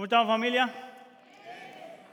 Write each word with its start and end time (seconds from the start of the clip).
¿Cómo 0.00 0.06
están 0.06 0.26
familia? 0.26 0.70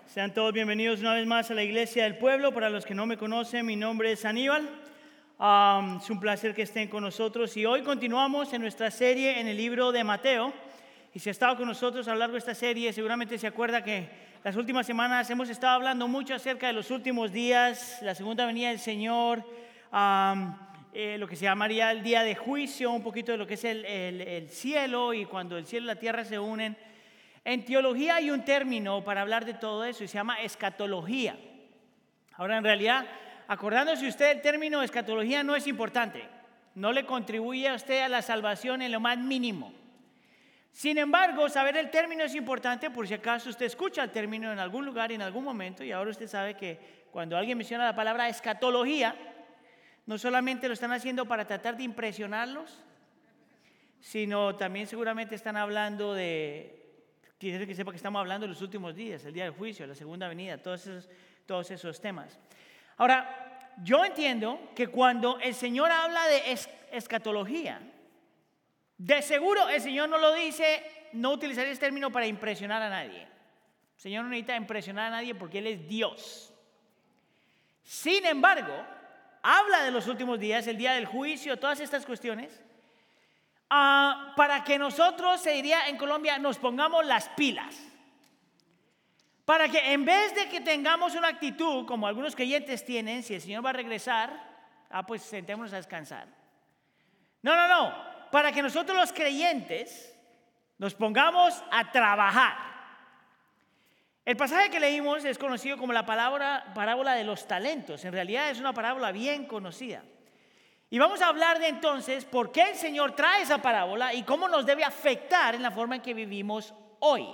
Sean 0.08 0.34
todos 0.34 0.52
bienvenidos 0.52 1.00
una 1.00 1.14
vez 1.14 1.26
más 1.26 1.50
a 1.52 1.54
la 1.54 1.64
Iglesia 1.64 2.04
del 2.04 2.18
Pueblo. 2.18 2.54
Para 2.54 2.70
los 2.70 2.86
que 2.86 2.94
no 2.94 3.06
me 3.06 3.16
conocen, 3.16 3.66
mi 3.66 3.78
nombre 3.78 4.12
es 4.12 4.26
Aníbal. 4.26 4.68
Um, 5.40 5.96
es 5.96 6.10
un 6.10 6.20
placer 6.20 6.54
que 6.54 6.64
estén 6.64 6.90
con 6.90 7.02
nosotros 7.02 7.56
y 7.56 7.66
hoy 7.66 7.84
continuamos 7.84 8.52
en 8.52 8.62
nuestra 8.62 8.92
serie 8.92 9.40
en 9.40 9.48
el 9.48 9.56
libro 9.56 9.94
de 9.94 10.04
Mateo. 10.04 10.52
Y 11.14 11.20
si 11.20 11.30
ha 11.30 11.32
estado 11.32 11.56
con 11.56 11.66
nosotros 11.66 12.06
a 12.10 12.12
lo 12.12 12.20
largo 12.20 12.34
de 12.34 12.40
esta 12.40 12.54
serie, 12.54 12.92
seguramente 12.92 13.38
se 13.38 13.48
acuerda 13.48 13.82
que 13.82 14.10
las 14.44 14.58
últimas 14.58 14.86
semanas 14.86 15.30
hemos 15.30 15.48
estado 15.48 15.76
hablando 15.76 16.10
mucho 16.10 16.36
acerca 16.36 16.68
de 16.68 16.74
los 16.74 16.92
últimos 16.92 17.32
días, 17.32 18.00
la 18.02 18.16
segunda 18.16 18.46
venida 18.46 18.68
del 18.68 18.80
Señor, 18.80 19.46
um, 19.94 20.54
eh, 20.94 21.16
lo 21.18 21.26
que 21.26 21.38
se 21.38 21.46
llamaría 21.46 21.90
el 21.92 22.04
día 22.04 22.24
de 22.24 22.36
juicio, 22.36 22.92
un 22.92 23.02
poquito 23.02 23.32
de 23.32 23.38
lo 23.38 23.48
que 23.48 23.54
es 23.54 23.64
el, 23.64 23.86
el, 23.86 24.20
el 24.20 24.50
cielo 24.50 25.14
y 25.14 25.24
cuando 25.24 25.58
el 25.58 25.66
cielo 25.66 25.86
y 25.86 25.88
la 25.88 25.96
tierra 25.96 26.26
se 26.26 26.38
unen. 26.38 26.76
En 27.48 27.64
teología 27.64 28.16
hay 28.16 28.30
un 28.30 28.44
término 28.44 29.06
para 29.06 29.22
hablar 29.22 29.46
de 29.46 29.54
todo 29.54 29.86
eso 29.86 30.04
y 30.04 30.10
se 30.10 30.16
llama 30.16 30.42
escatología. 30.42 31.38
Ahora, 32.34 32.58
en 32.58 32.64
realidad, 32.66 33.06
acordándose 33.48 34.06
usted, 34.06 34.32
el 34.32 34.42
término 34.42 34.84
escatología 34.84 35.44
no 35.44 35.56
es 35.56 35.66
importante. 35.66 36.28
No 36.76 36.92
le 36.92 37.06
contribuye 37.06 37.70
a 37.70 37.76
usted 37.76 38.02
a 38.02 38.10
la 38.10 38.22
salvación 38.22 38.82
en 38.82 38.92
lo 38.92 39.00
más 39.00 39.18
mínimo. 39.18 39.72
Sin 40.74 40.98
embargo, 40.98 41.48
saber 41.48 41.78
el 41.78 41.90
término 41.90 42.26
es 42.26 42.36
importante 42.36 42.92
por 42.92 43.08
si 43.08 43.14
acaso 43.14 43.50
usted 43.50 43.68
escucha 43.68 44.04
el 44.04 44.12
término 44.12 44.52
en 44.52 44.60
algún 44.60 44.86
lugar, 44.86 45.14
en 45.14 45.22
algún 45.22 45.46
momento, 45.46 45.86
y 45.86 45.94
ahora 45.94 46.12
usted 46.12 46.28
sabe 46.28 46.56
que 46.58 47.06
cuando 47.12 47.38
alguien 47.38 47.58
menciona 47.58 47.86
la 47.86 47.96
palabra 47.96 48.28
escatología, 48.28 49.16
no 50.06 50.18
solamente 50.18 50.68
lo 50.68 50.74
están 50.74 50.92
haciendo 50.92 51.26
para 51.26 51.48
tratar 51.48 51.78
de 51.78 51.84
impresionarlos, 51.84 52.84
sino 54.02 54.58
también 54.58 54.86
seguramente 54.86 55.34
están 55.34 55.56
hablando 55.56 56.14
de 56.14 56.87
Quiero 57.38 57.68
que 57.68 57.76
sepa 57.76 57.92
que 57.92 57.98
estamos 57.98 58.20
hablando 58.20 58.48
de 58.48 58.54
los 58.54 58.62
últimos 58.62 58.96
días, 58.96 59.24
el 59.26 59.34
día 59.34 59.44
del 59.44 59.54
juicio, 59.54 59.86
la 59.86 59.94
segunda 59.94 60.28
venida, 60.28 60.58
todos 60.58 60.88
esos, 60.88 61.10
todos 61.46 61.70
esos 61.70 62.02
temas. 62.02 62.40
Ahora, 62.98 63.74
yo 63.84 64.04
entiendo 64.04 64.72
que 64.76 64.88
cuando 64.88 65.40
el 65.40 65.54
Señor 65.54 65.92
habla 65.92 66.26
de 66.28 66.58
escatología, 66.92 67.80
de 68.98 69.22
seguro 69.22 69.70
el 69.70 69.80
Señor 69.80 70.10
no 70.10 70.18
lo 70.18 70.34
dice, 70.34 70.84
no 71.14 71.32
utilizaría 71.32 71.72
este 71.72 71.86
término 71.86 72.12
para 72.12 72.26
impresionar 72.26 72.82
a 72.82 72.90
nadie. 72.90 73.22
El 73.22 74.02
Señor 74.02 74.24
no 74.24 74.30
necesita 74.30 74.56
impresionar 74.56 75.06
a 75.06 75.18
nadie 75.18 75.36
porque 75.36 75.60
Él 75.60 75.68
es 75.68 75.88
Dios. 75.88 76.52
Sin 77.84 78.26
embargo, 78.26 78.74
habla 79.44 79.84
de 79.84 79.92
los 79.92 80.08
últimos 80.08 80.40
días, 80.40 80.66
el 80.66 80.78
día 80.78 80.94
del 80.94 81.06
juicio, 81.06 81.58
todas 81.60 81.80
estas 81.80 82.06
cuestiones, 82.06 82.64
Ah, 83.70 84.34
para 84.36 84.64
que 84.64 84.80
nosotros, 84.80 85.42
se 85.42 85.52
diría 85.52 85.90
en 85.90 85.98
Colombia, 85.98 86.38
nos 86.38 86.58
pongamos 86.58 87.06
las 87.06 87.30
pilas. 87.30 87.76
Para 89.44 89.70
que 89.70 89.94
en 89.94 90.06
vez 90.06 90.36
de 90.36 90.50
que 90.50 90.62
tengamos 90.62 91.16
una 91.16 91.30
actitud 91.30 91.86
como 91.86 92.08
algunos 92.08 92.36
creyentes 92.36 92.86
tienen, 92.86 93.24
si 93.24 93.36
el 93.36 93.42
Señor 93.42 93.66
va 93.66 93.72
a 93.72 93.74
regresar, 93.74 94.32
ah, 94.90 95.06
pues 95.06 95.22
sentémonos 95.22 95.74
a 95.74 95.78
descansar. 95.78 96.28
No, 97.42 97.56
no, 97.56 97.68
no. 97.68 97.94
Para 98.32 98.52
que 98.52 98.62
nosotros 98.62 98.98
los 98.98 99.14
creyentes 99.14 100.18
nos 100.78 100.94
pongamos 100.94 101.64
a 101.72 101.92
trabajar. 101.92 102.58
El 104.26 104.36
pasaje 104.36 104.70
que 104.70 104.82
leímos 104.82 105.24
es 105.24 105.38
conocido 105.38 105.78
como 105.78 105.94
la 105.94 106.06
palabra, 106.06 106.72
parábola 106.76 107.14
de 107.14 107.24
los 107.24 107.48
talentos. 107.48 108.04
En 108.04 108.12
realidad 108.12 108.50
es 108.50 108.60
una 108.60 108.74
parábola 108.74 109.14
bien 109.14 109.46
conocida. 109.46 110.04
Y 110.90 111.00
vamos 111.00 111.22
a 111.22 111.28
hablar 111.28 111.60
de 111.60 111.68
entonces 111.68 112.24
por 112.24 112.52
qué 112.52 112.70
el 112.70 112.76
Señor 112.76 113.12
trae 113.14 113.42
esa 113.42 113.62
parábola 113.62 114.14
y 114.14 114.24
cómo 114.24 114.48
nos 114.48 114.66
debe 114.66 114.86
afectar 114.86 115.54
en 115.54 115.62
la 115.62 115.72
forma 115.72 115.96
en 115.96 116.02
que 116.02 116.14
vivimos 116.14 116.74
hoy. 117.00 117.28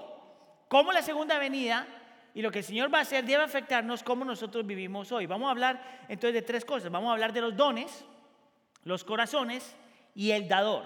Cómo 0.67 0.91
la 0.91 1.03
segunda 1.03 1.37
venida 1.37 1.85
y 2.33 2.41
lo 2.41 2.49
que 2.51 2.59
el 2.59 2.65
Señor 2.65 2.91
va 2.91 2.99
a 2.99 3.01
hacer 3.01 3.23
debe 3.25 3.43
afectarnos 3.43 4.01
cómo 4.01 4.25
nosotros 4.25 4.65
vivimos 4.65 5.11
hoy. 5.11 5.27
Vamos 5.27 5.47
a 5.49 5.51
hablar 5.51 6.05
entonces 6.09 6.33
de 6.33 6.41
tres 6.41 6.65
cosas. 6.65 6.91
Vamos 6.91 7.09
a 7.09 7.13
hablar 7.13 7.31
de 7.31 7.41
los 7.41 7.55
dones, 7.55 8.03
los 8.85 9.03
corazones 9.03 9.75
y 10.15 10.31
el 10.31 10.47
dador. 10.47 10.85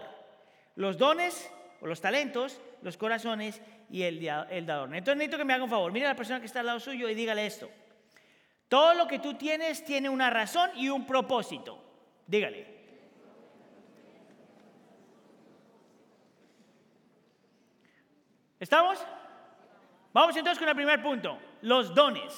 Los 0.76 0.98
dones 0.98 1.50
o 1.80 1.88
los 1.88 2.02
talentos, 2.02 2.60
los 2.82 2.98
corazones 2.98 3.62
y 3.90 4.04
el, 4.04 4.26
dador. 4.66 4.94
Entonces 4.94 5.16
necesito 5.16 5.38
que 5.38 5.46
me 5.46 5.54
haga 5.54 5.64
un 5.64 5.70
favor. 5.70 5.94
Mira 5.94 6.08
a 6.08 6.12
la 6.12 6.18
persona 6.18 6.42
que 6.42 6.48
está 6.48 6.60
al 6.60 6.66
lado 6.66 6.82
suyo 6.82 7.08
y 7.08 7.16
dígale 7.16 7.46
esto. 7.46 7.70
Todo 8.68 8.94
lo 8.94 9.08
que 9.08 9.20
tú 9.20 9.36
tienes 9.36 9.86
tiene 9.86 10.10
una 10.10 10.30
razón 10.30 10.70
y 10.76 10.90
un 10.90 11.06
propósito. 11.06 11.87
Dígale. 12.28 12.78
¿Estamos? 18.60 19.00
Vamos 20.14 20.36
entonces 20.36 20.60
con 20.60 20.68
el 20.68 20.76
primer 20.76 21.02
punto, 21.02 21.40
los 21.62 21.94
dones. 21.94 22.34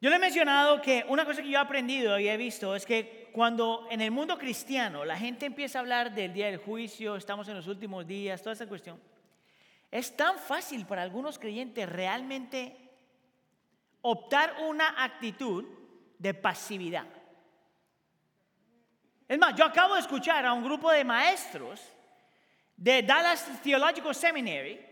Yo 0.00 0.08
le 0.08 0.16
he 0.16 0.18
mencionado 0.18 0.80
que 0.80 1.04
una 1.08 1.26
cosa 1.26 1.42
que 1.42 1.50
yo 1.50 1.58
he 1.58 1.62
aprendido 1.62 2.18
y 2.18 2.26
he 2.26 2.36
visto 2.38 2.74
es 2.74 2.86
que 2.86 3.28
cuando 3.32 3.86
en 3.90 4.00
el 4.00 4.10
mundo 4.10 4.38
cristiano 4.38 5.04
la 5.04 5.18
gente 5.18 5.44
empieza 5.44 5.78
a 5.78 5.82
hablar 5.82 6.14
del 6.14 6.32
día 6.32 6.46
del 6.46 6.56
juicio, 6.56 7.16
estamos 7.16 7.46
en 7.48 7.56
los 7.56 7.66
últimos 7.66 8.06
días, 8.06 8.42
toda 8.42 8.54
esa 8.54 8.66
cuestión, 8.66 8.98
es 9.90 10.16
tan 10.16 10.38
fácil 10.38 10.86
para 10.86 11.02
algunos 11.02 11.38
creyentes 11.38 11.86
realmente 11.86 12.74
optar 14.00 14.54
una 14.66 15.04
actitud 15.04 15.66
de 16.18 16.32
pasividad. 16.32 17.19
Es 19.30 19.38
más, 19.38 19.54
yo 19.54 19.64
acabo 19.64 19.94
de 19.94 20.00
escuchar 20.00 20.44
a 20.44 20.52
un 20.52 20.64
grupo 20.64 20.90
de 20.90 21.04
maestros 21.04 21.80
de 22.76 23.00
Dallas 23.04 23.48
Theological 23.62 24.12
Seminary 24.12 24.84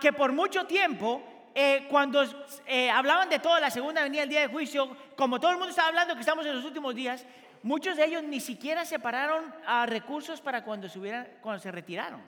que 0.00 0.12
por 0.12 0.32
mucho 0.32 0.66
tiempo, 0.66 1.22
eh, 1.54 1.86
cuando 1.88 2.24
eh, 2.66 2.90
hablaban 2.90 3.28
de 3.28 3.38
toda 3.38 3.60
la 3.60 3.70
segunda 3.70 4.02
venida 4.02 4.22
del 4.22 4.28
día 4.28 4.40
de 4.40 4.48
juicio, 4.48 4.96
como 5.14 5.38
todo 5.38 5.52
el 5.52 5.56
mundo 5.58 5.70
estaba 5.70 5.86
hablando 5.86 6.14
que 6.14 6.20
estamos 6.22 6.44
en 6.46 6.56
los 6.56 6.64
últimos 6.64 6.96
días, 6.96 7.24
muchos 7.62 7.96
de 7.96 8.06
ellos 8.06 8.24
ni 8.24 8.40
siquiera 8.40 8.84
separaron 8.84 9.54
a 9.68 9.86
recursos 9.86 10.40
para 10.40 10.64
cuando 10.64 10.88
se, 10.88 10.98
cuando 11.40 11.62
se 11.62 11.70
retiraron. 11.70 12.20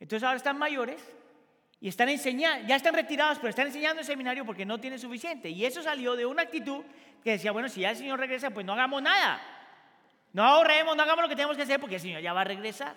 Entonces 0.00 0.24
ahora 0.24 0.38
están 0.38 0.58
mayores 0.58 1.00
y 1.82 1.88
están 1.88 2.08
enseñando, 2.08 2.64
ya 2.68 2.76
están 2.76 2.94
retirados, 2.94 3.38
pero 3.38 3.48
están 3.50 3.66
enseñando 3.66 3.98
el 3.98 4.06
seminario 4.06 4.46
porque 4.46 4.64
no 4.64 4.78
tienen 4.78 5.00
suficiente. 5.00 5.48
Y 5.48 5.66
eso 5.66 5.82
salió 5.82 6.14
de 6.14 6.24
una 6.24 6.42
actitud 6.42 6.84
que 7.24 7.32
decía, 7.32 7.50
bueno, 7.50 7.68
si 7.68 7.80
ya 7.80 7.90
el 7.90 7.96
Señor 7.96 8.20
regresa, 8.20 8.50
pues 8.50 8.64
no 8.64 8.72
hagamos 8.72 9.02
nada. 9.02 9.42
No 10.32 10.44
ahorremos, 10.44 10.96
no 10.96 11.02
hagamos 11.02 11.24
lo 11.24 11.28
que 11.28 11.34
tenemos 11.34 11.56
que 11.56 11.64
hacer 11.64 11.80
porque 11.80 11.96
el 11.96 12.00
Señor 12.00 12.22
ya 12.22 12.32
va 12.32 12.42
a 12.42 12.44
regresar. 12.44 12.94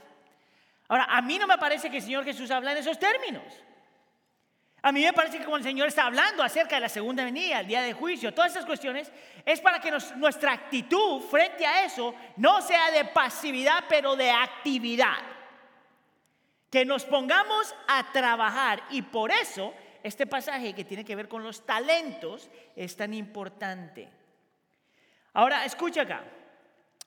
Ahora, 0.87 1.05
a 1.05 1.19
mí 1.23 1.39
no 1.39 1.47
me 1.47 1.57
parece 1.57 1.89
que 1.89 1.97
el 1.97 2.03
Señor 2.03 2.23
Jesús 2.25 2.51
habla 2.51 2.73
en 2.73 2.77
esos 2.77 2.99
términos. 2.99 3.41
A 4.83 4.91
mí 4.91 5.01
me 5.03 5.13
parece 5.13 5.39
que 5.39 5.45
como 5.45 5.57
el 5.57 5.63
Señor 5.63 5.87
está 5.87 6.05
hablando 6.05 6.43
acerca 6.43 6.75
de 6.75 6.81
la 6.81 6.89
segunda 6.89 7.25
venida, 7.25 7.61
el 7.61 7.67
día 7.67 7.81
de 7.81 7.91
juicio, 7.91 8.35
todas 8.35 8.51
esas 8.51 8.67
cuestiones, 8.67 9.11
es 9.43 9.61
para 9.61 9.79
que 9.79 9.89
nuestra 10.17 10.53
actitud 10.53 11.21
frente 11.21 11.65
a 11.65 11.85
eso 11.85 12.13
no 12.37 12.61
sea 12.61 12.91
de 12.91 13.05
pasividad, 13.05 13.85
pero 13.89 14.15
de 14.15 14.29
actividad. 14.29 15.34
Que 16.75 16.83
nos 16.83 17.05
pongamos 17.05 17.73
a 17.87 18.11
trabajar 18.11 18.83
y 18.89 19.01
por 19.01 19.31
eso 19.31 19.73
este 20.03 20.27
pasaje 20.27 20.75
que 20.75 20.83
tiene 20.83 21.05
que 21.05 21.15
ver 21.15 21.29
con 21.29 21.41
los 21.41 21.65
talentos 21.65 22.49
es 22.75 22.97
tan 22.97 23.13
importante. 23.13 24.09
Ahora, 25.31 25.63
escucha 25.63 26.01
acá. 26.01 26.25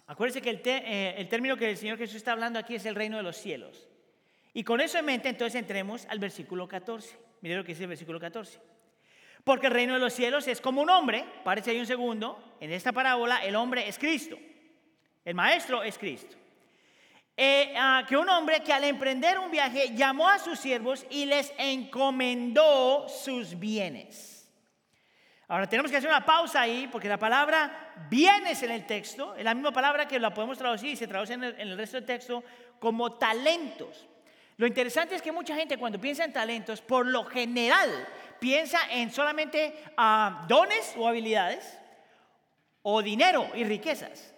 Acuérdense 0.06 0.40
que 0.40 0.58
eh, 0.64 1.16
el, 1.18 1.28
término 1.28 1.54
que 1.54 1.68
el 1.68 1.76
Señor 1.76 1.98
Jesús 1.98 2.16
está 2.16 2.32
hablando 2.32 2.58
aquí 2.58 2.76
es 2.76 2.86
el 2.86 2.94
reino 2.94 3.18
de 3.18 3.22
los 3.22 3.36
cielos. 3.36 3.86
Y 4.54 4.64
con 4.64 4.80
eso 4.80 4.96
en 4.96 5.04
mente, 5.04 5.28
entonces 5.28 5.60
entremos 5.60 6.06
al 6.06 6.18
versículo 6.18 6.66
14. 6.66 7.18
Mire 7.42 7.56
lo 7.56 7.62
que 7.62 7.72
dice 7.72 7.82
el 7.82 7.90
versículo 7.90 8.18
14. 8.18 8.58
Porque 9.44 9.66
el 9.66 9.74
reino 9.74 9.92
de 9.92 10.00
los 10.00 10.14
cielos 10.14 10.48
es 10.48 10.62
como 10.62 10.80
un 10.80 10.88
hombre, 10.88 11.26
parece 11.44 11.72
ahí 11.72 11.78
un 11.78 11.84
segundo, 11.84 12.56
en 12.58 12.72
esta 12.72 12.92
parábola 12.92 13.44
el 13.44 13.54
hombre 13.54 13.86
es 13.86 13.98
Cristo. 13.98 14.38
El 15.26 15.34
maestro 15.34 15.82
es 15.82 15.98
Cristo. 15.98 16.37
Eh, 17.40 17.72
ah, 17.76 18.02
que 18.04 18.16
un 18.16 18.28
hombre 18.28 18.64
que 18.64 18.72
al 18.72 18.82
emprender 18.82 19.38
un 19.38 19.48
viaje 19.48 19.94
llamó 19.94 20.28
a 20.28 20.40
sus 20.40 20.58
siervos 20.58 21.06
y 21.08 21.24
les 21.24 21.52
encomendó 21.56 23.08
sus 23.08 23.56
bienes. 23.56 24.50
Ahora 25.46 25.68
tenemos 25.68 25.88
que 25.88 25.98
hacer 25.98 26.10
una 26.10 26.26
pausa 26.26 26.62
ahí 26.62 26.88
porque 26.90 27.08
la 27.08 27.16
palabra 27.16 27.92
bienes 28.10 28.60
en 28.64 28.72
el 28.72 28.84
texto 28.86 29.36
es 29.36 29.44
la 29.44 29.54
misma 29.54 29.70
palabra 29.70 30.08
que 30.08 30.18
la 30.18 30.34
podemos 30.34 30.58
traducir 30.58 30.90
y 30.90 30.96
se 30.96 31.06
traduce 31.06 31.34
en 31.34 31.44
el, 31.44 31.76
resto 31.76 31.98
del 31.98 32.06
texto 32.06 32.42
como 32.80 33.12
talentos. 33.12 34.08
Lo 34.56 34.66
interesante 34.66 35.14
es 35.14 35.22
que 35.22 35.30
mucha 35.30 35.54
gente 35.54 35.78
cuando 35.78 36.00
piensa 36.00 36.24
en 36.24 36.32
talentos, 36.32 36.80
por 36.80 37.06
lo 37.06 37.22
general 37.22 37.88
piensa 38.40 38.80
en 38.90 39.12
solamente 39.12 39.80
ah, 39.96 40.44
dones 40.48 40.92
o 40.96 41.06
habilidades 41.06 41.78
o 42.82 43.00
dinero 43.00 43.48
y 43.54 43.62
riquezas. 43.62 44.34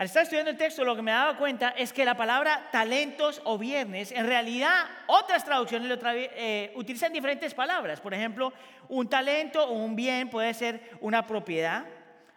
Al 0.00 0.06
estar 0.06 0.22
estudiando 0.22 0.50
el 0.50 0.56
texto, 0.56 0.82
lo 0.82 0.96
que 0.96 1.02
me 1.02 1.10
dado 1.10 1.36
cuenta 1.36 1.74
es 1.76 1.92
que 1.92 2.06
la 2.06 2.16
palabra 2.16 2.70
talentos 2.72 3.42
o 3.44 3.58
viernes, 3.58 4.12
en 4.12 4.26
realidad 4.26 4.86
otras 5.06 5.44
traducciones 5.44 5.90
eh, 6.14 6.72
utilizan 6.74 7.12
diferentes 7.12 7.52
palabras. 7.52 8.00
Por 8.00 8.14
ejemplo, 8.14 8.50
un 8.88 9.10
talento 9.10 9.62
o 9.62 9.72
un 9.72 9.94
bien 9.94 10.30
puede 10.30 10.54
ser 10.54 10.96
una 11.02 11.26
propiedad, 11.26 11.84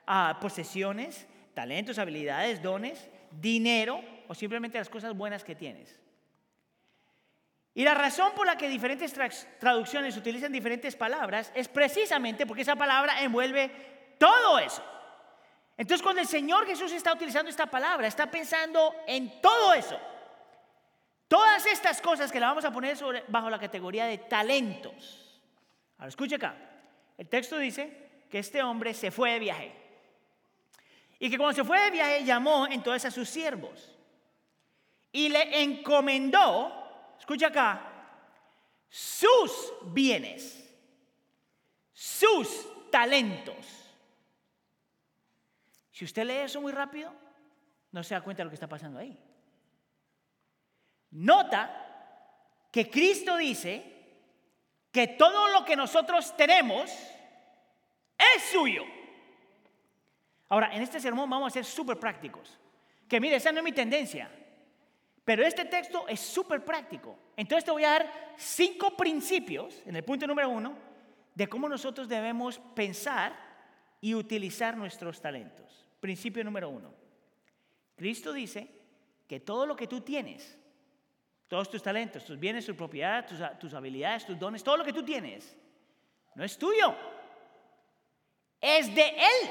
ah, 0.06 0.40
posesiones, 0.42 1.26
talentos, 1.54 2.00
habilidades, 2.00 2.62
dones, 2.62 3.10
dinero 3.32 4.04
o 4.28 4.36
simplemente 4.36 4.78
las 4.78 4.90
cosas 4.90 5.16
buenas 5.16 5.46
que 5.46 5.56
tienes. 5.56 5.98
Y 7.74 7.86
la 7.86 7.94
razón 7.94 8.34
por 8.36 8.46
la 8.46 8.58
que 8.58 8.68
diferentes 8.68 9.14
traducciones 9.62 10.18
utilizan 10.18 10.52
diferentes 10.52 10.98
palabras 10.98 11.50
es 11.56 11.70
precisamente 11.70 12.46
porque 12.46 12.64
esa 12.64 12.76
palabra 12.76 13.24
envuelve 13.24 13.72
todo 14.20 14.60
eso. 14.60 14.84
Entonces 15.76 16.04
cuando 16.04 16.22
el 16.22 16.28
Señor 16.28 16.66
Jesús 16.66 16.92
está 16.92 17.14
utilizando 17.14 17.50
esta 17.50 17.66
palabra, 17.66 18.08
está 18.08 18.30
pensando 18.30 18.94
en 19.08 19.42
todo 19.42 19.74
eso. 19.74 20.00
Todas 21.28 21.66
estas 21.66 22.00
cosas 22.00 22.32
que 22.32 22.40
la 22.40 22.48
vamos 22.48 22.66
a 22.66 22.72
poner 22.72 22.98
bajo 23.28 23.50
la 23.50 23.58
categoría 23.58 24.06
de 24.06 24.20
talentos. 24.20 25.42
Ahora 25.98 26.10
escuche 26.10 26.36
acá. 26.36 26.56
El 27.18 27.28
texto 27.28 27.58
dice 27.58 28.26
que 28.30 28.40
este 28.40 28.62
hombre 28.62 28.94
se 28.94 29.10
fue 29.10 29.32
de 29.32 29.40
viaje. 29.40 29.72
Y 31.20 31.30
que 31.30 31.38
cuando 31.38 31.56
se 31.56 31.64
fue 31.64 31.80
de 31.80 31.92
viaje 31.92 32.24
llamó 32.24 32.68
entonces 32.68 33.06
a 33.06 33.12
sus 33.12 33.30
siervos. 33.30 33.92
Y 35.12 35.30
le 35.30 35.64
encomendó, 35.64 37.16
escucha 37.18 37.48
acá, 37.48 37.82
sus 38.90 39.74
bienes, 39.86 40.70
sus 41.94 42.68
talentos. 42.92 43.83
Si 46.04 46.06
usted 46.06 46.26
lee 46.26 46.44
eso 46.44 46.60
muy 46.60 46.74
rápido, 46.74 47.14
no 47.94 48.04
se 48.04 48.14
da 48.14 48.20
cuenta 48.20 48.42
de 48.42 48.44
lo 48.44 48.50
que 48.50 48.56
está 48.56 48.68
pasando 48.68 49.00
ahí. 49.00 49.18
Nota 51.12 52.68
que 52.70 52.90
Cristo 52.90 53.38
dice 53.38 53.86
que 54.92 55.08
todo 55.08 55.48
lo 55.54 55.64
que 55.64 55.78
nosotros 55.78 56.36
tenemos 56.36 56.92
es 56.92 58.44
suyo. 58.52 58.84
Ahora, 60.50 60.76
en 60.76 60.82
este 60.82 61.00
sermón 61.00 61.30
vamos 61.30 61.48
a 61.48 61.54
ser 61.54 61.64
súper 61.64 61.98
prácticos. 61.98 62.60
Que 63.08 63.22
mire, 63.22 63.38
esa 63.38 63.54
no 63.54 63.60
es 63.60 63.64
mi 63.64 63.72
tendencia. 63.72 64.30
Pero 65.24 65.46
este 65.46 65.64
texto 65.64 66.06
es 66.10 66.20
súper 66.20 66.66
práctico. 66.66 67.18
Entonces 67.38 67.64
te 67.64 67.72
voy 67.72 67.86
a 67.86 67.92
dar 67.92 68.34
cinco 68.36 68.98
principios, 68.98 69.82
en 69.86 69.96
el 69.96 70.04
punto 70.04 70.28
número 70.28 70.50
uno, 70.50 70.76
de 71.34 71.48
cómo 71.48 71.70
nosotros 71.70 72.10
debemos 72.10 72.60
pensar 72.76 73.34
y 74.02 74.16
utilizar 74.16 74.76
nuestros 74.76 75.22
talentos. 75.22 75.83
Principio 76.04 76.44
número 76.44 76.68
uno. 76.68 76.94
Cristo 77.96 78.34
dice 78.34 78.68
que 79.26 79.40
todo 79.40 79.66
lo 79.66 79.74
que 79.74 79.88
tú 79.88 80.02
tienes, 80.02 80.60
todos 81.48 81.70
tus 81.70 81.82
talentos, 81.82 82.26
tus 82.26 82.38
bienes, 82.38 82.66
tus 82.66 82.76
propiedades, 82.76 83.32
tus, 83.58 83.74
habilidades, 83.74 84.26
tus 84.26 84.38
dones, 84.38 84.62
todo 84.62 84.76
lo 84.76 84.84
que 84.84 84.92
tú 84.92 85.02
tienes, 85.02 85.56
no 86.36 86.44
es 86.44 86.58
tuyo, 86.58 86.94
es 88.60 88.94
de 88.94 89.08
Él. 89.08 89.50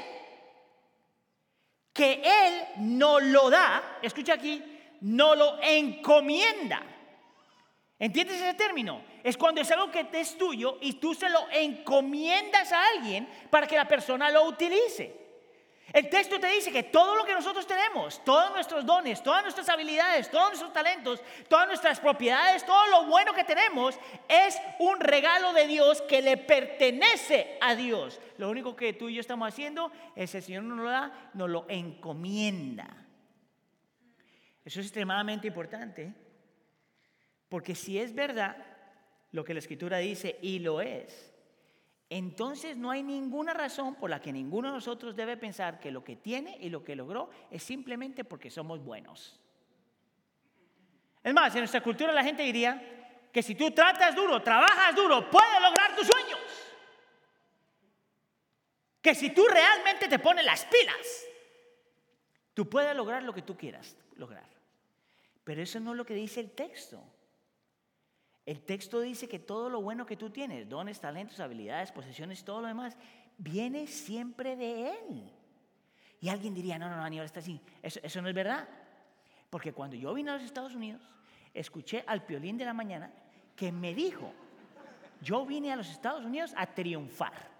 Que 1.91 2.21
Él 2.23 2.83
no 2.85 3.19
lo 3.19 3.49
da, 3.49 3.97
escucha 4.03 4.35
aquí, 4.35 4.63
no 5.01 5.33
lo 5.33 5.59
encomienda. 5.59 6.83
¿Entiendes 7.97 8.35
ese 8.35 8.53
término? 8.53 9.01
Es 9.23 9.37
cuando 9.37 9.59
es 9.59 9.71
algo 9.71 9.89
que 9.89 10.07
es 10.13 10.37
tuyo 10.37 10.77
y 10.81 10.93
tú 10.93 11.15
se 11.15 11.31
lo 11.31 11.49
encomiendas 11.51 12.71
a 12.71 12.89
alguien 12.89 13.27
para 13.49 13.65
que 13.65 13.75
la 13.75 13.87
persona 13.87 14.29
lo 14.29 14.43
utilice. 14.43 15.22
El 15.93 16.09
texto 16.09 16.39
te 16.39 16.47
dice 16.47 16.71
que 16.71 16.81
todo 16.81 17.15
lo 17.15 17.23
que 17.23 17.35
nosotros 17.35 17.67
tenemos, 17.67 18.25
todos 18.25 18.51
nuestros 18.51 18.83
dones, 18.83 19.21
todas 19.21 19.43
nuestras 19.43 19.69
habilidades, 19.69 20.31
todos 20.31 20.47
nuestros 20.49 20.73
talentos, 20.73 21.21
todas 21.47 21.67
nuestras 21.67 21.99
propiedades, 21.99 22.65
todo 22.65 22.87
lo 22.87 23.05
bueno 23.05 23.31
que 23.33 23.43
tenemos 23.43 23.99
es 24.27 24.57
un 24.79 24.99
regalo 24.99 25.53
de 25.53 25.67
Dios 25.67 26.01
que 26.01 26.23
le 26.23 26.37
pertenece 26.37 27.59
a 27.61 27.75
Dios. 27.75 28.19
Lo 28.39 28.49
único 28.49 28.75
que 28.75 28.93
tú 28.93 29.07
y 29.07 29.13
yo 29.13 29.21
estamos 29.21 29.47
haciendo 29.47 29.91
es 30.15 30.33
el 30.33 30.41
Señor 30.41 30.63
nos 30.63 30.79
lo 30.79 30.89
da, 30.89 31.29
nos 31.35 31.47
lo 31.47 31.67
encomienda. 31.69 32.87
Eso 34.65 34.79
es 34.79 34.87
extremadamente 34.87 35.45
importante, 35.45 36.11
porque 37.49 37.75
si 37.75 37.99
es 37.99 38.15
verdad 38.15 38.57
lo 39.31 39.43
que 39.43 39.53
la 39.53 39.59
Escritura 39.59 39.99
dice 39.99 40.39
y 40.41 40.57
lo 40.57 40.81
es, 40.81 41.32
entonces 42.17 42.77
no 42.77 42.91
hay 42.91 43.01
ninguna 43.01 43.55
razón 43.55 43.95
por 43.95 44.07
la 44.07 44.21
que 44.21 44.31
ninguno 44.31 44.67
de 44.67 44.75
nosotros 44.75 45.15
debe 45.15 45.35
pensar 45.35 45.79
que 45.79 45.89
lo 45.89 46.03
que 46.03 46.15
tiene 46.15 46.57
y 46.61 46.69
lo 46.69 46.83
que 46.83 46.95
logró 46.95 47.31
es 47.49 47.63
simplemente 47.63 48.23
porque 48.23 48.51
somos 48.51 48.83
buenos. 48.83 49.39
Es 51.23 51.33
más, 51.33 51.55
en 51.55 51.61
nuestra 51.61 51.81
cultura 51.81 52.13
la 52.13 52.23
gente 52.23 52.43
diría 52.43 53.29
que 53.31 53.41
si 53.41 53.55
tú 53.55 53.71
tratas 53.71 54.15
duro, 54.15 54.43
trabajas 54.43 54.95
duro, 54.95 55.27
puedes 55.27 55.59
lograr 55.59 55.95
tus 55.95 56.05
sueños. 56.05 56.39
Que 59.01 59.15
si 59.15 59.31
tú 59.31 59.47
realmente 59.47 60.07
te 60.07 60.19
pones 60.19 60.45
las 60.45 60.65
pilas, 60.65 61.25
tú 62.53 62.69
puedes 62.69 62.95
lograr 62.95 63.23
lo 63.23 63.33
que 63.33 63.41
tú 63.41 63.57
quieras 63.57 63.97
lograr. 64.17 64.47
Pero 65.43 65.63
eso 65.63 65.79
no 65.79 65.93
es 65.93 65.97
lo 65.97 66.05
que 66.05 66.13
dice 66.13 66.41
el 66.41 66.51
texto. 66.51 67.03
El 68.45 68.61
texto 68.61 68.99
dice 68.99 69.27
que 69.27 69.39
todo 69.39 69.69
lo 69.69 69.81
bueno 69.81 70.05
que 70.05 70.17
tú 70.17 70.29
tienes, 70.29 70.67
dones, 70.67 70.99
talentos, 70.99 71.39
habilidades, 71.39 71.91
posesiones, 71.91 72.43
todo 72.43 72.61
lo 72.61 72.67
demás, 72.67 72.97
viene 73.37 73.87
siempre 73.87 74.55
de 74.55 74.89
Él. 74.89 75.31
Y 76.19 76.29
alguien 76.29 76.53
diría, 76.53 76.77
no, 76.77 76.89
no, 76.89 76.97
no, 76.97 77.03
Aníbal 77.03 77.25
está 77.25 77.39
así. 77.39 77.61
Eso, 77.81 77.99
eso 78.03 78.21
no 78.21 78.27
es 78.27 78.35
verdad. 78.35 78.67
Porque 79.49 79.71
cuando 79.73 79.95
yo 79.95 80.13
vine 80.13 80.31
a 80.31 80.33
los 80.35 80.43
Estados 80.43 80.75
Unidos, 80.75 81.01
escuché 81.53 82.03
al 82.07 82.25
piolín 82.25 82.57
de 82.57 82.65
la 82.65 82.73
mañana 82.73 83.11
que 83.55 83.71
me 83.71 83.93
dijo, 83.93 84.33
yo 85.21 85.45
vine 85.45 85.71
a 85.71 85.75
los 85.75 85.89
Estados 85.89 86.25
Unidos 86.25 86.53
a 86.57 86.65
triunfar. 86.65 87.53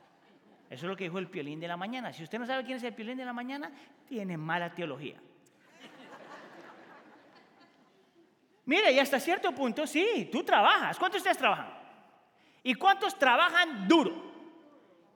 Eso 0.69 0.85
es 0.85 0.89
lo 0.89 0.97
que 0.97 1.05
dijo 1.05 1.19
el 1.19 1.29
piolín 1.29 1.59
de 1.59 1.67
la 1.67 1.77
mañana. 1.77 2.11
Si 2.11 2.23
usted 2.23 2.39
no 2.39 2.45
sabe 2.45 2.65
quién 2.65 2.77
es 2.77 2.83
el 2.83 2.95
piolín 2.95 3.17
de 3.17 3.25
la 3.25 3.33
mañana, 3.33 3.71
tiene 4.07 4.37
mala 4.37 4.73
teología. 4.73 5.21
Mire, 8.65 8.91
y 8.91 8.99
hasta 8.99 9.19
cierto 9.19 9.51
punto, 9.51 9.85
sí, 9.85 10.29
tú 10.31 10.43
trabajas. 10.43 10.97
¿Cuántos 10.97 11.19
ustedes 11.19 11.37
trabajan? 11.37 11.73
¿Y 12.63 12.75
cuántos 12.75 13.17
trabajan 13.19 13.87
duro? 13.87 14.31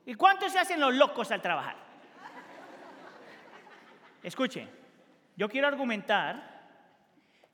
¿Y 0.06 0.16
cuántos 0.16 0.52
se 0.52 0.60
hacen 0.60 0.80
los 0.80 0.94
locos 0.94 1.32
al 1.32 1.42
trabajar? 1.42 1.78
Escuche, 4.22 4.68
yo 5.38 5.48
quiero 5.48 5.68
argumentar 5.68 6.58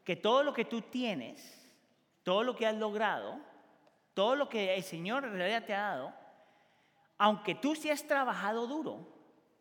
que 0.03 0.15
todo 0.15 0.43
lo 0.43 0.53
que 0.53 0.65
tú 0.65 0.81
tienes, 0.81 1.61
todo 2.23 2.43
lo 2.43 2.55
que 2.55 2.65
has 2.65 2.75
logrado, 2.75 3.39
todo 4.15 4.35
lo 4.35 4.49
que 4.49 4.75
el 4.75 4.83
Señor 4.83 5.23
en 5.25 5.33
realidad 5.33 5.65
te 5.65 5.75
ha 5.75 5.81
dado, 5.81 6.13
aunque 7.19 7.53
tú 7.53 7.75
sí 7.75 7.91
has 7.91 8.07
trabajado 8.07 8.65
duro, 8.65 9.07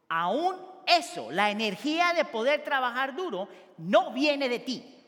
aún 0.09 0.57
eso, 0.87 1.31
la 1.31 1.51
energía 1.51 2.15
de 2.15 2.25
poder 2.25 2.65
trabajar 2.65 3.15
duro, 3.15 3.49
no 3.77 4.13
viene 4.13 4.49
de 4.49 4.59
ti 4.59 5.02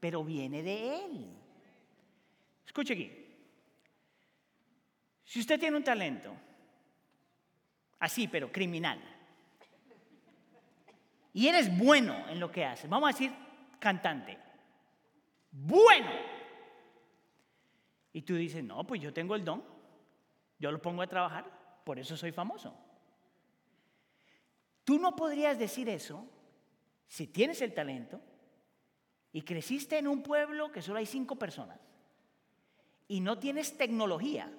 pero 0.00 0.24
viene 0.24 0.62
de 0.62 1.04
Él. 1.04 1.26
Escuche 2.66 2.94
aquí. 2.94 3.12
Si 5.24 5.40
usted 5.40 5.58
tiene 5.58 5.76
un 5.76 5.84
talento, 5.84 6.34
así, 7.98 8.28
pero 8.28 8.50
criminal, 8.50 9.00
y 11.32 11.46
eres 11.46 11.76
bueno 11.76 12.28
en 12.28 12.40
lo 12.40 12.50
que 12.50 12.64
haces, 12.64 12.88
vamos 12.88 13.08
a 13.08 13.12
decir 13.12 13.32
cantante, 13.78 14.38
bueno, 15.50 16.10
y 18.12 18.22
tú 18.22 18.34
dices, 18.36 18.64
no, 18.64 18.86
pues 18.86 19.00
yo 19.00 19.12
tengo 19.12 19.34
el 19.34 19.44
don, 19.44 19.62
yo 20.58 20.72
lo 20.72 20.80
pongo 20.80 21.02
a 21.02 21.06
trabajar, 21.06 21.82
por 21.84 21.98
eso 21.98 22.16
soy 22.16 22.32
famoso. 22.32 22.74
Tú 24.84 24.98
no 24.98 25.14
podrías 25.14 25.58
decir 25.58 25.88
eso 25.88 26.26
si 27.06 27.26
tienes 27.26 27.60
el 27.60 27.74
talento 27.74 28.20
y 29.32 29.42
creciste 29.42 29.98
en 29.98 30.08
un 30.08 30.22
pueblo 30.22 30.72
que 30.72 30.82
solo 30.82 30.98
hay 30.98 31.06
cinco 31.06 31.36
personas 31.36 31.78
y 33.08 33.20
no 33.20 33.38
tienes 33.38 33.76
tecnología 33.76 34.52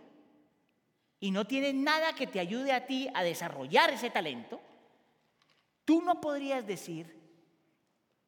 y 1.20 1.32
no 1.32 1.46
tienes 1.46 1.76
nada 1.76 2.14
que 2.14 2.28
te 2.28 2.40
ayude 2.40 2.72
a 2.72 2.86
ti 2.86 3.08
a 3.14 3.24
desarrollar 3.24 3.92
ese 3.92 4.10
talento, 4.10 4.62
tú 5.86 6.02
no 6.02 6.22
podrías 6.22 6.66
decir 6.66 7.18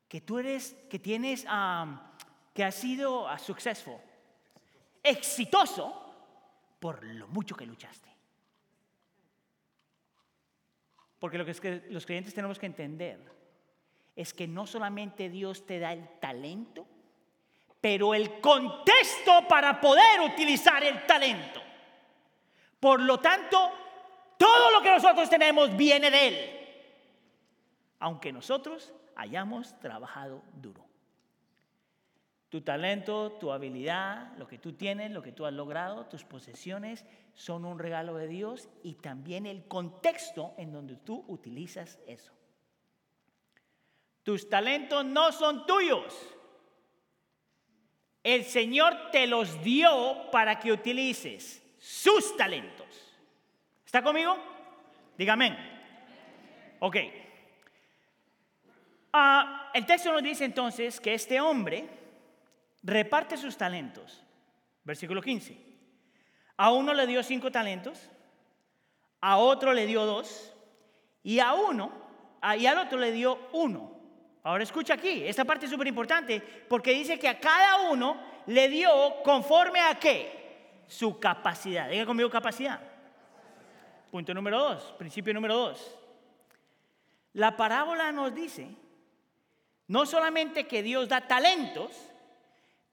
que 0.07 0.21
tú 0.21 0.39
eres, 0.39 0.75
que 0.89 1.00
tienes, 1.00 1.45
que 2.53 2.63
has 2.63 2.75
sido 2.75 3.25
uh, 3.25 3.38
successful, 3.38 3.98
exitoso 5.01 5.98
por 6.79 7.03
lo 7.03 7.27
mucho 7.29 7.55
que 7.55 7.65
luchaste. 7.65 8.10
Porque 11.17 11.38
lo 11.38 11.45
que 11.45 11.51
es 11.51 11.62
que 11.62 11.83
los 11.89 12.05
creyentes 12.05 12.33
tenemos 12.33 12.60
que 12.60 12.65
entender 12.65 13.40
es 14.22 14.34
que 14.34 14.48
no 14.48 14.68
solamente 14.68 15.30
Dios 15.30 15.66
te 15.66 15.80
da 15.80 15.94
el 15.94 16.08
talento, 16.20 16.86
pero 17.80 18.13
el 18.13 18.40
contexto 18.40 19.48
para 19.48 19.82
poder 19.82 20.22
utilizar 20.22 20.84
el 20.84 21.06
talento. 21.06 21.60
Por 22.80 23.01
lo 23.01 23.20
tanto, 23.20 23.72
todo 24.38 24.72
lo 24.72 24.82
que 24.82 24.92
nosotros 24.92 25.30
tenemos 25.30 25.75
viene 25.75 26.12
de 26.12 26.28
Él, 26.28 26.70
aunque 28.00 28.32
nosotros 28.32 28.94
hayamos 29.16 29.78
trabajado 29.80 30.44
duro. 30.54 30.86
Tu 32.50 32.62
talento, 32.62 33.32
tu 33.34 33.51
habilidad, 33.51 34.36
lo 34.38 34.48
que 34.48 34.58
tú 34.58 34.74
tienes, 34.74 35.12
lo 35.12 35.22
que 35.22 35.32
tú 35.32 35.46
has 35.46 35.54
logrado, 35.54 36.06
tus 36.08 36.25
posesiones 36.25 37.06
son 37.34 37.66
un 37.66 37.80
regalo 37.80 38.16
de 38.16 38.28
Dios 38.28 38.68
y 38.84 38.96
también 38.96 39.46
el 39.46 39.68
contexto 39.68 40.54
en 40.58 40.74
donde 40.74 40.98
tú 40.98 41.24
utilizas 41.28 41.98
eso. 42.08 42.34
Tus 44.24 44.50
talentos 44.50 45.04
no 45.06 45.32
son 45.32 45.66
tuyos. 45.66 46.28
el 48.24 48.46
Señor 48.46 49.10
te 49.12 49.25
los 49.25 49.63
dio 49.63 50.30
para 50.32 50.60
que 50.60 50.72
utilices 50.72 51.63
sus 51.80 52.38
talentos. 52.38 52.88
¿Está 53.84 54.04
conmigo? 54.04 54.38
Dígame. 55.18 55.58
Ok. 56.80 56.98
Ah, 59.13 59.72
el 59.74 59.86
texto 59.86 60.12
nos 60.12 60.24
dice 60.24 60.46
entonces 60.46 61.00
que 61.00 61.13
este 61.13 61.42
hombre 61.42 61.90
reparte 62.84 63.38
sus 63.38 63.58
talentos. 63.58 64.24
Versículo 64.84 65.22
15. 65.22 65.58
A 66.58 66.72
uno 66.72 66.94
le 66.94 67.08
dio 67.08 67.24
cinco 67.24 67.51
talentos, 67.51 68.10
a 69.20 69.38
otro 69.38 69.74
le 69.74 69.88
dio 69.88 70.06
dos, 70.06 70.54
y 71.24 71.40
a 71.40 71.54
uno, 71.54 71.92
y 72.58 72.66
al 72.66 72.78
otro 72.78 73.00
le 73.00 73.12
dio 73.12 73.50
uno. 73.51 73.90
Ahora 74.43 74.63
escucha 74.63 74.95
aquí, 74.95 75.24
esta 75.25 75.45
parte 75.45 75.65
es 75.65 75.71
súper 75.71 75.88
importante, 75.88 76.41
porque 76.67 76.93
dice 76.93 77.19
que 77.19 77.27
a 77.27 77.39
cada 77.39 77.89
uno 77.91 78.19
le 78.48 78.69
dio 78.69 79.21
conforme 79.24 79.79
a 79.79 79.95
qué? 79.95 80.83
Su 80.88 81.19
capacidad. 81.19 81.89
Diga 81.89 82.05
conmigo 82.05 82.29
capacidad. 82.29 82.79
Punto 84.10 84.33
número 84.33 84.60
dos, 84.60 84.93
principio 84.98 85.33
número 85.33 85.55
dos. 85.55 85.98
La 87.33 87.55
parábola 87.55 88.12
nos 88.12 88.33
dice 88.33 88.67
no 89.91 90.05
solamente 90.05 90.67
que 90.67 90.81
Dios 90.81 91.10
da 91.10 91.27
talentos, 91.27 91.91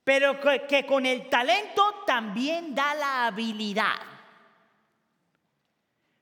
pero 0.02 0.40
que, 0.40 0.84
con 0.84 1.06
el 1.06 1.28
talento 1.28 2.02
también 2.04 2.74
da 2.74 2.92
la 2.94 3.26
habilidad. 3.26 4.00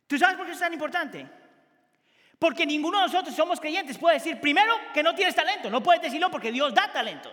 ¿Tú 0.06 0.18
sabes 0.18 0.36
por 0.36 0.44
qué 0.44 0.52
es 0.52 0.58
tan 0.58 0.74
importante? 0.74 1.26
Porque 2.38 2.66
ninguno 2.66 2.98
de 2.98 3.06
nosotros 3.06 3.34
somos 3.34 3.60
creyentes 3.60 3.96
puede 3.96 4.16
decir, 4.16 4.40
primero, 4.40 4.74
que 4.92 5.02
no 5.02 5.14
tienes 5.14 5.34
talento. 5.34 5.70
No 5.70 5.82
puedes 5.82 6.02
decirlo 6.02 6.30
porque 6.30 6.52
Dios 6.52 6.74
da 6.74 6.92
talentos. 6.92 7.32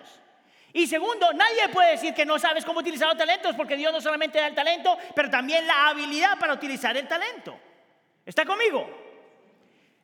Y 0.71 0.87
segundo, 0.87 1.31
nadie 1.33 1.69
puede 1.71 1.91
decir 1.91 2.13
que 2.13 2.25
no 2.25 2.39
sabes 2.39 2.65
cómo 2.65 2.79
utilizar 2.79 3.07
los 3.07 3.17
talentos 3.17 3.55
porque 3.55 3.77
Dios 3.77 3.93
no 3.93 4.01
solamente 4.01 4.39
da 4.39 4.47
el 4.47 4.55
talento, 4.55 4.97
pero 5.13 5.29
también 5.29 5.67
la 5.67 5.87
habilidad 5.89 6.39
para 6.39 6.53
utilizar 6.53 6.97
el 6.97 7.07
talento. 7.07 7.55
¿Está 8.25 8.43
conmigo? 8.43 8.89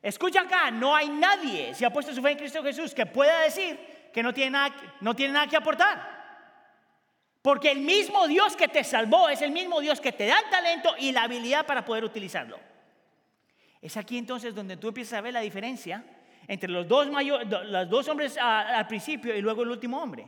Escucha 0.02 0.42
acá, 0.42 0.70
no 0.70 0.94
hay 0.94 1.08
nadie, 1.08 1.74
si 1.74 1.84
ha 1.84 1.90
puesto 1.90 2.14
su 2.14 2.22
fe 2.22 2.30
en 2.30 2.38
Cristo 2.38 2.62
Jesús, 2.62 2.94
que 2.94 3.04
pueda 3.04 3.40
decir 3.40 4.10
que 4.12 4.22
no 4.22 4.32
tiene 4.32 4.52
nada, 4.52 4.74
no 5.00 5.14
tiene 5.16 5.34
nada 5.34 5.46
que 5.46 5.56
aportar. 5.56 6.20
Porque 7.42 7.70
el 7.70 7.80
mismo 7.80 8.28
Dios 8.28 8.54
que 8.54 8.68
te 8.68 8.84
salvó 8.84 9.28
es 9.28 9.42
el 9.42 9.50
mismo 9.50 9.80
Dios 9.80 10.00
que 10.00 10.12
te 10.12 10.26
da 10.26 10.38
el 10.38 10.50
talento 10.50 10.94
y 10.98 11.10
la 11.10 11.24
habilidad 11.24 11.66
para 11.66 11.84
poder 11.84 12.04
utilizarlo. 12.04 12.60
Es 13.80 13.96
aquí 13.96 14.18
entonces 14.18 14.54
donde 14.54 14.76
tú 14.76 14.88
empiezas 14.88 15.14
a 15.14 15.20
ver 15.20 15.32
la 15.32 15.40
diferencia 15.40 16.04
entre 16.46 16.70
los 16.70 16.86
dos, 16.86 17.06
los 17.06 17.88
dos 17.88 18.08
hombres 18.08 18.36
al 18.38 18.86
principio 18.86 19.34
y 19.34 19.40
luego 19.40 19.62
el 19.62 19.70
último 19.70 20.02
hombre. 20.02 20.26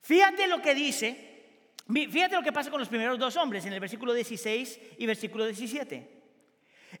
Fíjate 0.00 0.46
lo 0.46 0.60
que 0.62 0.74
dice, 0.74 1.72
fíjate 1.86 2.36
lo 2.36 2.42
que 2.42 2.52
pasa 2.52 2.70
con 2.70 2.78
los 2.78 2.88
primeros 2.88 3.18
dos 3.18 3.36
hombres 3.36 3.64
en 3.66 3.72
el 3.72 3.80
versículo 3.80 4.12
16 4.12 4.80
y 4.98 5.06
versículo 5.06 5.46
17. 5.46 6.22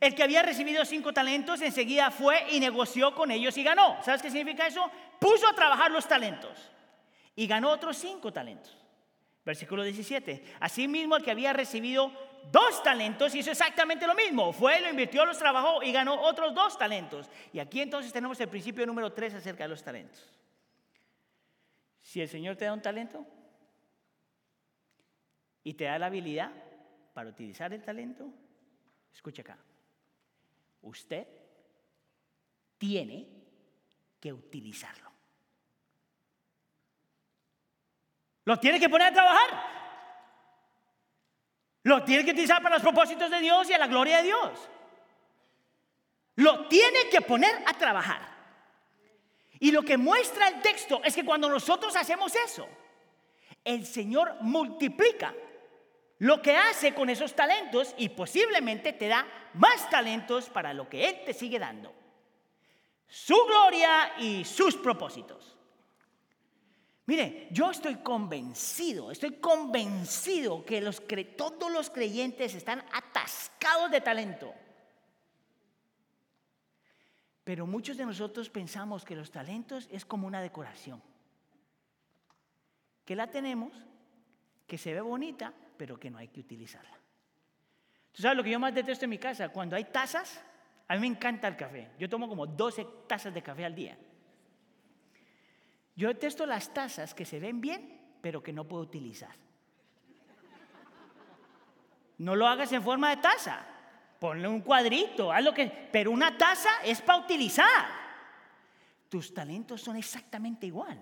El 0.00 0.14
que 0.14 0.22
había 0.22 0.42
recibido 0.42 0.84
cinco 0.84 1.12
talentos 1.12 1.60
enseguida 1.60 2.10
fue 2.10 2.44
y 2.50 2.60
negoció 2.60 3.14
con 3.14 3.30
ellos 3.30 3.56
y 3.56 3.62
ganó. 3.62 4.02
¿Sabes 4.02 4.22
qué 4.22 4.30
significa 4.30 4.66
eso? 4.66 4.90
Puso 5.20 5.48
a 5.48 5.54
trabajar 5.54 5.90
los 5.90 6.08
talentos 6.08 6.58
y 7.36 7.46
ganó 7.46 7.70
otros 7.70 7.96
cinco 7.96 8.32
talentos. 8.32 8.76
Versículo 9.44 9.82
17. 9.82 10.42
Asimismo, 10.60 11.16
el 11.16 11.22
que 11.22 11.30
había 11.30 11.52
recibido 11.52 12.12
dos 12.50 12.82
talentos 12.82 13.34
hizo 13.34 13.50
exactamente 13.50 14.06
lo 14.06 14.14
mismo. 14.14 14.52
Fue, 14.52 14.80
lo 14.80 14.90
invirtió, 14.90 15.24
los 15.24 15.38
trabajó 15.38 15.82
y 15.82 15.92
ganó 15.92 16.20
otros 16.20 16.54
dos 16.54 16.78
talentos. 16.78 17.30
Y 17.52 17.58
aquí 17.58 17.80
entonces 17.80 18.12
tenemos 18.12 18.38
el 18.40 18.48
principio 18.48 18.86
número 18.86 19.12
tres 19.12 19.34
acerca 19.34 19.64
de 19.64 19.68
los 19.68 19.82
talentos. 19.82 20.22
Si 22.00 22.20
el 22.20 22.28
Señor 22.28 22.56
te 22.56 22.66
da 22.66 22.72
un 22.72 22.82
talento 22.82 23.26
y 25.62 25.74
te 25.74 25.84
da 25.84 25.98
la 25.98 26.06
habilidad 26.06 26.52
para 27.12 27.30
utilizar 27.30 27.72
el 27.72 27.82
talento, 27.82 28.28
escucha 29.12 29.42
acá. 29.42 29.58
Usted 30.82 31.26
tiene 32.76 33.26
que 34.20 34.32
utilizarlo. 34.32 35.10
Lo 38.44 38.58
tiene 38.58 38.78
que 38.78 38.88
poner 38.88 39.08
a 39.08 39.12
trabajar. 39.12 39.73
Lo 41.84 42.02
tiene 42.02 42.24
que 42.24 42.32
utilizar 42.32 42.62
para 42.62 42.76
los 42.76 42.82
propósitos 42.82 43.30
de 43.30 43.40
Dios 43.40 43.68
y 43.68 43.74
a 43.74 43.78
la 43.78 43.86
gloria 43.86 44.16
de 44.16 44.24
Dios. 44.24 44.68
Lo 46.36 46.66
tiene 46.66 47.08
que 47.10 47.20
poner 47.20 47.62
a 47.66 47.74
trabajar. 47.74 48.34
Y 49.60 49.70
lo 49.70 49.82
que 49.82 49.96
muestra 49.96 50.48
el 50.48 50.62
texto 50.62 51.00
es 51.04 51.14
que 51.14 51.24
cuando 51.24 51.48
nosotros 51.48 51.94
hacemos 51.94 52.34
eso, 52.34 52.66
el 53.62 53.86
Señor 53.86 54.36
multiplica 54.40 55.34
lo 56.18 56.40
que 56.40 56.56
hace 56.56 56.94
con 56.94 57.10
esos 57.10 57.34
talentos 57.34 57.94
y 57.98 58.08
posiblemente 58.08 58.94
te 58.94 59.08
da 59.08 59.26
más 59.54 59.88
talentos 59.90 60.48
para 60.48 60.72
lo 60.72 60.88
que 60.88 61.06
Él 61.08 61.20
te 61.26 61.34
sigue 61.34 61.58
dando. 61.58 61.94
Su 63.06 63.36
gloria 63.46 64.14
y 64.18 64.44
sus 64.44 64.74
propósitos. 64.76 65.53
Mire, 67.06 67.48
yo 67.50 67.70
estoy 67.70 67.96
convencido, 67.96 69.10
estoy 69.10 69.32
convencido 69.32 70.64
que 70.64 71.34
todos 71.36 71.70
los 71.70 71.90
creyentes 71.90 72.54
están 72.54 72.82
atascados 72.92 73.90
de 73.90 74.00
talento. 74.00 74.54
Pero 77.44 77.66
muchos 77.66 77.98
de 77.98 78.06
nosotros 78.06 78.48
pensamos 78.48 79.04
que 79.04 79.14
los 79.14 79.30
talentos 79.30 79.86
es 79.92 80.06
como 80.06 80.26
una 80.26 80.40
decoración. 80.40 81.02
Que 83.04 83.14
la 83.14 83.26
tenemos, 83.26 83.74
que 84.66 84.78
se 84.78 84.94
ve 84.94 85.02
bonita, 85.02 85.52
pero 85.76 86.00
que 86.00 86.10
no 86.10 86.16
hay 86.16 86.28
que 86.28 86.40
utilizarla. 86.40 86.98
¿Tú 88.12 88.22
sabes 88.22 88.38
lo 88.38 88.42
que 88.42 88.50
yo 88.50 88.58
más 88.58 88.74
detesto 88.74 89.04
en 89.04 89.10
mi 89.10 89.18
casa? 89.18 89.50
Cuando 89.50 89.76
hay 89.76 89.84
tazas, 89.84 90.40
a 90.88 90.94
mí 90.94 91.00
me 91.00 91.06
encanta 91.08 91.48
el 91.48 91.56
café. 91.56 91.90
Yo 91.98 92.08
tomo 92.08 92.28
como 92.28 92.46
12 92.46 92.86
tazas 93.06 93.34
de 93.34 93.42
café 93.42 93.66
al 93.66 93.74
día. 93.74 93.98
Yo 95.96 96.08
detesto 96.08 96.46
las 96.46 96.72
tazas 96.74 97.14
que 97.14 97.24
se 97.24 97.38
ven 97.38 97.60
bien, 97.60 98.00
pero 98.20 98.42
que 98.42 98.52
no 98.52 98.64
puedo 98.64 98.82
utilizar. 98.82 99.34
No 102.18 102.34
lo 102.34 102.46
hagas 102.46 102.72
en 102.72 102.82
forma 102.82 103.10
de 103.10 103.16
taza. 103.18 103.64
Ponle 104.18 104.48
un 104.48 104.60
cuadrito, 104.60 105.32
haz 105.32 105.44
lo 105.44 105.52
que. 105.52 105.66
Pero 105.92 106.10
una 106.10 106.36
taza 106.38 106.70
es 106.84 107.00
para 107.00 107.18
utilizar. 107.18 107.86
Tus 109.08 109.32
talentos 109.32 109.80
son 109.82 109.96
exactamente 109.96 110.66
igual. 110.66 110.98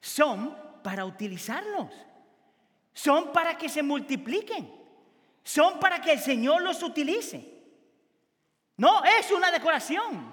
Son 0.00 0.56
para 0.82 1.04
utilizarlos. 1.04 1.90
Son 2.92 3.32
para 3.32 3.56
que 3.56 3.68
se 3.68 3.82
multipliquen. 3.82 4.70
Son 5.42 5.80
para 5.80 6.00
que 6.00 6.12
el 6.12 6.18
Señor 6.18 6.62
los 6.62 6.82
utilice. 6.82 7.58
No 8.76 9.02
es 9.04 9.30
una 9.32 9.50
decoración. 9.50 10.27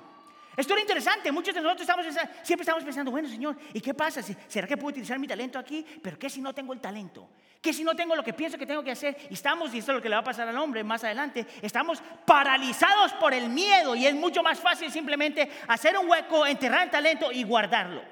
Esto 0.56 0.74
era 0.74 0.82
interesante. 0.82 1.32
Muchos 1.32 1.54
de 1.54 1.62
nosotros 1.62 1.88
estamos, 1.88 2.06
siempre 2.44 2.64
estamos 2.64 2.84
pensando, 2.84 3.12
bueno, 3.12 3.28
Señor, 3.28 3.58
¿y 3.74 3.82
qué 3.82 3.94
pasa? 3.94 4.22
¿Será 4.22 4.68
que 4.68 4.78
puedo 4.78 4.90
utilizar 4.90 5.20
mi 5.20 5.28
talento 5.28 5.60
aquí? 5.60 5.86
Pero 6.02 6.18
¿qué 6.18 6.30
si 6.30 6.42
no 6.42 6.54
tengo 6.54 6.74
el 6.74 6.80
talento? 6.80 7.30
¿Qué 7.62 7.74
si 7.74 7.84
no 7.84 7.96
tengo 7.96 8.16
lo 8.16 8.24
que 8.24 8.34
pienso 8.34 8.58
que 8.58 8.66
tengo 8.66 8.84
que 8.84 8.92
hacer? 8.92 9.18
Y 9.30 9.34
estamos, 9.34 9.74
y 9.74 9.80
esto 9.80 9.92
es 9.92 9.96
lo 9.98 10.02
que 10.02 10.10
le 10.10 10.16
va 10.16 10.22
a 10.22 10.24
pasar 10.24 10.48
al 10.48 10.58
hombre 10.58 10.84
más 10.84 11.04
adelante, 11.04 11.46
estamos 11.62 12.02
paralizados 12.26 13.14
por 13.14 13.34
el 13.34 13.50
miedo 13.50 13.96
y 13.96 14.06
es 14.06 14.14
mucho 14.14 14.44
más 14.44 14.60
fácil 14.60 14.92
simplemente 14.92 15.50
hacer 15.68 15.98
un 15.98 16.10
hueco, 16.10 16.46
enterrar 16.46 16.84
el 16.84 16.92
talento 16.92 17.32
y 17.32 17.44
guardarlo. 17.44 18.04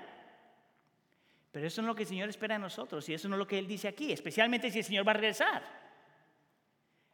Pero 1.52 1.68
eso 1.68 1.84
no 1.84 1.88
es 1.88 1.90
lo 1.90 1.96
que 1.96 2.04
el 2.04 2.10
Señor 2.10 2.30
espera 2.30 2.56
de 2.56 2.62
nosotros 2.62 3.08
y 3.10 3.14
eso 3.14 3.30
no 3.30 3.36
es 3.36 3.40
lo 3.40 3.48
que 3.48 3.60
Él 3.60 3.68
dice 3.68 3.88
aquí, 3.88 4.12
especialmente 4.12 4.72
si 4.72 4.80
el 4.80 4.86
Señor 4.86 5.08
va 5.08 5.12
a 5.12 5.16
regresar. 5.16 5.83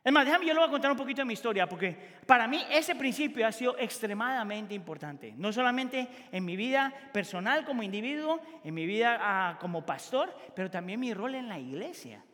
Es 0.09 0.13
más, 0.13 0.25
déjame, 0.25 0.47
yo 0.47 0.53
le 0.55 0.59
voy 0.59 0.67
a 0.67 0.71
contar 0.71 0.89
un 0.89 0.97
poquito 0.97 1.21
de 1.21 1.25
mi 1.25 1.33
historia, 1.33 1.69
porque 1.69 1.95
para 2.25 2.47
mí 2.47 2.65
ese 2.71 2.95
principio 2.95 3.45
ha 3.45 3.51
sido 3.51 3.77
extremadamente 3.77 4.73
importante. 4.73 5.35
No 5.37 5.53
solamente 5.53 6.07
en 6.31 6.43
mi 6.43 6.55
vida 6.55 6.91
personal 7.13 7.63
como 7.63 7.83
individuo, 7.83 8.41
en 8.63 8.73
mi 8.73 8.87
vida 8.87 9.19
ah, 9.21 9.59
como 9.61 9.85
pastor, 9.85 10.35
pero 10.55 10.71
también 10.71 10.99
mi 10.99 11.13
rol 11.13 11.35
en 11.35 11.47
la 11.47 11.59
iglesia. 11.59 12.25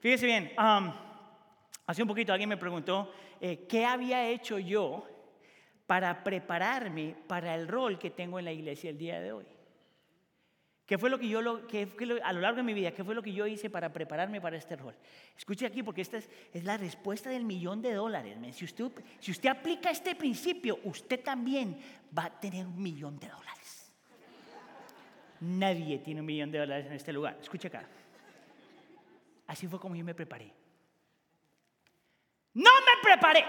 Fíjese 0.00 0.26
bien, 0.26 0.52
hace 1.86 2.02
un 2.02 2.08
poquito 2.08 2.34
alguien 2.34 2.50
me 2.50 2.58
preguntó 2.58 3.10
eh, 3.40 3.64
qué 3.66 3.86
había 3.86 4.28
hecho 4.28 4.58
yo 4.58 5.08
para 5.86 6.22
prepararme 6.22 7.16
para 7.26 7.54
el 7.54 7.66
rol 7.66 7.98
que 7.98 8.10
tengo 8.10 8.38
en 8.38 8.44
la 8.44 8.52
iglesia 8.52 8.90
el 8.90 8.98
día 8.98 9.18
de 9.18 9.32
hoy. 9.32 9.46
¿Qué 10.88 10.96
fue 10.96 11.10
lo 11.10 11.18
que 11.18 11.28
yo, 11.28 11.42
lo, 11.42 11.66
que, 11.66 11.86
a 12.24 12.32
lo 12.32 12.40
largo 12.40 12.56
de 12.56 12.62
mi 12.62 12.72
vida, 12.72 12.92
qué 12.92 13.04
fue 13.04 13.14
lo 13.14 13.22
que 13.22 13.30
yo 13.30 13.46
hice 13.46 13.68
para 13.68 13.92
prepararme 13.92 14.40
para 14.40 14.56
este 14.56 14.74
rol? 14.74 14.94
Escuche 15.36 15.66
aquí 15.66 15.82
porque 15.82 16.00
esta 16.00 16.16
es, 16.16 16.30
es 16.50 16.64
la 16.64 16.78
respuesta 16.78 17.28
del 17.28 17.44
millón 17.44 17.82
de 17.82 17.92
dólares. 17.92 18.38
Si 18.56 18.64
usted, 18.64 18.90
si 19.20 19.32
usted 19.32 19.50
aplica 19.50 19.90
este 19.90 20.14
principio, 20.14 20.78
usted 20.84 21.22
también 21.22 21.78
va 22.18 22.24
a 22.24 22.40
tener 22.40 22.64
un 22.64 22.82
millón 22.82 23.18
de 23.18 23.28
dólares. 23.28 23.92
Nadie 25.40 25.98
tiene 25.98 26.20
un 26.20 26.26
millón 26.26 26.50
de 26.50 26.60
dólares 26.60 26.86
en 26.86 26.94
este 26.94 27.12
lugar. 27.12 27.36
Escuche 27.38 27.68
acá. 27.68 27.86
Así 29.46 29.66
fue 29.66 29.78
como 29.78 29.94
yo 29.94 30.06
me 30.06 30.14
preparé. 30.14 30.50
No 32.54 32.70
me 32.80 33.02
preparé. 33.02 33.44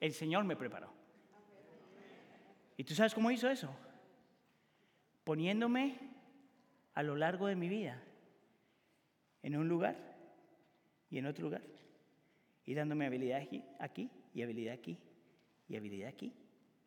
El 0.00 0.14
Señor 0.14 0.44
me 0.44 0.56
preparó. 0.56 0.93
¿Y 2.76 2.84
tú 2.84 2.94
sabes 2.94 3.14
cómo 3.14 3.30
hizo 3.30 3.48
eso? 3.48 3.74
Poniéndome 5.24 5.98
a 6.94 7.02
lo 7.02 7.16
largo 7.16 7.46
de 7.46 7.56
mi 7.56 7.68
vida 7.68 8.00
en 9.42 9.56
un 9.56 9.68
lugar 9.68 9.96
y 11.10 11.18
en 11.18 11.26
otro 11.26 11.44
lugar 11.44 11.62
y 12.66 12.74
dándome 12.74 13.06
habilidad 13.06 13.42
aquí, 13.78 14.10
y 14.32 14.42
habilidad 14.42 14.74
aquí 14.74 14.98
y 15.68 15.76
habilidad 15.76 16.08
aquí 16.08 16.32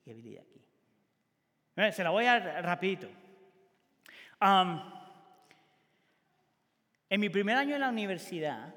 y 0.05 0.11
habilidad 0.11 0.43
aquí. 0.43 0.61
Se 1.91 2.03
la 2.03 2.09
voy 2.09 2.25
a 2.25 2.61
rapidito. 2.61 3.07
en 7.09 7.19
mi 7.19 7.29
primer 7.29 7.57
año 7.57 7.75
en 7.75 7.81
la 7.81 7.89
universidad, 7.89 8.73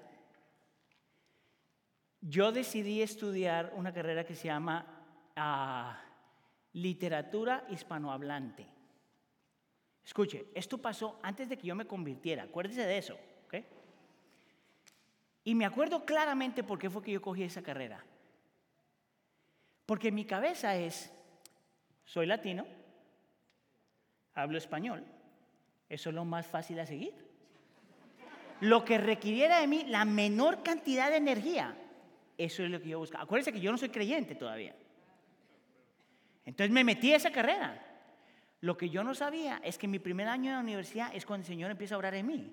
yo 2.21 2.53
decidí 2.53 3.01
estudiar 3.01 3.73
una 3.75 3.95
carrera 3.95 4.25
que 4.25 4.35
se 4.35 4.49
llama 4.49 4.85
ah, 5.37 5.99
literatura 6.73 7.65
hispanohablante. 7.69 8.67
Escuche, 10.05 10.47
esto 10.55 10.79
pasó 10.79 11.19
antes 11.23 11.49
de 11.49 11.57
que 11.57 11.67
yo 11.67 11.75
me 11.75 11.87
convirtiera, 11.87 12.45
acuérdese 12.45 12.87
de 12.87 12.99
eso, 12.99 13.19
¿ok? 13.47 13.55
Y 15.45 15.55
me 15.55 15.65
acuerdo 15.65 16.05
claramente 16.05 16.63
por 16.63 16.79
qué 16.79 16.91
fue 16.91 17.03
que 17.03 17.13
yo 17.13 17.23
cogí 17.23 17.43
esa 17.43 17.63
carrera. 17.63 18.05
Porque 19.87 20.13
mi 20.13 20.25
cabeza 20.25 20.77
es, 20.77 21.13
soy 22.05 22.27
latino, 22.27 22.67
hablo 24.35 24.59
español, 24.59 25.05
eso 25.89 26.11
es 26.11 26.15
lo 26.15 26.25
más 26.25 26.47
fácil 26.47 26.79
a 26.81 26.87
seguir. 26.87 27.15
Lo 28.61 28.85
que 28.85 28.99
requiriera 28.99 29.61
de 29.61 29.67
mí 29.67 29.85
la 29.87 30.05
menor 30.05 30.63
cantidad 30.63 31.11
de 31.11 31.17
energía, 31.17 31.75
eso 32.37 32.63
es 32.63 32.71
lo 32.71 32.81
que 32.81 32.91
yo 32.91 32.99
buscaba. 32.99 33.25
Acuérdense 33.25 33.53
que 33.53 33.61
yo 33.61 33.73
no 33.73 33.79
soy 33.79 33.89
creyente 33.89 34.35
todavía. 34.35 34.75
Entonces 36.51 36.73
me 36.73 36.83
metí 36.83 37.13
a 37.13 37.17
esa 37.17 37.31
carrera. 37.31 37.81
Lo 38.61 38.77
que 38.77 38.91
yo 38.91 39.05
no 39.05 39.15
sabía 39.15 39.61
es 39.63 39.79
que 39.79 39.87
mi 39.87 40.01
primer 40.01 40.27
año 40.27 40.51
en 40.51 40.57
la 40.57 40.63
universidad 40.63 41.15
es 41.15 41.25
cuando 41.25 41.45
el 41.45 41.49
Señor 41.49 41.71
empieza 41.71 41.95
a 41.95 41.99
orar 41.99 42.15
en 42.17 42.27
mí 42.27 42.53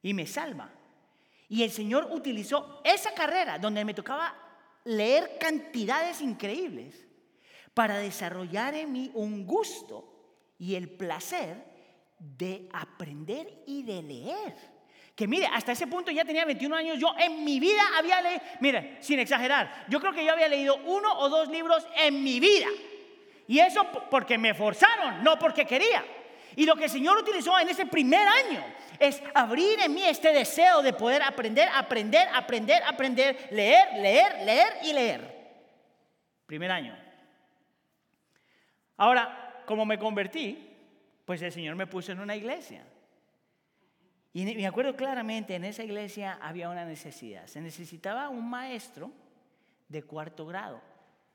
y 0.00 0.14
me 0.14 0.28
salva. 0.28 0.70
Y 1.48 1.64
el 1.64 1.72
Señor 1.72 2.08
utilizó 2.12 2.80
esa 2.84 3.12
carrera 3.14 3.58
donde 3.58 3.84
me 3.84 3.94
tocaba 3.94 4.32
leer 4.84 5.38
cantidades 5.40 6.20
increíbles 6.20 7.04
para 7.74 7.98
desarrollar 7.98 8.74
en 8.74 8.92
mí 8.92 9.10
un 9.14 9.44
gusto 9.44 10.54
y 10.56 10.76
el 10.76 10.88
placer 10.88 11.64
de 12.20 12.68
aprender 12.72 13.64
y 13.66 13.82
de 13.82 14.02
leer 14.04 14.54
que 15.18 15.26
mire, 15.26 15.48
hasta 15.52 15.72
ese 15.72 15.88
punto 15.88 16.12
ya 16.12 16.24
tenía 16.24 16.44
21 16.44 16.76
años, 16.76 16.96
yo 16.96 17.12
en 17.18 17.44
mi 17.44 17.58
vida 17.58 17.82
había 17.96 18.22
leído, 18.22 18.40
mire, 18.60 18.98
sin 19.00 19.18
exagerar, 19.18 19.86
yo 19.88 19.98
creo 19.98 20.12
que 20.12 20.24
yo 20.24 20.32
había 20.32 20.46
leído 20.46 20.76
uno 20.84 21.12
o 21.18 21.28
dos 21.28 21.48
libros 21.48 21.84
en 21.96 22.22
mi 22.22 22.38
vida. 22.38 22.68
Y 23.48 23.58
eso 23.58 23.84
porque 24.12 24.38
me 24.38 24.54
forzaron, 24.54 25.24
no 25.24 25.36
porque 25.36 25.66
quería. 25.66 26.04
Y 26.54 26.64
lo 26.64 26.76
que 26.76 26.84
el 26.84 26.90
Señor 26.90 27.18
utilizó 27.18 27.58
en 27.58 27.68
ese 27.68 27.86
primer 27.86 28.28
año 28.28 28.64
es 29.00 29.20
abrir 29.34 29.80
en 29.80 29.92
mí 29.92 30.04
este 30.04 30.32
deseo 30.32 30.82
de 30.82 30.92
poder 30.92 31.20
aprender, 31.24 31.68
aprender, 31.74 32.28
aprender, 32.32 32.80
aprender, 32.84 33.48
leer, 33.50 33.94
leer, 33.94 34.44
leer 34.44 34.72
y 34.84 34.92
leer. 34.92 35.50
Primer 36.46 36.70
año. 36.70 36.96
Ahora, 38.96 39.64
como 39.66 39.84
me 39.84 39.98
convertí, 39.98 40.76
pues 41.24 41.42
el 41.42 41.50
Señor 41.50 41.74
me 41.74 41.88
puso 41.88 42.12
en 42.12 42.20
una 42.20 42.36
iglesia. 42.36 42.84
Y 44.38 44.44
me 44.54 44.68
acuerdo 44.68 44.94
claramente, 44.94 45.56
en 45.56 45.64
esa 45.64 45.82
iglesia 45.82 46.38
había 46.40 46.68
una 46.68 46.84
necesidad. 46.84 47.48
Se 47.48 47.60
necesitaba 47.60 48.28
un 48.28 48.48
maestro 48.48 49.10
de 49.88 50.04
cuarto 50.04 50.46
grado. 50.46 50.80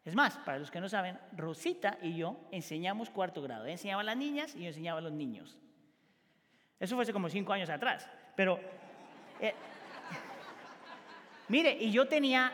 Es 0.06 0.16
más, 0.16 0.38
para 0.38 0.58
los 0.58 0.72
que 0.72 0.80
no 0.80 0.88
saben, 0.88 1.20
Rosita 1.36 1.98
y 2.02 2.16
yo 2.16 2.38
enseñamos 2.50 3.10
cuarto 3.10 3.42
grado. 3.42 3.66
Ella 3.66 3.74
enseñaba 3.74 4.04
a 4.04 4.06
las 4.06 4.16
niñas 4.16 4.56
y 4.56 4.62
yo 4.62 4.68
enseñaba 4.68 5.00
a 5.00 5.02
los 5.02 5.12
niños. 5.12 5.58
Eso 6.80 6.96
fue 6.96 7.04
hace 7.04 7.12
como 7.12 7.28
cinco 7.28 7.52
años 7.52 7.70
atrás. 7.70 8.08
Pero, 8.38 8.58
eh, 9.42 9.54
mire, 11.50 11.74
y 11.74 11.92
yo 11.92 12.08
tenía 12.08 12.54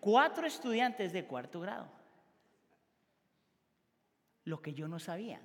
cuatro 0.00 0.46
estudiantes 0.46 1.12
de 1.12 1.26
cuarto 1.26 1.60
grado. 1.60 1.88
Lo 4.44 4.62
que 4.62 4.72
yo 4.72 4.88
no 4.88 4.98
sabía 4.98 5.42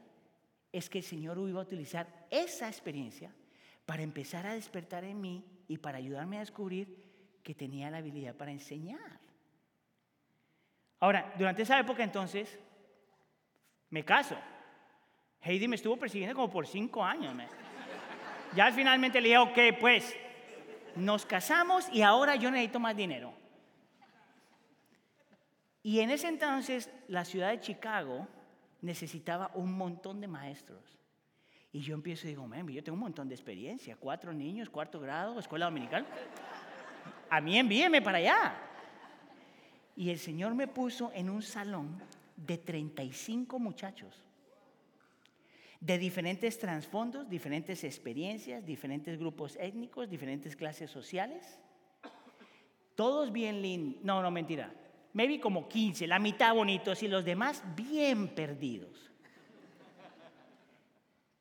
es 0.72 0.90
que 0.90 1.00
el 1.00 1.04
Señor 1.04 1.38
iba 1.40 1.60
a 1.60 1.64
utilizar 1.64 2.08
esa 2.30 2.70
experiencia 2.70 3.34
para 3.90 4.04
empezar 4.04 4.46
a 4.46 4.54
despertar 4.54 5.04
en 5.04 5.20
mí 5.20 5.44
y 5.68 5.80
para 5.80 5.98
ayudarme 5.98 6.38
a 6.38 6.42
descubrir 6.42 6.96
que 7.42 7.56
tenía 7.56 7.90
la 7.90 7.98
habilidad 7.98 8.36
para 8.36 8.52
enseñar. 8.52 9.20
Ahora, 11.00 11.34
durante 11.40 11.64
esa 11.64 11.80
época 11.80 12.04
entonces, 12.04 12.60
me 13.90 14.06
caso. 14.06 14.38
Heidi 15.42 15.68
me 15.68 15.76
estuvo 15.76 15.98
persiguiendo 15.98 16.36
como 16.36 16.52
por 16.52 16.68
cinco 16.68 17.04
años. 17.04 17.34
Ya 18.56 18.72
finalmente 18.72 19.20
le 19.22 19.30
dije, 19.30 19.40
ok, 19.40 19.80
pues 19.80 20.16
nos 20.96 21.26
casamos 21.26 21.90
y 21.92 22.04
ahora 22.04 22.36
yo 22.36 22.52
necesito 22.52 22.80
más 22.80 22.96
dinero. 22.96 23.34
Y 25.82 26.02
en 26.02 26.12
ese 26.12 26.28
entonces 26.28 26.92
la 27.08 27.26
ciudad 27.26 27.50
de 27.50 27.60
Chicago 27.60 28.28
necesitaba 28.84 29.50
un 29.56 29.74
montón 29.74 30.22
de 30.22 30.28
maestros. 30.28 30.99
Y 31.72 31.82
yo 31.82 31.94
empiezo 31.94 32.28
y 32.28 32.32
digo, 32.32 32.50
yo 32.70 32.84
tengo 32.84 32.96
un 32.96 33.02
montón 33.02 33.28
de 33.28 33.36
experiencia, 33.36 33.96
cuatro 33.96 34.34
niños, 34.34 34.70
cuarto 34.70 35.00
grado, 35.00 35.40
escuela 35.40 35.66
dominical. 35.66 36.06
A 37.30 37.42
mí 37.42 37.58
envíeme 37.58 38.02
para 38.02 38.18
allá. 38.18 38.56
Y 39.96 40.10
el 40.10 40.18
Señor 40.18 40.56
me 40.56 40.68
puso 40.68 41.12
en 41.14 41.30
un 41.30 41.42
salón 41.42 42.02
de 42.36 42.58
35 42.58 43.60
muchachos, 43.60 44.24
de 45.80 45.98
diferentes 45.98 46.58
trasfondos, 46.58 47.30
diferentes 47.30 47.84
experiencias, 47.84 48.66
diferentes 48.66 49.20
grupos 49.20 49.56
étnicos, 49.58 50.10
diferentes 50.10 50.56
clases 50.56 50.90
sociales. 50.90 51.60
Todos 52.96 53.32
bien 53.32 53.62
lindos, 53.62 54.04
no, 54.04 54.22
no, 54.22 54.32
mentira, 54.32 54.74
me 55.14 55.28
vi 55.28 55.40
como 55.40 55.68
15, 55.68 56.08
la 56.08 56.20
mitad 56.20 56.54
bonitos 56.56 57.04
y 57.04 57.08
los 57.08 57.24
demás 57.24 57.64
bien 57.76 58.30
perdidos. 58.30 59.09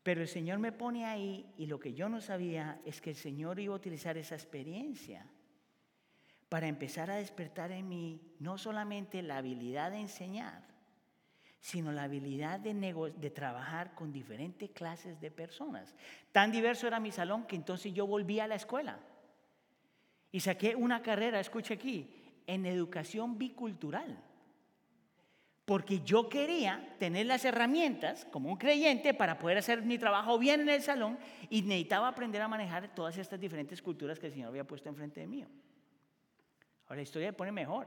Pero 0.08 0.22
el 0.22 0.28
Señor 0.28 0.58
me 0.58 0.72
pone 0.72 1.04
ahí 1.04 1.44
y 1.58 1.66
lo 1.66 1.78
que 1.78 1.92
yo 1.92 2.08
no 2.08 2.22
sabía 2.22 2.80
es 2.86 3.02
que 3.02 3.10
el 3.10 3.16
Señor 3.16 3.60
iba 3.60 3.74
a 3.74 3.76
utilizar 3.76 4.16
esa 4.16 4.36
experiencia 4.36 5.26
para 6.48 6.66
empezar 6.66 7.10
a 7.10 7.16
despertar 7.16 7.72
en 7.72 7.90
mí 7.90 8.18
no 8.40 8.56
solamente 8.56 9.20
la 9.20 9.36
habilidad 9.36 9.90
de 9.90 9.98
enseñar, 9.98 10.64
sino 11.60 11.92
la 11.92 12.04
habilidad 12.04 12.58
de, 12.58 13.30
trabajar 13.34 13.94
con 13.94 14.10
diferentes 14.10 14.70
clases 14.70 15.20
de 15.20 15.30
personas. 15.30 15.94
Tan 16.32 16.52
diverso 16.52 16.86
era 16.86 17.00
mi 17.00 17.12
salón 17.12 17.44
que 17.44 17.56
entonces 17.56 17.92
yo 17.92 18.06
volví 18.06 18.40
a 18.40 18.48
la 18.48 18.54
escuela 18.54 18.98
y 20.32 20.40
saqué 20.40 20.74
una 20.74 21.02
carrera, 21.02 21.38
escuche 21.38 21.74
aquí, 21.74 22.10
en 22.46 22.64
educación 22.64 23.36
bicultural 23.36 24.24
porque 25.68 26.00
yo 26.00 26.30
quería 26.30 26.96
tener 26.98 27.26
las 27.26 27.44
herramientas 27.44 28.24
como 28.32 28.48
un 28.48 28.56
creyente 28.56 29.12
para 29.12 29.38
poder 29.38 29.58
hacer 29.58 29.82
mi 29.82 29.98
trabajo 29.98 30.38
bien 30.38 30.62
en 30.62 30.70
el 30.70 30.80
salón 30.80 31.18
y 31.50 31.60
necesitaba 31.60 32.08
aprender 32.08 32.40
a 32.40 32.48
manejar 32.48 32.94
todas 32.94 33.18
estas 33.18 33.38
diferentes 33.38 33.82
culturas 33.82 34.18
que 34.18 34.28
el 34.28 34.32
Señor 34.32 34.48
había 34.48 34.66
puesto 34.66 34.88
enfrente 34.88 35.20
de 35.20 35.26
mí. 35.26 35.42
Ahora 35.42 36.96
la 36.96 37.02
historia 37.02 37.28
se 37.28 37.32
pone 37.34 37.52
mejor. 37.52 37.86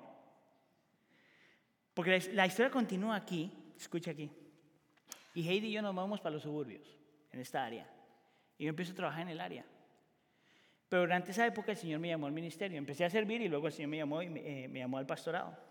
Porque 1.95 2.19
la 2.33 2.45
historia 2.45 2.69
continúa 2.69 3.15
aquí, 3.15 3.51
escucha 3.75 4.11
aquí. 4.11 4.29
Y 5.33 5.49
Heidi 5.49 5.69
y 5.69 5.71
yo 5.71 5.81
nos 5.81 5.95
vamos 5.95 6.21
para 6.21 6.33
los 6.33 6.43
suburbios, 6.43 6.87
en 7.31 7.39
esta 7.39 7.65
área. 7.65 7.89
Y 8.59 8.65
yo 8.65 8.69
empiezo 8.69 8.91
a 8.91 8.95
trabajar 8.95 9.23
en 9.23 9.29
el 9.29 9.41
área. 9.41 9.65
Pero 10.87 11.01
durante 11.01 11.31
esa 11.31 11.47
época 11.47 11.71
el 11.71 11.77
Señor 11.79 11.99
me 11.99 12.09
llamó 12.09 12.27
al 12.27 12.31
ministerio. 12.31 12.77
Empecé 12.77 13.05
a 13.05 13.09
servir 13.09 13.41
y 13.41 13.47
luego 13.47 13.65
el 13.65 13.73
Señor 13.73 13.89
me 13.89 13.97
llamó, 13.97 14.21
y 14.21 14.29
me, 14.29 14.65
eh, 14.65 14.67
me 14.67 14.77
llamó 14.81 14.99
al 14.99 15.07
pastorado. 15.07 15.70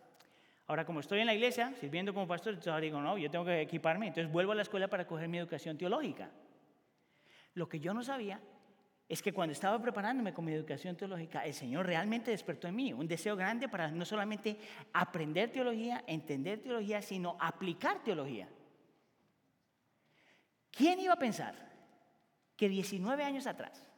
Ahora, 0.71 0.85
como 0.85 1.01
estoy 1.01 1.19
en 1.19 1.27
la 1.27 1.35
iglesia, 1.35 1.75
sirviendo 1.81 2.15
como 2.15 2.29
pastor, 2.29 2.55
entonces 2.55 2.81
digo, 2.81 3.01
no, 3.01 3.19
yo 3.19 3.29
tengo 3.29 3.45
que 3.45 3.61
equiparme. 3.61 4.07
Entonces 4.07 4.31
vuelvo 4.31 4.53
a 4.53 4.55
la 4.55 4.63
escuela 4.63 4.87
para 4.87 5.05
coger 5.05 5.29
mi 5.29 5.37
educación 5.37 5.77
teológica. 5.77 6.31
Lo 7.55 7.69
que 7.69 7.81
yo 7.81 7.93
no 7.93 8.05
sabía 8.05 8.41
es 9.09 9.21
que 9.21 9.33
cuando 9.33 9.53
estaba 9.53 9.83
preparándome 9.83 10.33
con 10.33 10.45
mi 10.45 10.53
educación 10.53 10.95
teológica, 10.95 11.45
el 11.45 11.55
Señor 11.55 11.87
realmente 11.87 12.31
despertó 12.31 12.69
en 12.69 12.77
mí 12.77 12.93
un 12.93 13.09
deseo 13.09 13.35
grande 13.35 13.69
para 13.69 13.91
no 13.91 14.05
solamente 14.05 14.61
aprender 14.93 15.51
teología, 15.51 16.05
entender 16.07 16.61
teología, 16.61 17.03
sino 17.03 17.37
aplicar 17.41 18.05
teología. 18.05 18.49
¿Quién 20.71 21.01
iba 21.01 21.15
a 21.15 21.19
pensar 21.19 21.57
que 22.57 22.69
19 22.69 23.25
años 23.25 23.49
atrás, 23.49 23.91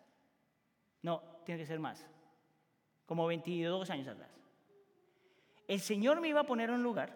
no, 1.03 1.23
tiene 1.45 1.61
que 1.61 1.67
ser 1.67 1.81
más, 1.81 2.07
como 3.05 3.27
22 3.27 3.91
años 3.91 4.09
atrás, 4.09 4.42
el 5.73 5.81
Señor 5.81 6.21
me 6.21 6.29
iba 6.29 6.41
a 6.41 6.47
poner 6.47 6.69
en 6.69 6.77
un 6.77 6.83
lugar 6.83 7.11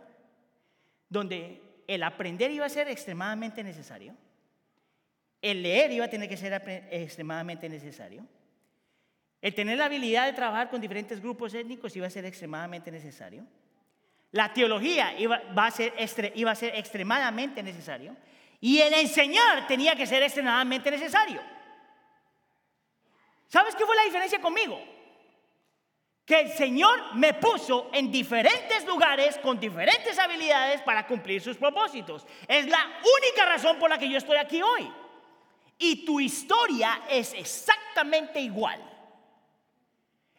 donde 1.08 1.62
el 1.86 2.02
aprender 2.02 2.50
iba 2.50 2.64
a 2.64 2.70
ser 2.70 2.88
extremadamente 2.88 3.62
necesario, 3.62 4.16
el 5.42 5.62
leer 5.62 5.92
iba 5.92 6.06
a 6.06 6.10
tener 6.10 6.28
que 6.28 6.36
ser 6.36 6.52
extremadamente 6.90 7.68
necesario, 7.68 8.26
el 9.42 9.54
tener 9.54 9.76
la 9.76 9.84
habilidad 9.84 10.26
de 10.26 10.32
trabajar 10.32 10.70
con 10.70 10.80
diferentes 10.80 11.20
grupos 11.20 11.52
étnicos 11.52 11.94
iba 11.96 12.06
a 12.06 12.10
ser 12.10 12.24
extremadamente 12.24 12.90
necesario, 12.90 13.44
la 14.32 14.52
teología 14.52 15.18
iba, 15.18 15.36
a 15.54 15.70
ser, 15.70 15.92
a 15.98 16.54
ser 16.54 16.74
extremadamente 16.74 17.62
necesario 17.62 18.16
y 18.58 18.78
el 18.78 18.94
enseñar 18.94 19.66
tenía 19.66 19.94
que 19.94 20.06
ser 20.06 20.22
extremadamente 20.22 20.90
necesario. 20.90 21.42
¿Sabes 23.48 23.76
qué 23.76 23.84
fue 23.84 23.94
la 23.94 24.04
diferencia 24.04 24.40
conmigo? 24.40 24.95
Que 26.26 26.40
el 26.40 26.52
Señor 26.52 27.14
me 27.14 27.34
puso 27.34 27.88
en 27.92 28.10
diferentes 28.10 28.84
lugares 28.84 29.38
con 29.38 29.60
diferentes 29.60 30.18
habilidades 30.18 30.82
para 30.82 31.06
cumplir 31.06 31.40
sus 31.40 31.56
propósitos. 31.56 32.26
Es 32.48 32.66
la 32.66 33.00
única 33.20 33.44
razón 33.44 33.78
por 33.78 33.88
la 33.88 33.96
que 33.96 34.10
yo 34.10 34.18
estoy 34.18 34.36
aquí 34.36 34.60
hoy. 34.60 34.92
Y 35.78 36.04
tu 36.04 36.18
historia 36.18 37.02
es 37.08 37.32
exactamente 37.32 38.40
igual. 38.40 38.82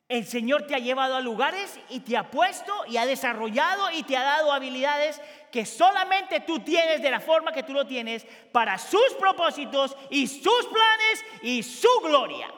El 0.10 0.26
Señor 0.26 0.68
te 0.68 0.76
ha 0.76 0.80
llevado 0.80 1.16
a 1.16 1.22
lugares 1.22 1.80
y 1.90 2.02
te 2.02 2.18
ha 2.18 2.32
puesto 2.32 2.74
y 2.88 2.98
ha 2.98 3.06
desarrollado 3.06 3.92
y 3.92 4.04
te 4.04 4.18
ha 4.18 4.24
dado 4.24 4.52
habilidades 4.52 5.22
que 5.52 5.66
solamente 5.66 6.42
tú 6.42 6.60
tienes 6.60 7.02
de 7.02 7.12
la 7.12 7.20
forma 7.20 7.52
que 7.52 7.64
tú 7.64 7.74
lo 7.74 7.86
tienes 7.86 8.26
para 8.52 8.78
sus 8.78 9.14
propósitos 9.20 9.96
y 10.10 10.28
sus 10.28 10.66
planes 10.66 11.26
y 11.42 11.64
su 11.64 11.90
gloria. 12.02 12.54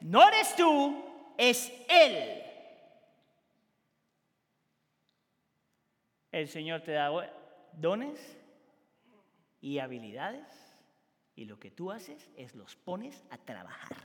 No 0.00 0.26
eres 0.26 0.56
tú, 0.56 1.13
es 1.38 1.72
Él. 1.88 2.42
El 6.32 6.48
Señor 6.48 6.80
te 6.80 6.92
da 6.92 7.10
dones 7.72 8.36
y 9.60 9.78
habilidades 9.78 10.46
y 11.36 11.44
lo 11.44 11.58
que 11.58 11.70
tú 11.70 11.90
haces 11.90 12.30
es 12.36 12.54
los 12.54 12.76
pones 12.76 13.22
a 13.30 13.38
trabajar. 13.38 13.96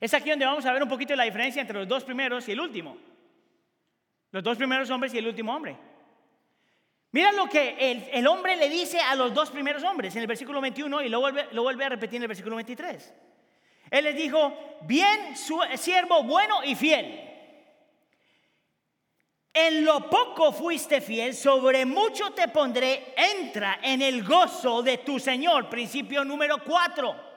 Es 0.00 0.12
aquí 0.12 0.30
donde 0.30 0.44
vamos 0.44 0.66
a 0.66 0.72
ver 0.72 0.82
un 0.82 0.88
poquito 0.88 1.16
la 1.16 1.24
diferencia 1.24 1.62
entre 1.62 1.78
los 1.78 1.88
dos 1.88 2.04
primeros 2.04 2.46
y 2.48 2.52
el 2.52 2.60
último. 2.60 2.96
Los 4.30 4.42
dos 4.42 4.58
primeros 4.58 4.90
hombres 4.90 5.14
y 5.14 5.18
el 5.18 5.26
último 5.26 5.54
hombre. 5.54 5.76
Mira 7.12 7.30
lo 7.32 7.48
que 7.48 8.10
el, 8.12 8.26
hombre 8.26 8.56
le 8.56 8.68
dice 8.68 9.00
a 9.00 9.14
los 9.14 9.32
dos 9.32 9.50
primeros 9.50 9.84
hombres 9.84 10.14
en 10.16 10.22
el 10.22 10.26
versículo 10.26 10.60
21 10.60 11.02
y 11.02 11.08
lo 11.08 11.20
vuelve, 11.20 11.46
lo 11.52 11.62
vuelve 11.62 11.84
a 11.84 11.90
repetir 11.90 12.16
en 12.16 12.22
el 12.22 12.28
versículo 12.28 12.56
23. 12.56 13.14
Él 13.90 14.04
les 14.04 14.16
dijo, 14.16 14.78
bien, 14.82 15.36
siervo 15.76 16.22
bueno 16.24 16.64
y 16.64 16.74
fiel. 16.74 17.20
En 19.52 19.84
lo 19.84 20.10
poco 20.10 20.52
fuiste 20.52 21.00
fiel, 21.00 21.32
sobre 21.32 21.86
mucho 21.86 22.32
te 22.32 22.48
pondré, 22.48 23.14
entra 23.16 23.78
en 23.82 24.02
el 24.02 24.24
gozo 24.24 24.82
de 24.82 24.98
tu 24.98 25.20
Señor. 25.20 25.68
Principio 25.68 26.24
número 26.24 26.58
4. 26.64 27.34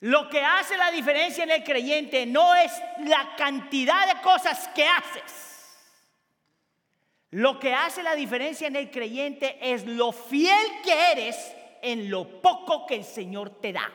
Lo 0.00 0.30
que 0.30 0.40
hace 0.40 0.78
la 0.78 0.90
diferencia 0.90 1.44
en 1.44 1.50
el 1.50 1.62
creyente 1.62 2.24
no 2.24 2.54
es 2.54 2.72
la 3.04 3.36
cantidad 3.36 4.06
de 4.14 4.22
cosas 4.22 4.68
que 4.68 4.86
haces. 4.86 5.50
Lo 7.32 7.60
que 7.60 7.74
hace 7.74 8.02
la 8.02 8.14
diferencia 8.14 8.66
en 8.66 8.76
el 8.76 8.90
creyente 8.90 9.58
es 9.60 9.84
lo 9.84 10.12
fiel 10.12 10.66
que 10.82 11.12
eres 11.12 11.36
en 11.82 12.10
lo 12.10 12.40
poco 12.40 12.86
que 12.86 12.96
el 12.96 13.04
Señor 13.04 13.60
te 13.60 13.74
da. 13.74 13.92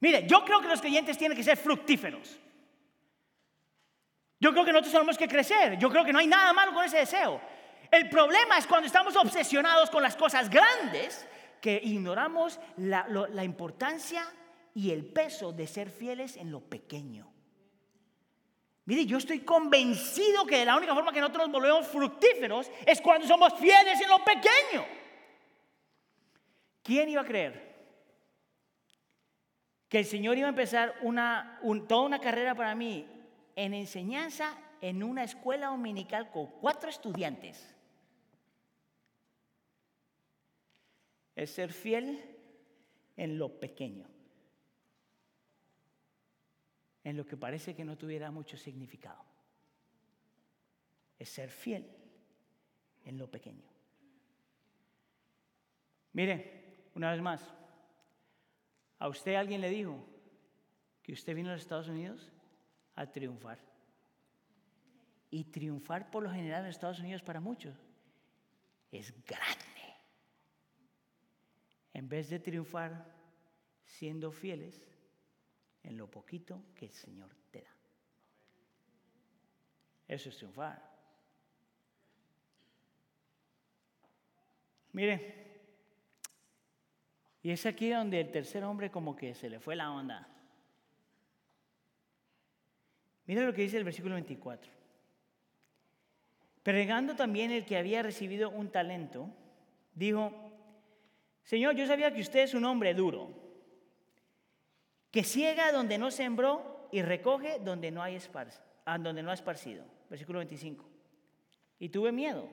Mire, 0.00 0.26
yo 0.26 0.44
creo 0.44 0.60
que 0.60 0.68
los 0.68 0.80
creyentes 0.80 1.18
tienen 1.18 1.36
que 1.36 1.44
ser 1.44 1.58
fructíferos. 1.58 2.38
Yo 4.40 4.52
creo 4.52 4.64
que 4.64 4.72
nosotros 4.72 4.92
tenemos 4.92 5.18
que 5.18 5.28
crecer. 5.28 5.78
Yo 5.78 5.90
creo 5.90 6.04
que 6.04 6.12
no 6.12 6.18
hay 6.18 6.26
nada 6.26 6.52
malo 6.54 6.72
con 6.72 6.84
ese 6.84 6.96
deseo. 6.96 7.40
El 7.90 8.08
problema 8.08 8.56
es 8.56 8.66
cuando 8.66 8.86
estamos 8.86 9.14
obsesionados 9.16 9.90
con 9.90 10.02
las 10.02 10.16
cosas 10.16 10.48
grandes 10.48 11.26
que 11.60 11.78
ignoramos 11.82 12.58
la, 12.78 13.44
importancia 13.44 14.24
y 14.74 14.90
el 14.90 15.04
peso 15.04 15.52
de 15.52 15.66
ser 15.66 15.90
fieles 15.90 16.38
en 16.38 16.50
lo 16.50 16.60
pequeño. 16.60 17.30
Mire, 18.86 19.04
yo 19.04 19.18
estoy 19.18 19.40
convencido 19.40 20.46
que 20.46 20.64
la 20.64 20.76
única 20.76 20.94
forma 20.94 21.12
que 21.12 21.20
nosotros 21.20 21.48
nos 21.48 21.60
volvemos 21.60 21.86
fructíferos 21.86 22.70
es 22.86 23.02
cuando 23.02 23.26
somos 23.26 23.52
fieles 23.58 24.00
en 24.00 24.08
lo 24.08 24.24
pequeño. 24.24 24.86
¿Quién 26.82 27.10
iba 27.10 27.20
a 27.20 27.26
creer 27.26 27.69
que 29.90 29.98
el 29.98 30.06
Señor 30.06 30.38
iba 30.38 30.46
a 30.46 30.50
empezar 30.50 30.94
toda 31.86 32.06
una 32.06 32.20
carrera 32.20 32.54
para 32.54 32.74
mí 32.74 33.06
en 33.56 33.74
enseñanza 33.74 34.56
en 34.80 35.02
una 35.02 35.24
escuela 35.24 35.66
dominical 35.66 36.30
con 36.30 36.46
cuatro 36.46 36.88
estudiantes? 36.88 37.76
es 41.40 41.50
ser 41.50 41.72
fiel 41.72 42.22
en 43.16 43.38
lo 43.38 43.58
pequeño, 43.58 44.06
en 47.02 47.16
lo 47.16 47.24
que 47.24 47.38
parece 47.38 47.74
que 47.74 47.82
no 47.82 47.96
tuviera 47.96 48.30
mucho 48.30 48.58
significado. 48.58 49.24
Es 51.18 51.30
ser 51.30 51.48
fiel 51.48 51.90
en 53.06 53.16
lo 53.16 53.30
pequeño. 53.30 53.66
Mire, 56.12 56.88
una 56.94 57.10
vez 57.10 57.22
más, 57.22 57.54
a 59.00 59.08
usted 59.08 59.34
alguien 59.34 59.62
le 59.62 59.70
dijo 59.70 59.98
que 61.02 61.12
usted 61.14 61.34
vino 61.34 61.48
a 61.48 61.52
los 61.52 61.62
Estados 61.62 61.88
Unidos 61.88 62.30
a 62.94 63.10
triunfar. 63.10 63.58
Y 65.30 65.44
triunfar 65.44 66.10
por 66.10 66.22
lo 66.22 66.30
general 66.30 66.62
en 66.64 66.70
Estados 66.70 67.00
Unidos 67.00 67.22
para 67.22 67.40
muchos 67.40 67.74
es 68.92 69.12
grande 69.24 69.66
en 71.94 72.08
vez 72.08 72.28
de 72.28 72.40
triunfar 72.40 73.06
siendo 73.84 74.30
fieles 74.32 74.86
en 75.82 75.96
lo 75.96 76.10
poquito 76.10 76.62
que 76.74 76.86
el 76.86 76.92
Señor 76.92 77.34
te 77.50 77.62
da. 77.62 77.76
Eso 80.08 80.28
es 80.28 80.36
triunfar. 80.36 80.90
Mire, 84.92 85.49
y 87.42 87.50
es 87.50 87.64
aquí 87.66 87.90
donde 87.90 88.20
el 88.20 88.30
tercer 88.30 88.64
hombre 88.64 88.90
como 88.90 89.16
que 89.16 89.34
se 89.34 89.48
le 89.48 89.60
fue 89.60 89.76
la 89.76 89.90
onda. 89.90 90.28
Mire 93.26 93.44
lo 93.44 93.54
que 93.54 93.62
dice 93.62 93.78
el 93.78 93.84
versículo 93.84 94.14
24. 94.14 94.70
Pregando 96.62 97.14
también 97.14 97.50
el 97.50 97.64
que 97.64 97.78
había 97.78 98.02
recibido 98.02 98.50
un 98.50 98.70
talento, 98.70 99.30
dijo, 99.94 100.32
Señor, 101.44 101.74
yo 101.74 101.86
sabía 101.86 102.12
que 102.12 102.20
usted 102.20 102.40
es 102.40 102.54
un 102.54 102.64
hombre 102.64 102.92
duro, 102.92 103.30
que 105.10 105.24
ciega 105.24 105.72
donde 105.72 105.96
no 105.96 106.10
sembró 106.10 106.88
y 106.92 107.02
recoge 107.02 107.58
donde 107.60 107.90
no, 107.90 108.02
hay 108.02 108.18
ah, 108.84 108.98
donde 108.98 109.22
no 109.22 109.30
ha 109.30 109.34
esparcido. 109.34 109.84
Versículo 110.08 110.40
25. 110.40 110.84
Y 111.78 111.88
tuve 111.88 112.12
miedo. 112.12 112.48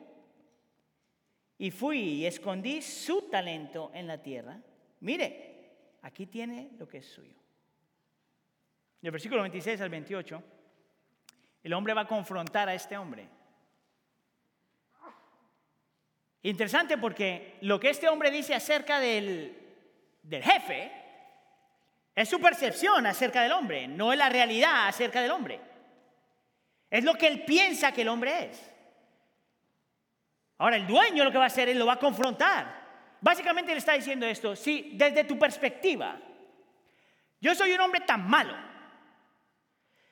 Y 1.58 1.72
fui 1.72 2.00
y 2.00 2.26
escondí 2.26 2.82
su 2.82 3.24
talento 3.30 3.92
en 3.94 4.08
la 4.08 4.22
tierra. 4.22 4.62
Mire, 5.02 6.00
aquí 6.02 6.26
tiene 6.26 6.72
lo 6.78 6.88
que 6.88 6.98
es 7.00 7.06
suyo. 7.06 7.36
el 9.02 9.12
versículo 9.12 9.42
26 9.42 9.80
al 9.82 9.90
28, 9.90 10.44
el 11.64 11.74
hombre 11.74 11.94
va 11.94 12.02
a 12.02 12.08
confrontar 12.08 12.70
a 12.70 12.74
este 12.74 12.98
hombre. 12.98 13.28
Interesante 16.44 16.98
porque 16.98 17.58
lo 17.62 17.80
que 17.80 17.90
este 17.90 18.08
hombre 18.08 18.32
dice 18.32 18.56
acerca 18.56 19.00
del, 19.00 19.54
jefe 20.30 20.92
es 22.16 22.30
su 22.30 22.40
percepción 22.40 23.06
acerca 23.06 23.44
del 23.44 23.52
hombre, 23.52 23.88
no 23.88 24.14
es 24.14 24.18
la 24.18 24.30
realidad 24.30 24.88
acerca 24.88 25.22
del 25.22 25.32
hombre. 25.32 25.60
Es 26.90 27.04
lo 27.04 27.16
que 27.16 27.28
él 27.28 27.44
piensa 27.44 27.92
que 27.92 28.04
el 28.04 28.08
hombre 28.08 28.46
es. 28.46 28.74
Ahora, 30.60 30.78
el 30.78 30.88
dueño 30.88 31.24
lo 31.24 31.32
que 31.32 31.38
va 31.38 31.44
a 31.44 31.48
hacer 31.48 31.70
es 31.70 31.76
lo 31.76 31.86
va 31.86 31.94
a 31.94 32.00
confrontar. 32.00 32.77
Básicamente 33.22 33.72
le 33.72 33.80
está 33.80 33.94
diciendo 33.94 34.26
esto, 34.26 34.56
si 34.56 34.92
desde 34.94 35.24
tu 35.24 35.40
perspectiva, 35.40 36.20
yo 37.40 37.56
soy 37.56 37.74
un 37.74 37.82
hombre 37.82 38.02
tan 38.02 38.28
malo, 38.28 38.56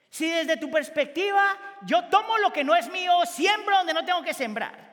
si 0.10 0.30
desde 0.30 0.58
tu 0.58 0.72
perspectiva 0.72 1.58
yo 1.84 2.06
tomo 2.06 2.38
lo 2.39 2.52
que 2.52 2.63
no 2.63 2.76
es 2.76 2.89
mío, 2.89 3.12
siembro 3.26 3.78
donde 3.78 3.94
no 3.94 4.06
tengo 4.06 4.24
que 4.24 4.34
sembrar, 4.34 4.86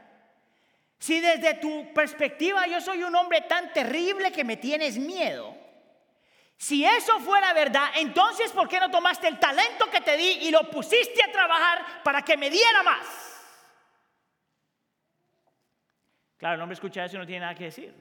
si 0.99 1.21
desde 1.21 1.55
tu 1.55 1.93
perspectiva 1.95 2.67
yo 2.67 2.81
soy 2.81 3.03
un 3.03 3.15
hombre 3.15 3.43
tan 3.43 3.73
terrible 3.73 4.31
que 4.31 4.45
me 4.45 4.57
tienes 4.57 4.99
miedo, 4.99 5.57
si 6.57 6.85
eso 6.85 7.19
fuera 7.21 7.53
verdad, 7.55 7.89
entonces 7.97 8.53
¿por 8.53 8.69
qué 8.69 8.79
no 8.79 8.91
tomaste 8.91 9.27
el 9.27 9.39
talento 9.39 9.91
que 9.91 10.01
te 10.01 10.17
di 10.17 10.29
y 10.43 10.51
lo 10.51 10.71
pusiste 10.71 11.25
a 11.25 11.33
trabajar 11.33 12.03
para 12.05 12.23
que 12.23 12.37
me 12.37 12.51
diera 12.51 12.83
más? 12.83 13.32
Claro, 16.43 16.57
el 16.57 16.63
hombre 16.63 16.75
escucha 16.75 17.05
eso 17.05 17.15
y 17.15 17.19
no 17.21 17.25
tiene 17.25 17.43
nada 17.43 17.55
que 17.55 17.67
decir. 17.67 17.95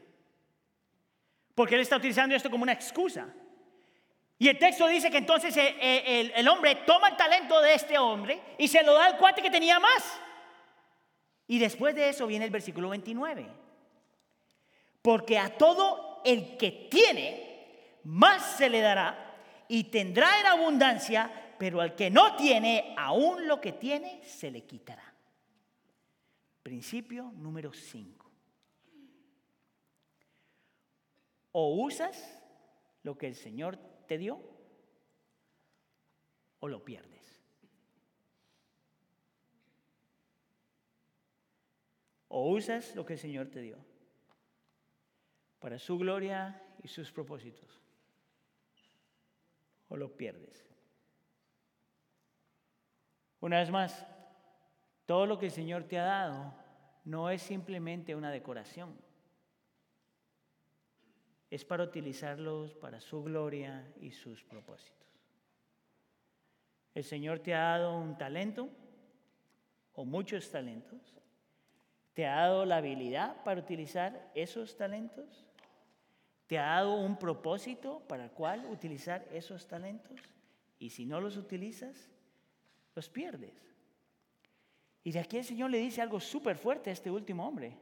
Porque 1.54 1.76
él 1.76 1.82
está 1.82 1.98
utilizando 1.98 2.36
esto 2.36 2.50
como 2.50 2.64
una 2.64 2.72
excusa. 2.72 3.28
Y 4.40 4.48
el 4.48 4.58
texto 4.58 4.88
dice 4.88 5.12
que 5.12 5.20
entonces 5.20 5.56
eh, 5.56 5.76
eh, 5.80 6.22
el, 6.22 6.32
el 6.36 6.48
hombre 6.48 6.74
toma 6.78 7.10
el 7.10 7.18
talento 7.18 7.62
de 7.62 7.76
este 7.76 8.00
hombre 8.00 8.42
y 8.58 8.68
se 8.68 8.82
lo 8.82 8.96
da 8.96 9.06
al 9.06 9.18
cuate 9.20 9.44
que 9.44 9.52
tenía 9.52 9.80
más. 9.80 10.20
Y 11.46 11.60
después 11.60 11.94
de 11.94 12.10
eso 12.10 12.26
viene 12.26 12.46
el 12.46 12.50
versículo 12.50 12.90
29. 12.90 13.48
Porque 15.04 15.38
a 15.38 15.56
todo 15.56 16.24
el 16.26 16.58
que 16.58 16.88
tiene, 16.90 18.00
más 18.06 18.56
se 18.58 18.72
le 18.72 18.82
dará 18.82 19.36
y 19.68 19.84
tendrá 19.84 20.40
en 20.40 20.48
abundancia, 20.48 21.54
pero 21.60 21.80
al 21.80 21.94
que 21.94 22.10
no 22.10 22.36
tiene, 22.38 22.96
aún 22.98 23.48
lo 23.48 23.62
que 23.62 23.74
tiene, 23.74 24.20
se 24.24 24.50
le 24.50 24.64
quitará. 24.64 25.14
Principio 26.64 27.32
número 27.36 27.72
5. 27.72 28.21
O 31.52 31.76
usas 31.76 32.42
lo 33.04 33.18
que 33.18 33.28
el 33.28 33.36
Señor 33.36 33.78
te 34.08 34.18
dio 34.18 34.40
o 36.60 36.68
lo 36.68 36.84
pierdes. 36.84 37.42
O 42.28 42.50
usas 42.50 42.96
lo 42.96 43.06
que 43.06 43.14
el 43.14 43.20
Señor 43.20 43.48
te 43.50 43.62
dio 43.62 43.78
para 45.60 45.78
su 45.78 45.98
gloria 45.98 46.62
y 46.82 46.88
sus 46.88 47.12
propósitos. 47.12 47.80
O 49.90 49.98
lo 49.98 50.16
pierdes. 50.16 50.68
Una 53.42 53.60
vez 53.60 53.70
más, 53.70 54.08
todo 55.06 55.26
lo 55.26 55.38
que 55.38 55.48
el 55.48 55.52
Señor 55.52 55.84
te 55.84 56.00
ha 56.00 56.04
dado 56.04 56.54
no 57.04 57.30
es 57.30 57.42
simplemente 57.42 58.16
una 58.16 58.32
decoración. 58.32 58.96
Es 61.52 61.66
para 61.66 61.84
utilizarlos 61.84 62.74
para 62.74 63.00
su 63.02 63.22
gloria 63.22 63.94
y 64.00 64.12
sus 64.12 64.42
propósitos. 64.44 65.08
El 66.96 67.04
Señor 67.04 67.40
te 67.40 67.54
ha 67.54 67.78
dado 67.78 67.98
un 67.98 68.18
talento 68.18 68.70
o 69.94 70.06
muchos 70.06 70.50
talentos. 70.50 71.00
Te 72.14 72.26
ha 72.26 72.36
dado 72.42 72.66
la 72.66 72.78
habilidad 72.78 73.44
para 73.44 73.60
utilizar 73.60 74.32
esos 74.34 74.78
talentos. 74.78 75.46
Te 76.48 76.58
ha 76.58 76.76
dado 76.76 76.96
un 76.96 77.20
propósito 77.20 78.02
para 78.08 78.26
el 78.26 78.32
cual 78.32 78.66
utilizar 78.66 79.28
esos 79.32 79.68
talentos. 79.68 80.20
Y 80.80 80.90
si 80.90 81.06
no 81.06 81.20
los 81.20 81.36
utilizas, 81.36 82.10
los 82.96 83.10
pierdes. 83.10 83.54
Y 85.04 85.12
de 85.12 85.20
aquí 85.20 85.38
el 85.38 85.46
Señor 85.46 85.70
le 85.70 85.80
dice 85.80 86.02
algo 86.02 86.20
súper 86.20 86.58
fuerte 86.58 86.90
a 86.90 86.94
este 86.94 87.12
último 87.12 87.46
hombre. 87.46 87.78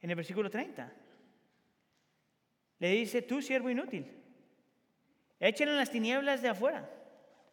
En 0.00 0.10
el 0.10 0.16
versículo 0.16 0.50
30. 0.50 0.92
Le 2.78 2.90
dice, 2.90 3.22
tú 3.22 3.42
siervo 3.42 3.70
inútil, 3.70 4.06
échale 5.40 5.72
en 5.72 5.76
las 5.76 5.90
tinieblas 5.90 6.42
de 6.42 6.48
afuera. 6.48 6.88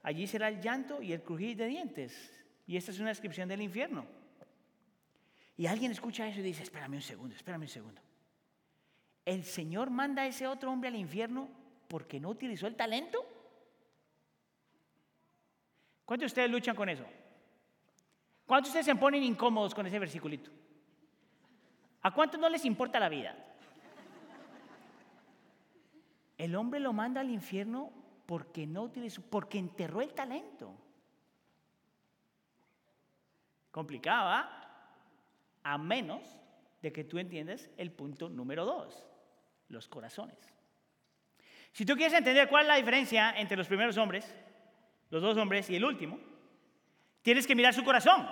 Allí 0.04 0.28
será 0.28 0.50
el 0.50 0.62
llanto 0.62 1.02
y 1.02 1.14
el 1.14 1.24
crujir 1.24 1.58
de 1.58 1.66
dientes. 1.66 2.32
Y 2.68 2.78
esta 2.78 2.92
es 2.92 3.00
una 3.00 3.10
descripción 3.10 3.50
del 3.50 3.62
infierno. 3.62 4.06
Y 5.58 5.66
alguien 5.66 5.92
escucha 5.92 6.28
eso 6.28 6.42
y 6.42 6.44
dice, 6.44 6.64
espérame 6.64 6.96
un 6.96 7.02
segundo, 7.02 7.36
espérame 7.36 7.62
un 7.62 7.68
segundo. 7.68 8.02
¿El 9.24 9.44
Señor 9.44 9.90
manda 9.90 10.22
a 10.22 10.28
ese 10.28 10.46
otro 10.48 10.72
hombre 10.72 10.90
al 10.90 10.96
infierno 10.96 11.50
porque 11.88 12.20
no 12.20 12.30
utilizó 12.30 12.68
el 12.68 12.76
talento? 12.76 13.26
¿Cuántos 16.06 16.26
de 16.26 16.34
ustedes 16.34 16.52
luchan 16.52 16.76
con 16.76 16.90
eso? 16.90 17.06
¿Cuántos 18.46 18.72
de 18.72 18.80
ustedes 18.80 18.96
se 18.96 19.02
ponen 19.02 19.24
incómodos 19.24 19.74
con 19.74 19.88
ese 19.88 19.98
versiculito? 19.98 20.52
¿A 22.04 22.14
cuántos 22.14 22.40
no 22.40 22.48
les 22.48 22.64
importa 22.66 23.00
la 23.00 23.10
vida? 23.10 23.36
El 26.38 26.56
hombre 26.56 26.80
lo 26.80 26.94
manda 26.94 27.22
al 27.22 27.30
infierno 27.30 27.92
porque 28.26 28.68
no 28.68 28.84
utilizó, 28.84 29.22
porque 29.22 29.58
enterró 29.58 30.02
el 30.02 30.14
talento. 30.14 30.76
Complicado, 33.72 34.30
¿ah? 34.30 34.62
A 35.64 35.78
menos 35.78 36.22
de 36.82 36.92
que 36.92 37.04
tú 37.04 37.18
entiendas 37.18 37.70
el 37.78 37.92
punto 37.92 38.30
número 38.30 38.66
dos, 38.66 39.06
los 39.70 39.88
corazones. 39.88 40.38
Si 41.72 41.86
tú 41.86 41.96
quieres 41.96 42.14
entender 42.14 42.48
cuál 42.48 42.64
es 42.64 42.68
la 42.68 42.76
diferencia 42.76 43.34
entre 43.38 43.58
los 43.58 43.68
primeros 43.68 43.98
hombres, 43.98 44.34
los 45.10 45.22
dos 45.22 45.38
hombres 45.38 45.70
y 45.70 45.76
el 45.76 45.84
último, 45.84 46.20
tienes 47.22 47.48
que 47.48 47.56
mirar 47.56 47.74
su 47.74 47.84
corazón. 47.84 48.28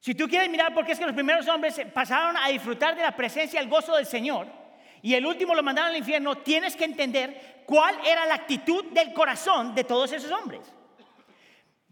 Si 0.00 0.14
tú 0.14 0.28
quieres 0.28 0.48
mirar 0.48 0.72
por 0.72 0.86
qué 0.86 0.92
es 0.92 0.98
que 0.98 1.06
los 1.06 1.14
primeros 1.14 1.46
hombres 1.48 1.80
pasaron 1.92 2.36
a 2.36 2.48
disfrutar 2.48 2.94
de 2.96 3.02
la 3.02 3.16
presencia 3.16 3.60
y 3.60 3.64
el 3.64 3.68
gozo 3.68 3.96
del 3.96 4.06
Señor 4.06 4.57
y 5.02 5.14
el 5.14 5.26
último 5.26 5.54
lo 5.54 5.62
mandaron 5.62 5.90
al 5.90 5.96
infierno, 5.96 6.38
tienes 6.38 6.76
que 6.76 6.84
entender 6.84 7.62
cuál 7.66 7.94
era 8.06 8.26
la 8.26 8.34
actitud 8.34 8.86
del 8.86 9.12
corazón 9.12 9.74
de 9.74 9.84
todos 9.84 10.12
esos 10.12 10.30
hombres. 10.30 10.60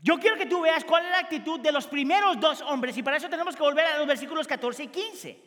Yo 0.02 0.18
quiero 0.18 0.36
que 0.36 0.46
tú 0.46 0.60
veas 0.60 0.84
cuál 0.84 1.04
es 1.04 1.10
la 1.10 1.18
actitud 1.18 1.60
de 1.60 1.72
los 1.72 1.86
primeros 1.86 2.38
dos 2.38 2.60
hombres 2.62 2.96
y 2.96 3.02
para 3.02 3.16
eso 3.16 3.28
tenemos 3.28 3.56
que 3.56 3.62
volver 3.62 3.86
a 3.86 3.98
los 3.98 4.06
versículos 4.06 4.46
14 4.46 4.84
y 4.84 4.88
15. 4.88 5.46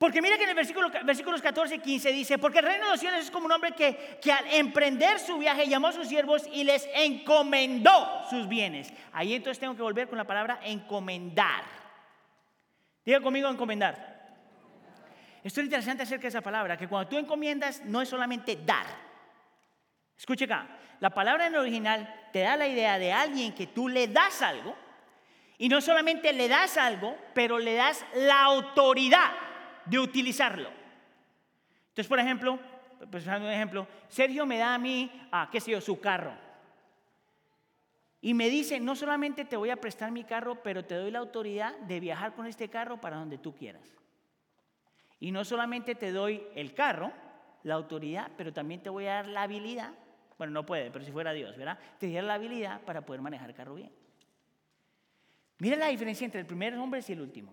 Porque 0.00 0.22
mira 0.22 0.38
que 0.38 0.44
en 0.44 0.48
el 0.48 0.56
versículo, 0.56 0.90
versículos 1.04 1.42
14 1.42 1.74
y 1.74 1.78
15 1.78 2.12
dice, 2.12 2.38
porque 2.38 2.60
el 2.60 2.64
reino 2.64 2.84
de 2.84 2.90
los 2.92 3.00
cielos 3.00 3.20
es 3.20 3.30
como 3.30 3.44
un 3.44 3.52
hombre 3.52 3.72
que, 3.72 4.18
que 4.22 4.32
al 4.32 4.46
emprender 4.54 5.18
su 5.20 5.36
viaje 5.36 5.68
llamó 5.68 5.88
a 5.88 5.92
sus 5.92 6.08
siervos 6.08 6.48
y 6.50 6.64
les 6.64 6.88
encomendó 6.94 8.24
sus 8.30 8.48
bienes. 8.48 8.90
Ahí 9.12 9.34
entonces 9.34 9.60
tengo 9.60 9.76
que 9.76 9.82
volver 9.82 10.08
con 10.08 10.16
la 10.16 10.24
palabra 10.24 10.58
encomendar. 10.64 11.64
Diga 13.04 13.20
conmigo 13.20 13.48
encomendar. 13.50 14.19
Esto 15.42 15.60
es 15.60 15.66
interesante 15.66 16.02
acerca 16.02 16.22
de 16.22 16.28
esa 16.28 16.40
palabra, 16.40 16.76
que 16.76 16.88
cuando 16.88 17.08
tú 17.08 17.18
encomiendas 17.18 17.82
no 17.84 18.02
es 18.02 18.08
solamente 18.08 18.56
dar. 18.56 18.86
Escuche 20.16 20.44
acá, 20.44 20.66
la 21.00 21.10
palabra 21.10 21.46
en 21.46 21.54
el 21.54 21.60
original 21.60 22.28
te 22.32 22.40
da 22.40 22.56
la 22.56 22.68
idea 22.68 22.98
de 22.98 23.12
alguien 23.12 23.54
que 23.54 23.66
tú 23.66 23.88
le 23.88 24.08
das 24.08 24.42
algo 24.42 24.76
y 25.56 25.68
no 25.68 25.80
solamente 25.80 26.32
le 26.32 26.48
das 26.48 26.76
algo, 26.76 27.16
pero 27.34 27.58
le 27.58 27.74
das 27.74 28.04
la 28.14 28.42
autoridad 28.44 29.30
de 29.86 29.98
utilizarlo. 29.98 30.70
Entonces, 31.88 32.06
por 32.06 32.18
ejemplo, 32.18 32.58
pues 33.10 33.26
un 33.26 33.46
ejemplo, 33.46 33.86
Sergio 34.08 34.44
me 34.44 34.58
da 34.58 34.74
a 34.74 34.78
mí, 34.78 35.10
ah, 35.32 35.48
qué 35.50 35.60
sé 35.60 35.70
yo, 35.70 35.80
su 35.80 36.00
carro. 36.00 36.32
Y 38.20 38.34
me 38.34 38.50
dice, 38.50 38.78
no 38.78 38.94
solamente 38.94 39.46
te 39.46 39.56
voy 39.56 39.70
a 39.70 39.80
prestar 39.80 40.10
mi 40.12 40.24
carro, 40.24 40.62
pero 40.62 40.84
te 40.84 40.94
doy 40.94 41.10
la 41.10 41.20
autoridad 41.20 41.76
de 41.78 42.00
viajar 42.00 42.34
con 42.34 42.46
este 42.46 42.68
carro 42.68 43.00
para 43.00 43.16
donde 43.16 43.38
tú 43.38 43.54
quieras. 43.54 43.99
Y 45.20 45.30
no 45.30 45.44
solamente 45.44 45.94
te 45.94 46.12
doy 46.12 46.42
el 46.54 46.74
carro, 46.74 47.12
la 47.62 47.74
autoridad, 47.74 48.30
pero 48.36 48.52
también 48.52 48.82
te 48.82 48.88
voy 48.88 49.06
a 49.06 49.14
dar 49.14 49.28
la 49.28 49.42
habilidad. 49.42 49.92
Bueno, 50.38 50.54
no 50.54 50.64
puede, 50.64 50.90
pero 50.90 51.04
si 51.04 51.12
fuera 51.12 51.32
Dios, 51.32 51.56
¿verdad? 51.56 51.78
Te 51.98 52.06
daría 52.06 52.22
la 52.22 52.34
habilidad 52.34 52.80
para 52.82 53.04
poder 53.04 53.20
manejar 53.20 53.50
el 53.50 53.54
carro 53.54 53.74
bien. 53.74 53.92
Mira 55.58 55.76
la 55.76 55.88
diferencia 55.88 56.24
entre 56.24 56.40
el 56.40 56.46
primer 56.46 56.74
hombre 56.78 57.04
y 57.06 57.12
el 57.12 57.20
último. 57.20 57.52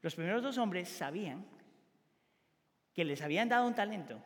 Los 0.00 0.16
primeros 0.16 0.42
dos 0.42 0.58
hombres 0.58 0.88
sabían 0.88 1.46
que 2.92 3.04
les 3.04 3.22
habían 3.22 3.48
dado 3.48 3.68
un 3.68 3.74
talento, 3.76 4.20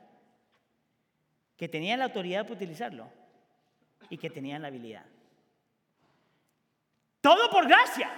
que 1.58 1.68
tenían 1.68 1.98
la 1.98 2.06
autoridad 2.06 2.44
para 2.44 2.54
utilizarlo 2.54 3.10
y 4.08 4.16
que 4.16 4.30
tenían 4.30 4.62
la 4.62 4.68
habilidad. 4.68 5.04
Todo 7.20 7.50
por 7.50 7.68
gracia. 7.68 8.10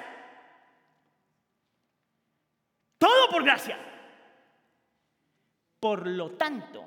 Todo 2.98 3.28
por 3.30 3.42
gracia. 3.42 3.87
Por 5.80 6.06
lo 6.06 6.32
tanto, 6.32 6.84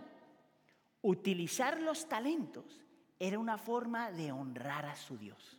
utilizar 1.01 1.81
los 1.81 2.07
talentos 2.07 2.81
era 3.19 3.39
una 3.39 3.57
forma 3.57 4.11
de 4.11 4.31
honrar 4.31 4.85
a 4.85 4.95
su 4.95 5.17
Dios. 5.17 5.57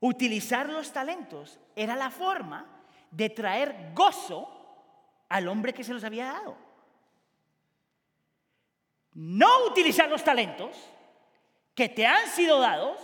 Utilizar 0.00 0.68
los 0.68 0.92
talentos 0.92 1.58
era 1.76 1.96
la 1.96 2.10
forma 2.10 2.66
de 3.10 3.28
traer 3.30 3.92
gozo 3.94 4.48
al 5.28 5.48
hombre 5.48 5.74
que 5.74 5.84
se 5.84 5.92
los 5.92 6.04
había 6.04 6.26
dado. 6.26 6.56
No 9.12 9.66
utilizar 9.66 10.08
los 10.08 10.24
talentos 10.24 10.76
que 11.74 11.88
te 11.88 12.06
han 12.06 12.28
sido 12.28 12.60
dados, 12.60 12.98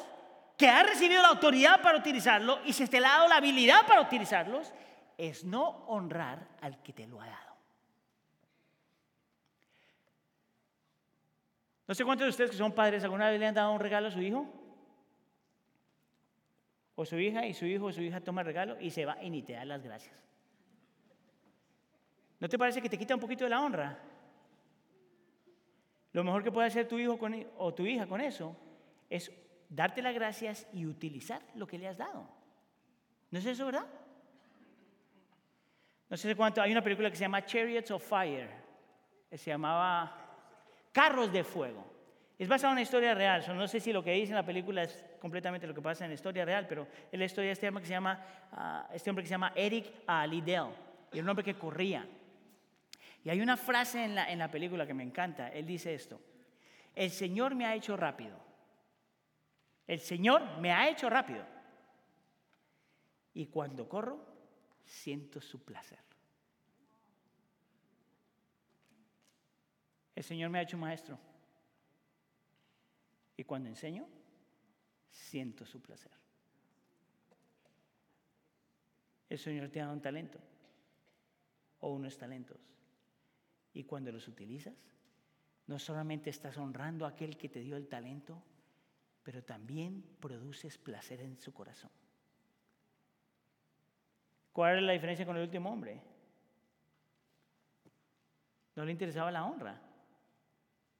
que 0.56 0.68
has 0.68 0.86
recibido 0.86 1.20
la 1.20 1.28
autoridad 1.28 1.82
para 1.82 1.98
utilizarlo 1.98 2.60
y 2.64 2.72
se 2.72 2.86
te 2.86 2.98
ha 2.98 3.02
dado 3.02 3.28
la 3.28 3.36
habilidad 3.36 3.86
para 3.86 4.00
utilizarlos, 4.00 4.72
es 5.16 5.44
no 5.44 5.84
honrar 5.86 6.48
al 6.60 6.82
que 6.82 6.92
te 6.92 7.06
lo 7.06 7.20
ha 7.20 7.26
dado. 7.26 7.56
No 11.86 11.94
sé 11.94 12.04
cuántos 12.04 12.26
de 12.26 12.30
ustedes 12.30 12.50
que 12.50 12.56
son 12.56 12.72
padres 12.72 13.04
alguna 13.04 13.30
vez 13.30 13.38
le 13.38 13.46
han 13.46 13.54
dado 13.54 13.72
un 13.72 13.80
regalo 13.80 14.08
a 14.08 14.10
su 14.10 14.20
hijo 14.20 14.46
o 16.96 17.04
su 17.04 17.18
hija 17.18 17.46
y 17.46 17.54
su 17.54 17.66
hijo 17.66 17.86
o 17.86 17.92
su 17.92 18.02
hija 18.02 18.20
toma 18.20 18.40
el 18.40 18.46
regalo 18.46 18.80
y 18.80 18.90
se 18.90 19.04
va 19.04 19.22
y 19.22 19.30
ni 19.30 19.42
te 19.42 19.52
da 19.52 19.64
las 19.64 19.82
gracias. 19.82 20.14
¿No 22.40 22.48
te 22.48 22.58
parece 22.58 22.82
que 22.82 22.88
te 22.88 22.98
quita 22.98 23.14
un 23.14 23.20
poquito 23.20 23.44
de 23.44 23.50
la 23.50 23.62
honra? 23.62 23.98
Lo 26.12 26.24
mejor 26.24 26.42
que 26.42 26.50
puede 26.50 26.66
hacer 26.66 26.88
tu 26.88 26.98
hijo 26.98 27.18
o 27.58 27.74
tu 27.74 27.86
hija 27.86 28.06
con 28.06 28.20
eso 28.20 28.56
es 29.08 29.30
darte 29.68 30.02
las 30.02 30.14
gracias 30.14 30.66
y 30.72 30.86
utilizar 30.86 31.42
lo 31.54 31.66
que 31.66 31.78
le 31.78 31.88
has 31.88 31.98
dado. 31.98 32.28
¿No 33.30 33.38
es 33.38 33.46
eso, 33.46 33.66
verdad? 33.66 33.86
No 36.08 36.16
sé 36.16 36.36
cuánto, 36.36 36.62
hay 36.62 36.70
una 36.72 36.82
película 36.82 37.10
que 37.10 37.16
se 37.16 37.22
llama 37.22 37.44
Chariots 37.44 37.90
of 37.90 38.06
Fire, 38.06 38.48
se 39.32 39.50
llamaba 39.50 40.16
Carros 40.92 41.32
de 41.32 41.42
Fuego. 41.42 41.84
Es 42.38 42.48
basada 42.48 42.70
en 42.70 42.74
una 42.74 42.82
historia 42.82 43.14
real, 43.14 43.44
no 43.56 43.66
sé 43.66 43.80
si 43.80 43.92
lo 43.92 44.04
que 44.04 44.12
dice 44.12 44.30
en 44.30 44.36
la 44.36 44.44
película 44.44 44.82
es 44.82 45.04
completamente 45.18 45.66
lo 45.66 45.74
que 45.74 45.80
pasa 45.80 46.04
en 46.04 46.10
la 46.10 46.14
historia 46.14 46.44
real, 46.44 46.66
pero 46.68 46.86
es 47.10 47.18
la 47.18 47.24
historia 47.24 47.48
de 47.48 47.52
este 47.52 47.68
hombre 47.68 47.82
que 47.82 47.88
se 47.88 47.94
llama, 47.94 48.22
este 48.92 49.10
hombre 49.10 49.22
que 49.22 49.28
se 49.28 49.34
llama 49.34 49.52
Eric 49.54 49.86
Liddell, 50.28 50.68
y 51.12 51.16
era 51.16 51.22
un 51.24 51.28
hombre 51.30 51.44
que 51.44 51.54
corría. 51.54 52.06
Y 53.24 53.30
hay 53.30 53.40
una 53.40 53.56
frase 53.56 54.04
en 54.04 54.14
la, 54.14 54.30
en 54.30 54.38
la 54.38 54.50
película 54.50 54.86
que 54.86 54.94
me 54.94 55.02
encanta, 55.02 55.48
él 55.48 55.66
dice 55.66 55.94
esto, 55.94 56.20
el 56.94 57.10
Señor 57.10 57.54
me 57.54 57.66
ha 57.66 57.74
hecho 57.74 57.96
rápido. 57.96 58.38
El 59.86 60.00
Señor 60.00 60.58
me 60.58 60.72
ha 60.72 60.88
hecho 60.88 61.08
rápido. 61.08 61.44
Y 63.34 63.46
cuando 63.46 63.88
corro, 63.88 64.35
siento 64.86 65.40
su 65.40 65.62
placer. 65.64 65.98
El 70.14 70.24
Señor 70.24 70.48
me 70.48 70.58
ha 70.58 70.62
hecho 70.62 70.78
maestro. 70.78 71.18
Y 73.36 73.44
cuando 73.44 73.68
enseño, 73.68 74.08
siento 75.10 75.66
su 75.66 75.82
placer. 75.82 76.12
El 79.28 79.38
Señor 79.38 79.68
te 79.68 79.80
da 79.80 79.92
un 79.92 80.00
talento 80.00 80.38
o 81.80 81.92
unos 81.92 82.16
talentos. 82.16 82.58
Y 83.74 83.84
cuando 83.84 84.10
los 84.10 84.26
utilizas, 84.26 84.74
no 85.66 85.78
solamente 85.78 86.30
estás 86.30 86.56
honrando 86.56 87.04
a 87.04 87.10
aquel 87.10 87.36
que 87.36 87.50
te 87.50 87.60
dio 87.60 87.76
el 87.76 87.88
talento, 87.88 88.42
pero 89.22 89.44
también 89.44 90.02
produces 90.20 90.78
placer 90.78 91.20
en 91.20 91.36
su 91.36 91.52
corazón. 91.52 91.90
¿Cuál 94.56 94.78
es 94.78 94.84
la 94.84 94.94
diferencia 94.94 95.26
con 95.26 95.36
el 95.36 95.42
último 95.42 95.70
hombre? 95.70 96.00
No 98.74 98.86
le 98.86 98.92
interesaba 98.92 99.30
la 99.30 99.44
honra 99.44 99.78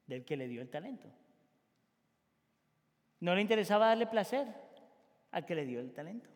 del 0.06 0.26
que 0.26 0.36
le 0.36 0.46
dio 0.46 0.60
el 0.60 0.68
talento. 0.68 1.10
No 3.20 3.34
le 3.34 3.40
interesaba 3.40 3.86
darle 3.86 4.08
placer 4.08 4.46
al 5.30 5.46
que 5.46 5.54
le 5.54 5.64
dio 5.64 5.80
el 5.80 5.90
talento. 5.94 6.28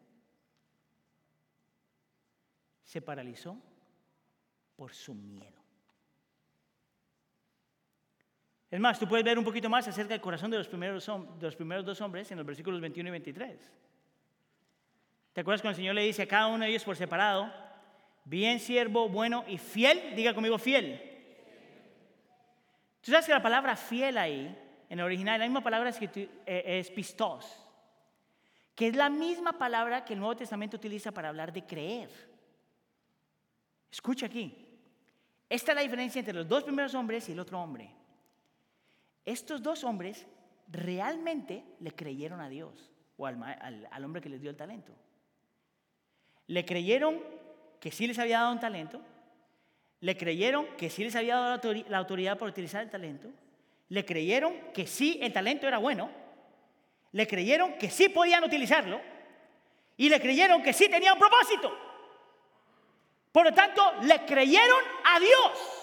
Se 2.84 3.02
paralizó 3.02 3.54
por 4.74 4.94
su 4.94 5.12
miedo. 5.12 5.60
Es 8.70 8.80
más, 8.80 8.98
tú 8.98 9.06
puedes 9.06 9.26
ver 9.26 9.38
un 9.38 9.44
poquito 9.44 9.68
más 9.68 9.86
acerca 9.86 10.14
del 10.14 10.22
corazón 10.22 10.50
de 10.50 10.56
los 10.56 10.68
primeros, 10.68 11.06
de 11.06 11.46
los 11.46 11.54
primeros 11.54 11.84
dos 11.84 12.00
hombres 12.00 12.30
en 12.30 12.38
los 12.38 12.46
versículos 12.46 12.80
21 12.80 13.08
y 13.08 13.12
23. 13.12 13.72
¿Te 15.32 15.42
acuerdas 15.42 15.62
cuando 15.62 15.76
el 15.76 15.82
Señor 15.82 15.94
le 15.94 16.02
dice 16.02 16.22
a 16.22 16.28
cada 16.28 16.48
uno 16.48 16.64
de 16.64 16.70
ellos 16.70 16.84
por 16.84 16.96
separado, 16.96 17.52
bien 18.24 18.58
siervo, 18.60 19.08
bueno 19.08 19.44
y 19.46 19.58
fiel? 19.58 20.14
Diga 20.16 20.34
conmigo 20.34 20.58
fiel. 20.58 21.00
Tú 23.00 23.10
sabes 23.10 23.26
que 23.26 23.32
la 23.32 23.42
palabra 23.42 23.76
fiel 23.76 24.18
ahí, 24.18 24.56
en 24.88 24.98
el 24.98 25.04
original, 25.04 25.38
la 25.38 25.46
misma 25.46 25.62
palabra 25.62 25.90
eh, 25.90 26.28
es 26.46 26.90
pistos, 26.90 27.46
que 28.74 28.88
es 28.88 28.96
la 28.96 29.08
misma 29.08 29.52
palabra 29.52 30.04
que 30.04 30.14
el 30.14 30.18
Nuevo 30.18 30.36
Testamento 30.36 30.76
utiliza 30.76 31.12
para 31.12 31.28
hablar 31.28 31.52
de 31.52 31.64
creer. 31.64 32.10
Escucha 33.90 34.26
aquí. 34.26 34.66
Esta 35.48 35.72
es 35.72 35.76
la 35.76 35.82
diferencia 35.82 36.18
entre 36.20 36.34
los 36.34 36.46
dos 36.46 36.62
primeros 36.62 36.94
hombres 36.94 37.28
y 37.28 37.32
el 37.32 37.40
otro 37.40 37.60
hombre. 37.60 37.90
Estos 39.24 39.62
dos 39.62 39.82
hombres 39.84 40.26
realmente 40.68 41.64
le 41.80 41.92
creyeron 41.92 42.40
a 42.40 42.48
Dios 42.48 42.90
o 43.16 43.26
al, 43.26 44.04
hombre 44.04 44.22
que 44.22 44.28
les 44.28 44.40
dio 44.40 44.50
el 44.50 44.56
talento. 44.56 44.92
Le 46.50 46.64
creyeron 46.64 47.22
que 47.78 47.92
sí 47.92 48.08
les 48.08 48.18
había 48.18 48.40
dado 48.40 48.50
un 48.50 48.58
talento, 48.58 49.00
le 50.00 50.16
creyeron 50.16 50.66
que 50.76 50.90
sí 50.90 51.04
les 51.04 51.14
había 51.14 51.36
dado 51.36 51.72
la 51.88 51.98
autoridad 51.98 52.36
para 52.36 52.50
utilizar 52.50 52.82
el 52.82 52.90
talento, 52.90 53.28
le 53.88 54.04
creyeron 54.04 54.52
que 54.74 54.84
sí 54.84 55.20
el 55.22 55.32
talento 55.32 55.68
era 55.68 55.78
bueno, 55.78 56.10
le 57.12 57.24
creyeron 57.28 57.74
que 57.74 57.88
sí 57.88 58.08
podían 58.08 58.42
utilizarlo 58.42 59.00
y 59.96 60.08
le 60.08 60.20
creyeron 60.20 60.60
que 60.60 60.72
sí 60.72 60.88
tenía 60.88 61.12
un 61.12 61.20
propósito. 61.20 61.72
Por 63.30 63.44
lo 63.44 63.54
tanto, 63.54 63.82
le 64.02 64.24
creyeron 64.24 64.82
a 65.04 65.20
Dios. 65.20 65.79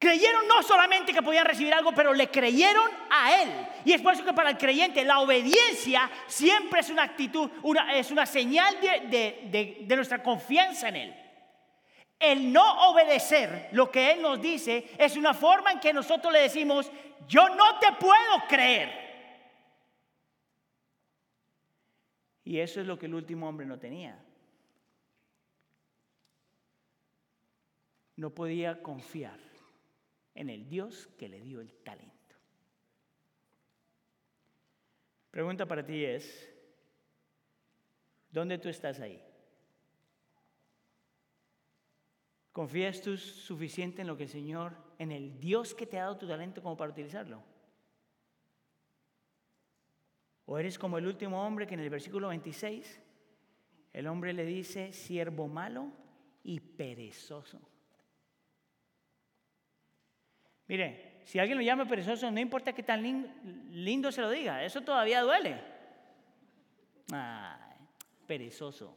Creyeron 0.00 0.48
no 0.48 0.62
solamente 0.62 1.12
que 1.12 1.20
podían 1.20 1.44
recibir 1.44 1.74
algo, 1.74 1.92
pero 1.92 2.14
le 2.14 2.30
creyeron 2.30 2.90
a 3.10 3.42
Él. 3.42 3.50
Y 3.84 3.92
es 3.92 4.00
por 4.00 4.14
eso 4.14 4.24
que 4.24 4.32
para 4.32 4.48
el 4.48 4.56
creyente 4.56 5.04
la 5.04 5.20
obediencia 5.20 6.10
siempre 6.26 6.80
es 6.80 6.88
una 6.88 7.02
actitud, 7.02 7.50
es 7.92 8.10
una 8.10 8.24
señal 8.24 8.80
de, 8.80 9.76
de 9.86 9.96
nuestra 9.96 10.22
confianza 10.22 10.88
en 10.88 10.96
Él. 10.96 11.14
El 12.18 12.50
no 12.50 12.90
obedecer 12.90 13.68
lo 13.72 13.90
que 13.90 14.12
Él 14.12 14.22
nos 14.22 14.40
dice 14.40 14.88
es 14.96 15.18
una 15.18 15.34
forma 15.34 15.70
en 15.70 15.80
que 15.80 15.92
nosotros 15.92 16.32
le 16.32 16.40
decimos, 16.40 16.90
yo 17.28 17.50
no 17.50 17.78
te 17.78 17.92
puedo 17.92 18.48
creer. 18.48 18.88
Y 22.42 22.58
eso 22.58 22.80
es 22.80 22.86
lo 22.86 22.98
que 22.98 23.04
el 23.04 23.14
último 23.14 23.46
hombre 23.46 23.66
no 23.66 23.78
tenía. 23.78 24.18
No 28.16 28.30
podía 28.30 28.82
confiar 28.82 29.49
en 30.40 30.48
el 30.48 30.66
Dios 30.70 31.06
que 31.18 31.28
le 31.28 31.38
dio 31.42 31.60
el 31.60 31.70
talento. 31.70 32.34
Pregunta 35.30 35.66
para 35.66 35.84
ti 35.84 36.02
es, 36.02 36.50
¿dónde 38.30 38.56
tú 38.56 38.70
estás 38.70 39.00
ahí? 39.00 39.22
¿Confías 42.52 43.02
tú 43.02 43.18
suficiente 43.18 44.00
en 44.00 44.08
lo 44.08 44.16
que 44.16 44.22
el 44.22 44.28
Señor, 44.30 44.78
en 44.98 45.12
el 45.12 45.38
Dios 45.38 45.74
que 45.74 45.86
te 45.86 45.98
ha 45.98 46.04
dado 46.04 46.16
tu 46.16 46.26
talento 46.26 46.62
como 46.62 46.74
para 46.74 46.90
utilizarlo? 46.90 47.42
¿O 50.46 50.58
eres 50.58 50.78
como 50.78 50.96
el 50.96 51.06
último 51.06 51.46
hombre 51.46 51.66
que 51.66 51.74
en 51.74 51.80
el 51.80 51.90
versículo 51.90 52.28
26 52.28 52.98
el 53.92 54.06
hombre 54.06 54.32
le 54.32 54.46
dice, 54.46 54.94
siervo 54.94 55.48
malo 55.48 55.92
y 56.42 56.60
perezoso? 56.60 57.69
Mire, 60.70 61.22
si 61.24 61.40
alguien 61.40 61.58
lo 61.58 61.64
llama 61.64 61.84
perezoso, 61.84 62.30
no 62.30 62.38
importa 62.38 62.72
qué 62.72 62.84
tan 62.84 63.02
lindo, 63.72 64.12
se 64.12 64.20
lo 64.20 64.30
diga, 64.30 64.62
eso 64.62 64.82
todavía 64.82 65.20
duele. 65.20 65.60
Ay, 67.10 67.88
perezoso. 68.24 68.96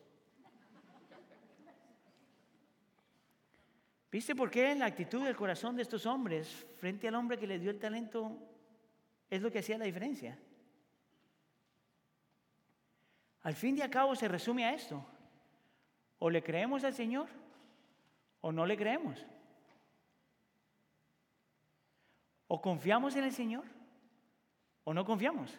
¿Viste 4.12 4.36
por 4.36 4.52
qué 4.52 4.76
la 4.76 4.86
actitud 4.86 5.26
del 5.26 5.36
corazón 5.36 5.76
de 5.76 5.82
estos 5.82 6.06
hombres 6.06 6.48
frente 6.80 7.08
al 7.08 7.16
hombre 7.16 7.40
que 7.40 7.48
les 7.48 7.60
dio 7.60 7.72
el 7.72 7.80
talento 7.80 8.38
es 9.32 9.42
lo 9.42 9.52
que 9.52 9.58
hacía 9.58 9.80
la 9.80 9.86
diferencia? 9.86 10.38
Al 13.42 13.56
fin 13.56 13.80
y 13.80 13.82
al 13.82 13.90
cabo 13.90 14.16
se 14.16 14.28
resume 14.28 14.66
a 14.66 14.76
esto. 14.76 15.04
O 16.20 16.30
le 16.30 16.44
creemos 16.44 16.84
al 16.84 16.94
Señor 16.94 17.30
o 18.42 18.52
no 18.52 18.64
le 18.68 18.78
creemos. 18.78 19.26
O 22.48 22.62
confiamos 22.62 23.16
en 23.16 23.24
el 23.24 23.32
Señor 23.32 23.66
o 24.84 24.94
no 24.94 25.06
confiamos. 25.06 25.52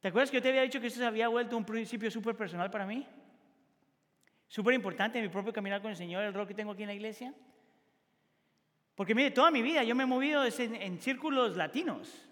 ¿Te 0.00 0.08
acuerdas 0.08 0.30
que 0.30 0.36
yo 0.36 0.42
te 0.42 0.50
había 0.50 0.62
dicho 0.62 0.80
que 0.80 0.86
esto 0.86 1.00
se 1.00 1.06
había 1.06 1.28
vuelto 1.28 1.56
un 1.56 1.64
principio 1.64 2.10
súper 2.10 2.36
personal 2.36 2.70
para 2.70 2.86
mí? 2.86 3.06
Súper 4.46 4.74
importante 4.74 5.18
en 5.18 5.24
mi 5.24 5.30
propio 5.30 5.52
caminar 5.52 5.82
con 5.82 5.90
el 5.90 5.96
Señor, 5.96 6.24
el 6.24 6.32
rol 6.32 6.46
que 6.46 6.54
tengo 6.54 6.72
aquí 6.72 6.82
en 6.82 6.88
la 6.88 6.94
iglesia. 6.94 7.34
Porque 8.94 9.14
mire, 9.14 9.30
toda 9.30 9.50
mi 9.50 9.62
vida 9.62 9.84
yo 9.84 9.94
me 9.94 10.04
he 10.04 10.06
movido 10.06 10.44
en, 10.44 11.00
círculos 11.00 11.56
latinos. 11.56 12.26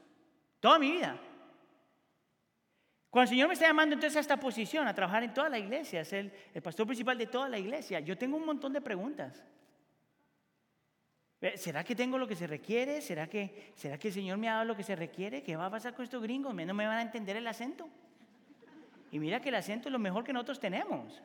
Toda 0.60 0.78
mi 0.78 0.92
vida. 0.92 1.20
Cuando 3.10 3.24
el 3.24 3.28
Señor 3.28 3.48
me 3.48 3.54
está 3.54 3.66
llamando 3.66 3.94
entonces 3.94 4.16
a 4.16 4.20
esta 4.20 4.36
posición, 4.38 4.86
a 4.86 4.94
trabajar 4.94 5.22
en 5.22 5.34
toda 5.34 5.48
la 5.48 5.58
iglesia, 5.58 6.00
a 6.00 6.04
ser 6.04 6.50
el 6.52 6.62
pastor 6.62 6.86
principal 6.86 7.18
de 7.18 7.26
toda 7.26 7.48
la 7.48 7.58
iglesia, 7.58 8.00
yo 8.00 8.16
tengo 8.16 8.36
un 8.36 8.46
montón 8.46 8.72
de 8.72 8.80
preguntas. 8.80 9.44
¿Será 11.56 11.84
que 11.84 11.94
tengo 11.94 12.16
lo 12.16 12.26
que 12.26 12.34
se 12.34 12.46
requiere? 12.46 13.02
¿Será 13.02 13.26
que, 13.26 13.72
¿Será 13.76 13.98
que 13.98 14.08
el 14.08 14.14
Señor 14.14 14.38
me 14.38 14.48
ha 14.48 14.54
dado 14.54 14.64
lo 14.64 14.76
que 14.76 14.82
se 14.82 14.96
requiere? 14.96 15.42
¿Qué 15.42 15.54
va 15.54 15.66
a 15.66 15.70
pasar 15.70 15.94
con 15.94 16.04
estos 16.04 16.22
gringos? 16.22 16.54
No 16.54 16.74
me 16.74 16.86
van 16.86 16.98
a 16.98 17.02
entender 17.02 17.36
el 17.36 17.46
acento. 17.46 17.88
Y 19.12 19.18
mira 19.18 19.40
que 19.40 19.50
el 19.50 19.54
acento 19.54 19.88
es 19.88 19.92
lo 19.92 19.98
mejor 19.98 20.24
que 20.24 20.32
nosotros 20.32 20.58
tenemos. 20.58 21.22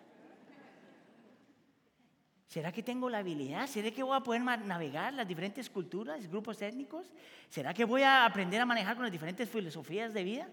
¿Será 2.47 2.74
que 2.74 2.84
tengo 2.84 3.09
la 3.09 3.20
habilidad? 3.20 3.66
¿Será 3.68 3.89
que 3.91 4.03
voy 4.03 4.18
a 4.18 4.20
poder 4.20 4.41
navegar 4.41 5.14
las 5.14 5.26
diferentes 5.26 5.70
culturas, 5.70 6.28
grupos 6.28 6.62
étnicos? 6.62 7.09
¿Será 7.49 7.74
que 7.74 7.86
voy 7.86 8.01
a 8.01 8.26
aprender 8.26 8.59
a 8.59 8.66
manejar 8.66 8.95
con 8.95 9.03
las 9.03 9.12
diferentes 9.12 9.49
filosofías 9.49 10.14
de 10.14 10.24
vida? 10.26 10.49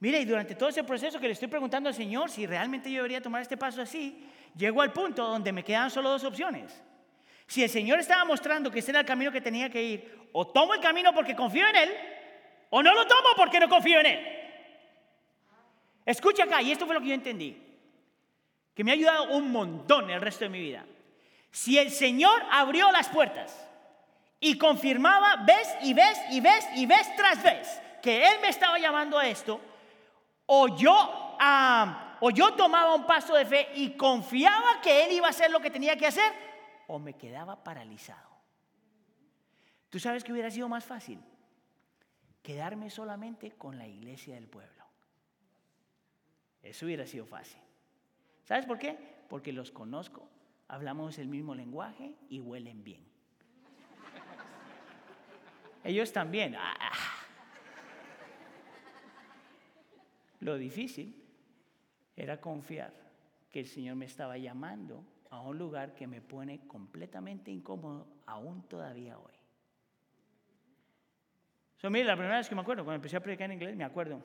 Mira, 0.00 0.18
y 0.18 0.24
durante 0.24 0.54
todo 0.54 0.70
ese 0.70 0.82
proceso 0.82 1.20
que 1.20 1.26
le 1.26 1.34
estoy 1.34 1.48
preguntando 1.48 1.90
al 1.90 1.94
Señor 1.94 2.30
si 2.30 2.46
realmente 2.46 2.90
yo 2.90 2.96
debería 2.96 3.20
tomar 3.20 3.42
este 3.42 3.58
paso 3.58 3.82
así, 3.82 4.26
llego 4.56 4.80
al 4.80 4.94
punto 4.94 5.26
donde 5.28 5.52
me 5.52 5.62
quedan 5.62 5.90
solo 5.90 6.08
dos 6.08 6.24
opciones. 6.24 6.82
Si 7.46 7.62
el 7.62 7.70
Señor 7.70 8.00
estaba 8.00 8.24
mostrando 8.24 8.70
que 8.70 8.80
ese 8.80 8.90
era 8.90 9.00
el 9.00 9.06
camino 9.06 9.30
que 9.30 9.40
tenía 9.40 9.70
que 9.70 9.82
ir, 9.82 10.28
o 10.32 10.46
tomo 10.46 10.74
el 10.74 10.80
camino 10.80 11.14
porque 11.14 11.36
confío 11.36 11.66
en 11.68 11.76
Él, 11.76 11.96
o 12.70 12.82
no 12.82 12.92
lo 12.92 13.06
tomo 13.06 13.28
porque 13.36 13.60
no 13.60 13.68
confío 13.68 14.00
en 14.00 14.06
Él. 14.06 14.36
Escucha 16.04 16.44
acá, 16.44 16.62
y 16.62 16.72
esto 16.72 16.86
fue 16.86 16.94
lo 16.94 17.00
que 17.00 17.08
yo 17.08 17.14
entendí, 17.14 17.56
que 18.74 18.84
me 18.84 18.90
ha 18.90 18.94
ayudado 18.94 19.30
un 19.30 19.50
montón 19.50 20.10
el 20.10 20.20
resto 20.20 20.44
de 20.44 20.50
mi 20.50 20.60
vida. 20.60 20.84
Si 21.50 21.78
el 21.78 21.90
Señor 21.90 22.42
abrió 22.50 22.92
las 22.92 23.08
puertas 23.08 23.66
y 24.38 24.58
confirmaba 24.58 25.36
vez 25.44 25.74
y 25.82 25.94
vez 25.94 26.18
y 26.30 26.40
vez 26.40 26.68
y 26.76 26.86
vez 26.86 27.16
tras 27.16 27.42
vez 27.42 27.80
que 28.02 28.26
Él 28.26 28.36
me 28.42 28.48
estaba 28.48 28.78
llamando 28.78 29.18
a 29.18 29.26
esto, 29.26 29.60
o 30.46 30.76
yo, 30.76 31.36
ah, 31.40 32.16
o 32.20 32.30
yo 32.30 32.52
tomaba 32.52 32.94
un 32.94 33.06
paso 33.06 33.34
de 33.34 33.46
fe 33.46 33.68
y 33.74 33.90
confiaba 33.96 34.80
que 34.82 35.06
Él 35.06 35.12
iba 35.12 35.26
a 35.26 35.30
hacer 35.30 35.50
lo 35.50 35.60
que 35.60 35.70
tenía 35.70 35.96
que 35.96 36.06
hacer, 36.06 36.45
o 36.88 36.98
me 36.98 37.14
quedaba 37.14 37.62
paralizado. 37.62 38.30
¿Tú 39.90 39.98
sabes 39.98 40.24
que 40.24 40.32
hubiera 40.32 40.50
sido 40.50 40.68
más 40.68 40.84
fácil? 40.84 41.20
Quedarme 42.42 42.90
solamente 42.90 43.52
con 43.52 43.78
la 43.78 43.86
iglesia 43.86 44.34
del 44.34 44.48
pueblo. 44.48 44.84
Eso 46.62 46.86
hubiera 46.86 47.06
sido 47.06 47.26
fácil. 47.26 47.60
¿Sabes 48.44 48.66
por 48.66 48.78
qué? 48.78 48.96
Porque 49.28 49.52
los 49.52 49.70
conozco, 49.70 50.28
hablamos 50.68 51.18
el 51.18 51.28
mismo 51.28 51.54
lenguaje 51.54 52.14
y 52.28 52.40
huelen 52.40 52.84
bien. 52.84 53.04
Ellos 55.84 56.12
también. 56.12 56.56
Ah. 56.56 56.74
Lo 60.40 60.56
difícil 60.56 61.24
era 62.16 62.40
confiar 62.40 62.92
que 63.50 63.60
el 63.60 63.66
Señor 63.66 63.96
me 63.96 64.06
estaba 64.06 64.36
llamando 64.36 65.04
a 65.30 65.40
un 65.40 65.58
lugar 65.58 65.94
que 65.94 66.06
me 66.06 66.20
pone 66.20 66.66
completamente 66.66 67.50
incómodo 67.50 68.06
aún 68.26 68.62
todavía 68.68 69.18
hoy. 69.18 69.34
So, 71.76 71.90
mire, 71.90 72.04
la 72.04 72.16
primera 72.16 72.38
vez 72.38 72.48
que 72.48 72.54
me 72.54 72.62
acuerdo, 72.62 72.84
cuando 72.84 72.96
empecé 72.96 73.16
a 73.16 73.20
predicar 73.20 73.46
en 73.46 73.52
inglés, 73.52 73.76
me 73.76 73.84
acuerdo, 73.84 74.22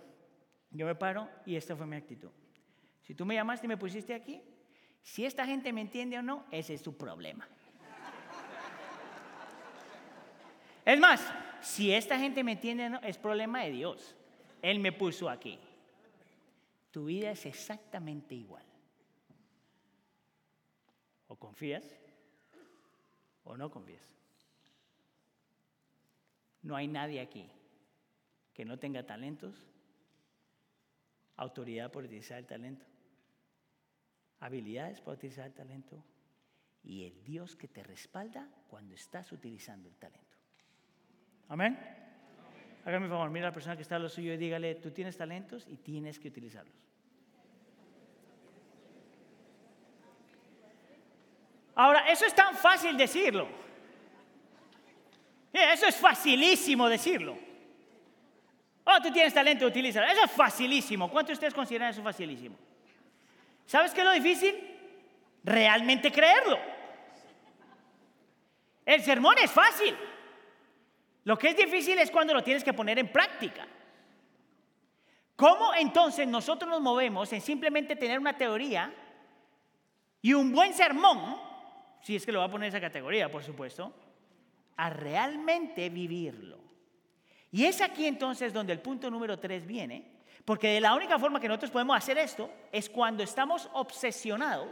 yo 0.69 0.85
me 0.85 0.95
paro 0.95 1.29
y 1.45 1.55
esta 1.55 1.75
fue 1.75 1.85
mi 1.85 1.97
actitud. 1.97 2.29
Si 3.01 3.13
tú 3.13 3.25
me 3.25 3.35
llamaste 3.35 3.65
y 3.65 3.69
me 3.69 3.77
pusiste 3.77 4.13
aquí, 4.13 4.41
si 5.01 5.25
esta 5.25 5.45
gente 5.45 5.73
me 5.73 5.81
entiende 5.81 6.17
o 6.17 6.21
no, 6.21 6.45
ese 6.51 6.73
es 6.73 6.81
tu 6.81 6.95
problema. 6.95 7.47
Es 10.85 10.99
más, 10.99 11.21
si 11.61 11.93
esta 11.93 12.17
gente 12.17 12.43
me 12.43 12.53
entiende 12.53 12.85
o 12.85 12.89
no, 12.89 12.99
es 13.01 13.17
problema 13.17 13.63
de 13.63 13.71
Dios. 13.71 14.15
Él 14.61 14.79
me 14.79 14.91
puso 14.91 15.29
aquí. 15.29 15.59
Tu 16.91 17.05
vida 17.05 17.31
es 17.31 17.45
exactamente 17.45 18.35
igual. 18.35 18.65
O 21.31 21.39
confías 21.39 21.87
o 23.47 23.55
no 23.55 23.71
confías. 23.71 24.03
No 26.61 26.75
hay 26.75 26.89
nadie 26.91 27.21
aquí 27.21 27.49
que 28.53 28.65
no 28.65 28.77
tenga 28.77 29.05
talentos, 29.05 29.55
autoridad 31.37 31.89
por 31.89 32.03
utilizar 32.03 32.37
el 32.37 32.45
talento, 32.45 32.85
habilidades 34.41 34.99
para 34.99 35.15
utilizar 35.15 35.47
el 35.47 35.53
talento 35.53 36.03
y 36.83 37.05
el 37.05 37.23
Dios 37.23 37.55
que 37.55 37.69
te 37.69 37.81
respalda 37.81 38.49
cuando 38.67 38.93
estás 38.93 39.31
utilizando 39.31 39.87
el 39.87 39.95
talento. 39.95 40.37
Amén. 41.47 41.79
Hágame 42.83 43.07
favor, 43.07 43.29
mira 43.29 43.47
a 43.47 43.51
la 43.51 43.53
persona 43.53 43.77
que 43.77 43.83
está 43.83 43.95
a 43.95 43.99
lo 43.99 44.09
suyo 44.09 44.33
y 44.33 44.37
dígale, 44.37 44.75
tú 44.75 44.91
tienes 44.91 45.15
talentos 45.15 45.65
y 45.65 45.77
tienes 45.77 46.19
que 46.19 46.27
utilizarlos. 46.27 46.90
Ahora, 51.75 52.09
eso 52.09 52.25
es 52.25 52.33
tan 52.33 52.55
fácil 52.55 52.97
decirlo. 52.97 53.47
Eso 55.53 55.87
es 55.87 55.95
facilísimo 55.95 56.87
decirlo. 56.87 57.37
Oh, 58.83 59.01
tú 59.01 59.11
tienes 59.11 59.33
talento, 59.33 59.65
utilízalo. 59.65 60.07
Eso 60.07 60.25
es 60.25 60.31
facilísimo. 60.31 61.09
¿Cuántos 61.09 61.29
de 61.29 61.33
ustedes 61.33 61.53
consideran 61.53 61.89
eso 61.89 62.01
facilísimo? 62.01 62.57
¿Sabes 63.65 63.93
qué 63.93 64.01
es 64.01 64.05
lo 64.05 64.13
difícil? 64.13 64.55
Realmente 65.43 66.11
creerlo. 66.11 66.59
El 68.85 69.01
sermón 69.01 69.35
es 69.41 69.51
fácil. 69.51 69.95
Lo 71.23 71.37
que 71.37 71.49
es 71.49 71.57
difícil 71.57 71.97
es 71.99 72.09
cuando 72.09 72.33
lo 72.33 72.43
tienes 72.43 72.63
que 72.63 72.73
poner 72.73 72.97
en 72.99 73.11
práctica. 73.11 73.67
¿Cómo 75.35 75.73
entonces 75.73 76.27
nosotros 76.27 76.69
nos 76.69 76.81
movemos 76.81 77.31
en 77.33 77.41
simplemente 77.41 77.95
tener 77.95 78.19
una 78.19 78.37
teoría 78.37 78.93
y 80.21 80.33
un 80.33 80.51
buen 80.51 80.73
sermón, 80.73 81.39
si 82.01 82.15
es 82.15 82.25
que 82.25 82.31
lo 82.31 82.39
va 82.39 82.45
a 82.45 82.51
poner 82.51 82.67
en 82.67 82.75
esa 82.75 82.81
categoría, 82.81 83.29
por 83.29 83.43
supuesto, 83.43 83.93
a 84.77 84.89
realmente 84.89 85.89
vivirlo? 85.89 86.59
Y 87.51 87.65
es 87.65 87.81
aquí 87.81 88.07
entonces 88.07 88.53
donde 88.53 88.73
el 88.73 88.79
punto 88.79 89.11
número 89.11 89.37
tres 89.37 89.65
viene, 89.65 90.21
porque 90.45 90.69
de 90.69 90.81
la 90.81 90.95
única 90.95 91.19
forma 91.19 91.39
que 91.39 91.47
nosotros 91.47 91.71
podemos 91.71 91.97
hacer 91.97 92.17
esto 92.17 92.49
es 92.71 92.89
cuando 92.89 93.23
estamos 93.23 93.69
obsesionados, 93.73 94.71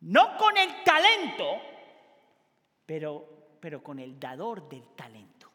no 0.00 0.36
con 0.36 0.56
el 0.56 0.82
talento, 0.82 1.60
pero, 2.86 3.56
pero 3.60 3.82
con 3.82 3.98
el 3.98 4.18
dador 4.18 4.68
del 4.68 4.88
talento. 4.94 5.50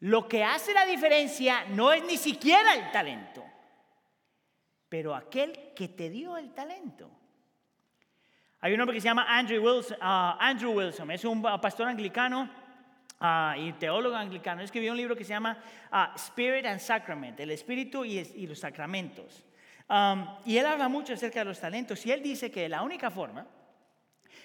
Lo 0.00 0.26
que 0.26 0.42
hace 0.42 0.72
la 0.72 0.86
diferencia 0.86 1.66
no 1.66 1.92
es 1.92 2.02
ni 2.04 2.16
siquiera 2.16 2.74
el 2.74 2.90
talento, 2.90 3.44
pero 4.88 5.14
aquel 5.14 5.74
que 5.74 5.88
te 5.88 6.08
dio 6.08 6.38
el 6.38 6.52
talento. 6.54 7.10
Hay 8.62 8.74
un 8.74 8.80
hombre 8.80 8.94
que 8.94 9.00
se 9.00 9.06
llama 9.06 9.24
Andrew 9.26 9.64
Wilson, 9.64 9.96
ah, 10.02 10.36
Andrew 10.38 10.72
Wilson 10.72 11.10
es 11.10 11.24
un 11.24 11.40
pastor 11.40 11.88
anglicano 11.88 12.48
ah, 13.18 13.54
y 13.58 13.72
teólogo 13.72 14.14
anglicano. 14.14 14.60
Escribió 14.60 14.92
un 14.92 14.98
libro 14.98 15.16
que 15.16 15.24
se 15.24 15.30
llama 15.30 15.56
ah, 15.90 16.12
Spirit 16.14 16.66
and 16.66 16.78
Sacrament, 16.78 17.40
el 17.40 17.52
espíritu 17.52 18.04
y, 18.04 18.46
los 18.46 18.58
sacramentos. 18.58 19.44
Um, 19.88 20.24
y 20.44 20.58
él 20.58 20.66
habla 20.66 20.88
mucho 20.88 21.14
acerca 21.14 21.40
de 21.40 21.46
los 21.46 21.58
talentos 21.58 22.04
y 22.06 22.12
él 22.12 22.22
dice 22.22 22.50
que 22.50 22.68
la 22.68 22.82
única 22.82 23.10
forma 23.10 23.44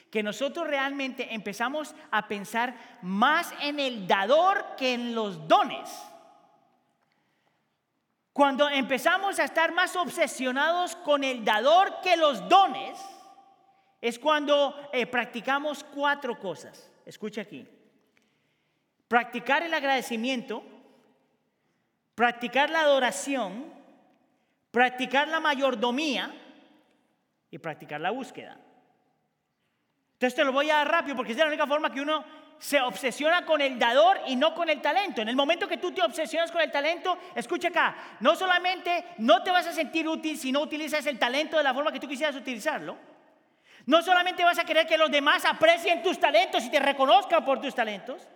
que 0.09 0.23
nosotros 0.23 0.65
realmente 0.67 1.35
empezamos 1.35 1.93
a 2.09 2.27
pensar 2.27 2.73
más 3.01 3.53
en 3.61 3.79
el 3.79 4.07
dador 4.07 4.75
que 4.77 4.93
en 4.93 5.13
los 5.13 5.47
dones. 5.47 5.89
Cuando 8.31 8.69
empezamos 8.69 9.39
a 9.39 9.43
estar 9.43 9.73
más 9.73 9.95
obsesionados 9.95 10.95
con 10.95 11.23
el 11.23 11.45
dador 11.45 12.01
que 12.01 12.17
los 12.17 12.47
dones, 12.49 12.97
es 14.05 14.19
cuando 14.19 14.87
eh, 14.93 15.07
practicamos 15.07 15.83
cuatro 15.83 16.37
cosas. 16.37 16.91
Escucha 17.07 17.41
aquí. 17.41 17.67
Practicar 19.07 19.63
el 19.63 19.73
agradecimiento, 19.73 20.63
practicar 22.13 22.69
la 22.69 22.81
adoración, 22.81 23.65
practicar 24.69 25.27
la 25.27 25.39
mayordomía 25.39 26.31
y 27.49 27.57
practicar 27.57 27.99
la 27.99 28.11
búsqueda. 28.11 28.59
Entonces 30.13 30.35
te 30.35 30.43
lo 30.43 30.51
voy 30.51 30.69
a 30.69 30.75
dar 30.75 30.91
rápido 30.91 31.15
porque 31.15 31.31
es 31.31 31.39
la 31.39 31.47
única 31.47 31.65
forma 31.65 31.91
que 31.91 32.01
uno 32.01 32.23
se 32.59 32.79
obsesiona 32.81 33.43
con 33.43 33.59
el 33.59 33.79
dador 33.79 34.19
y 34.27 34.35
no 34.35 34.53
con 34.53 34.69
el 34.69 34.83
talento. 34.83 35.23
En 35.23 35.29
el 35.29 35.35
momento 35.35 35.67
que 35.67 35.77
tú 35.77 35.91
te 35.91 36.03
obsesionas 36.03 36.51
con 36.51 36.61
el 36.61 36.71
talento, 36.71 37.17
escucha 37.33 37.69
acá, 37.69 38.17
no 38.19 38.35
solamente 38.35 39.03
no 39.17 39.41
te 39.41 39.49
vas 39.49 39.65
a 39.65 39.73
sentir 39.73 40.07
útil 40.07 40.37
si 40.37 40.51
no 40.51 40.61
utilizas 40.61 41.07
el 41.07 41.17
talento 41.17 41.57
de 41.57 41.63
la 41.63 41.73
forma 41.73 41.91
que 41.91 41.99
tú 41.99 42.07
quisieras 42.07 42.35
utilizarlo, 42.35 43.14
no 43.85 44.01
solamente 44.01 44.43
vas 44.43 44.57
a 44.59 44.65
querer 44.65 44.87
que 44.87 44.97
los 44.97 45.11
demás 45.11 45.45
aprecien 45.45 46.01
tus 46.01 46.19
talentos 46.19 46.63
y 46.63 46.69
te 46.69 46.79
reconozcan 46.79 47.45
por 47.45 47.61
tus 47.61 47.75
talentos, 47.75 48.27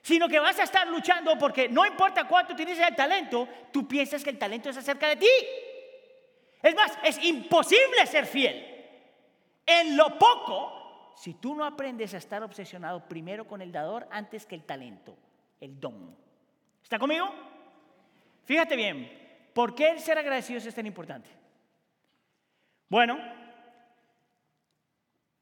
sino 0.00 0.28
que 0.28 0.38
vas 0.38 0.58
a 0.58 0.64
estar 0.64 0.86
luchando 0.86 1.36
porque 1.38 1.68
no 1.68 1.84
importa 1.86 2.24
cuánto 2.24 2.52
utilices 2.52 2.86
el 2.86 2.94
talento, 2.94 3.48
tú 3.72 3.86
piensas 3.86 4.22
que 4.22 4.30
el 4.30 4.38
talento 4.38 4.70
es 4.70 4.76
acerca 4.76 5.08
de 5.08 5.16
ti. 5.16 5.30
Es 6.62 6.74
más, 6.74 6.98
es 7.02 7.22
imposible 7.24 8.06
ser 8.06 8.26
fiel. 8.26 8.68
En 9.66 9.96
lo 9.96 10.18
poco 10.18 10.82
si 11.16 11.34
tú 11.34 11.54
no 11.54 11.64
aprendes 11.64 12.14
a 12.14 12.18
estar 12.18 12.42
obsesionado 12.42 13.06
primero 13.08 13.46
con 13.46 13.62
el 13.62 13.70
dador 13.70 14.08
antes 14.10 14.46
que 14.46 14.54
el 14.54 14.64
talento, 14.64 15.16
el 15.60 15.78
don. 15.78 16.16
¿Está 16.82 16.98
conmigo? 16.98 17.32
Fíjate 18.44 18.74
bien, 18.76 19.48
¿por 19.54 19.74
qué 19.74 19.90
el 19.90 20.00
ser 20.00 20.18
agradecido 20.18 20.58
es 20.58 20.74
tan 20.74 20.86
importante? 20.86 21.30
Bueno, 22.88 23.18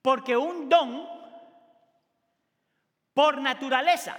porque 0.02 0.36
un 0.36 0.68
don, 0.68 1.06
por 3.12 3.40
naturaleza, 3.40 4.18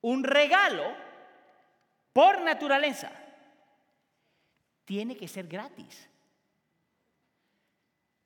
un 0.00 0.24
regalo, 0.24 0.94
por 2.12 2.40
naturaleza, 2.40 3.10
tiene 4.84 5.16
que 5.16 5.28
ser 5.28 5.46
gratis. 5.46 6.08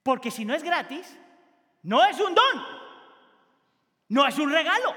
Porque 0.02 0.30
si 0.30 0.44
no 0.44 0.54
es 0.54 0.62
gratis, 0.62 1.16
no 1.82 2.04
es 2.04 2.20
un 2.20 2.34
don, 2.34 2.64
no 4.08 4.26
es 4.26 4.38
un 4.38 4.52
regalo. 4.52 4.94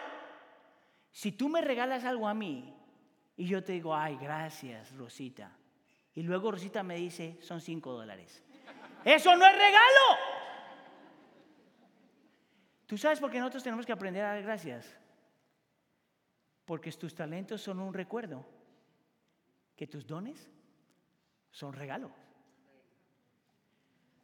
Si 1.11 1.31
tú 1.31 1.49
me 1.49 1.61
regalas 1.61 2.05
algo 2.05 2.27
a 2.27 2.33
mí 2.33 2.75
y 3.37 3.47
yo 3.47 3.63
te 3.63 3.73
digo, 3.73 3.95
ay, 3.95 4.17
gracias, 4.17 4.95
Rosita, 4.95 5.51
y 6.15 6.21
luego 6.21 6.51
Rosita 6.51 6.83
me 6.83 6.95
dice, 6.95 7.37
son 7.41 7.59
cinco 7.59 7.93
dólares. 7.93 8.43
Eso 9.03 9.35
no 9.35 9.45
es 9.45 9.53
regalo. 9.53 10.42
¿Tú 12.93 12.97
sabes 12.99 13.19
por 13.19 13.31
qué 13.31 13.39
nosotros 13.39 13.63
tenemos 13.63 13.87
que 13.87 13.91
aprender 13.91 14.23
a 14.23 14.35
dar 14.35 14.43
gracias? 14.43 14.85
Porque 16.63 16.91
tus 16.91 17.15
talentos 17.15 17.59
son 17.59 17.79
un 17.79 17.91
recuerdo, 17.91 18.45
que 19.75 19.87
tus 19.87 20.05
dones 20.05 20.47
son 21.49 21.73
regalos. 21.73 22.11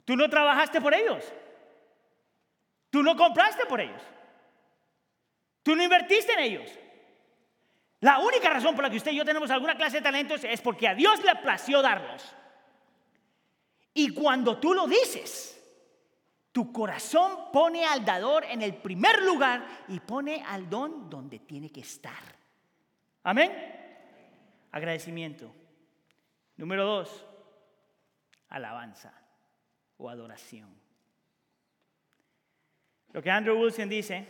Tú 0.06 0.16
no 0.16 0.30
trabajaste 0.30 0.80
por 0.82 0.94
ellos. 0.94 1.34
Tú 2.92 3.02
no 3.02 3.16
compraste 3.16 3.66
por 3.66 3.82
ellos. 3.82 4.04
Tú 5.64 5.76
no 5.76 5.82
invertiste 5.82 6.34
en 6.34 6.40
ellos. 6.40 6.70
La 8.02 8.20
única 8.20 8.52
razón 8.52 8.76
por 8.76 8.84
la 8.84 8.92
que 8.92 8.98
usted 8.98 9.14
y 9.14 9.16
yo 9.16 9.26
tenemos 9.26 9.50
alguna 9.50 9.78
clase 9.78 9.98
de 9.98 10.04
talentos 10.04 10.44
es 10.44 10.62
porque 10.62 10.88
a 10.88 10.94
Dios 10.94 11.24
le 11.24 11.34
plació 11.38 11.82
darlos. 11.82 12.36
Y 13.96 14.14
cuando 14.14 14.60
tú 14.60 14.76
lo 14.76 14.86
dices, 14.86 15.59
Tu 16.52 16.72
corazón 16.72 17.52
pone 17.54 17.86
al 17.86 18.04
dador 18.04 18.44
en 18.46 18.62
el 18.62 18.76
primer 18.76 19.22
lugar 19.24 19.66
y 19.88 20.00
pone 20.00 20.44
al 20.48 20.70
don 20.70 21.10
donde 21.10 21.40
tiene 21.40 21.72
que 21.72 21.82
estar. 21.82 22.40
Amén. 23.24 23.52
Agradecimiento. 24.72 25.54
Número 26.58 26.86
dos, 26.86 27.26
alabanza 28.50 29.14
o 29.98 30.10
adoración. 30.10 30.70
Lo 33.12 33.22
que 33.22 33.32
Andrew 33.32 33.60
Wilson 33.60 33.90
dice 33.90 34.28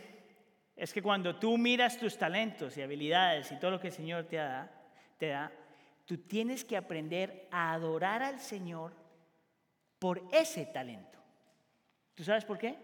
es 0.76 0.92
que 0.92 1.02
cuando 1.02 1.36
tú 1.36 1.58
miras 1.58 1.98
tus 1.98 2.16
talentos 2.16 2.76
y 2.76 2.82
habilidades 2.82 3.52
y 3.52 3.58
todo 3.58 3.72
lo 3.72 3.80
que 3.80 3.88
el 3.88 3.92
Señor 3.92 4.24
te 4.24 4.36
da, 4.36 4.70
te 5.18 5.28
da, 5.28 5.52
tú 6.06 6.18
tienes 6.18 6.64
que 6.64 6.76
aprender 6.76 7.48
a 7.50 7.72
adorar 7.72 8.22
al 8.22 8.40
Señor 8.40 8.92
por 9.98 10.22
ese 10.32 10.66
talento. 10.66 11.19
¿Tú 12.20 12.24
sabes 12.24 12.44
por 12.44 12.58
qué? 12.58 12.76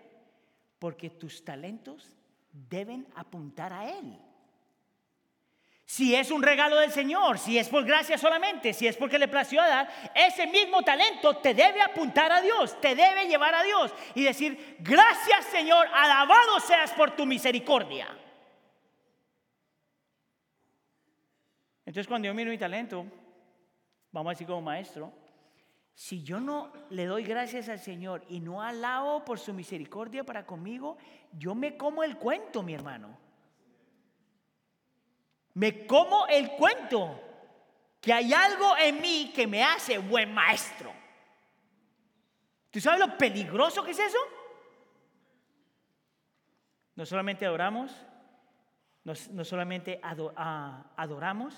Porque 0.78 1.10
tus 1.10 1.44
talentos 1.44 2.16
deben 2.50 3.06
apuntar 3.14 3.70
a 3.70 3.86
Él. 3.86 4.18
Si 5.84 6.14
es 6.14 6.30
un 6.30 6.42
regalo 6.42 6.76
del 6.76 6.90
Señor, 6.90 7.38
si 7.38 7.58
es 7.58 7.68
por 7.68 7.84
gracia 7.84 8.16
solamente, 8.16 8.72
si 8.72 8.86
es 8.86 8.96
porque 8.96 9.18
le 9.18 9.28
plació 9.28 9.60
dar, 9.60 9.90
ese 10.14 10.46
mismo 10.46 10.80
talento 10.82 11.36
te 11.36 11.52
debe 11.52 11.82
apuntar 11.82 12.32
a 12.32 12.40
Dios, 12.40 12.80
te 12.80 12.94
debe 12.94 13.28
llevar 13.28 13.54
a 13.54 13.62
Dios 13.62 13.92
y 14.14 14.24
decir, 14.24 14.78
gracias 14.78 15.44
Señor, 15.50 15.86
alabado 15.92 16.58
seas 16.60 16.94
por 16.94 17.14
tu 17.14 17.26
misericordia. 17.26 18.08
Entonces 21.84 22.08
cuando 22.08 22.24
yo 22.24 22.32
miro 22.32 22.50
mi 22.50 22.56
talento, 22.56 23.04
vamos 24.12 24.30
a 24.30 24.32
decir 24.32 24.46
como 24.46 24.62
maestro, 24.62 25.12
si 25.96 26.22
yo 26.22 26.40
no 26.40 26.70
le 26.90 27.06
doy 27.06 27.24
gracias 27.24 27.70
al 27.70 27.80
Señor 27.80 28.22
y 28.28 28.38
no 28.38 28.60
alabo 28.60 29.24
por 29.24 29.38
su 29.38 29.54
misericordia 29.54 30.24
para 30.24 30.44
conmigo, 30.44 30.98
yo 31.32 31.54
me 31.54 31.78
como 31.78 32.04
el 32.04 32.18
cuento, 32.18 32.62
mi 32.62 32.74
hermano. 32.74 33.16
Me 35.54 35.86
como 35.86 36.26
el 36.26 36.50
cuento 36.50 37.18
que 37.98 38.12
hay 38.12 38.34
algo 38.34 38.76
en 38.76 39.00
mí 39.00 39.32
que 39.34 39.46
me 39.46 39.64
hace 39.64 39.96
buen 39.96 40.34
maestro. 40.34 40.92
¿Tú 42.70 42.78
sabes 42.78 43.00
lo 43.00 43.16
peligroso 43.16 43.82
que 43.82 43.92
es 43.92 43.98
eso? 43.98 44.18
No 46.94 47.06
solamente 47.06 47.46
adoramos, 47.46 47.90
no, 49.02 49.44
solamente 49.46 49.98
ah, 50.02 50.92
adoramos, 50.94 51.54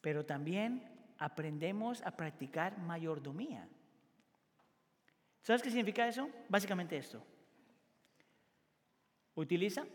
pero 0.00 0.24
también 0.24 0.93
aprendemos 1.24 2.02
a 2.02 2.10
practicar 2.10 2.76
mayordomía. 2.78 3.66
¿Sabes 5.40 5.62
qué 5.62 5.70
significa 5.70 6.06
eso? 6.06 6.28
Básicamente 6.50 6.98
esto. 6.98 7.24
Utiliza 9.34 9.86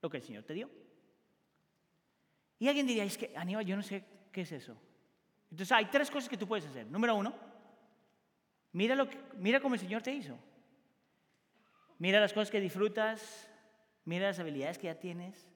lo 0.00 0.08
que 0.08 0.18
el 0.18 0.22
Señor 0.22 0.44
te 0.44 0.54
dio. 0.54 0.70
Y 2.60 2.68
alguien 2.68 2.86
diría, 2.86 3.04
es 3.04 3.18
que 3.18 3.32
Aníbal, 3.36 3.64
yo 3.64 3.76
no 3.76 3.82
sé 3.82 4.04
qué 4.30 4.42
es 4.42 4.52
eso. 4.52 4.76
Entonces 5.50 5.72
hay 5.72 5.86
tres 5.86 6.08
cosas 6.08 6.28
que 6.28 6.36
tú 6.36 6.46
puedes 6.46 6.66
hacer. 6.66 6.86
Número 6.86 7.16
uno, 7.16 7.34
mira, 8.72 8.94
lo 8.94 9.08
que, 9.08 9.18
mira 9.38 9.60
cómo 9.60 9.74
el 9.74 9.80
Señor 9.80 10.02
te 10.02 10.12
hizo. 10.12 10.38
Mira 11.98 12.20
las 12.20 12.32
cosas 12.32 12.50
que 12.50 12.60
disfrutas, 12.60 13.50
mira 14.04 14.28
las 14.28 14.38
habilidades 14.38 14.78
que 14.78 14.86
ya 14.86 15.00
tienes. 15.00 15.50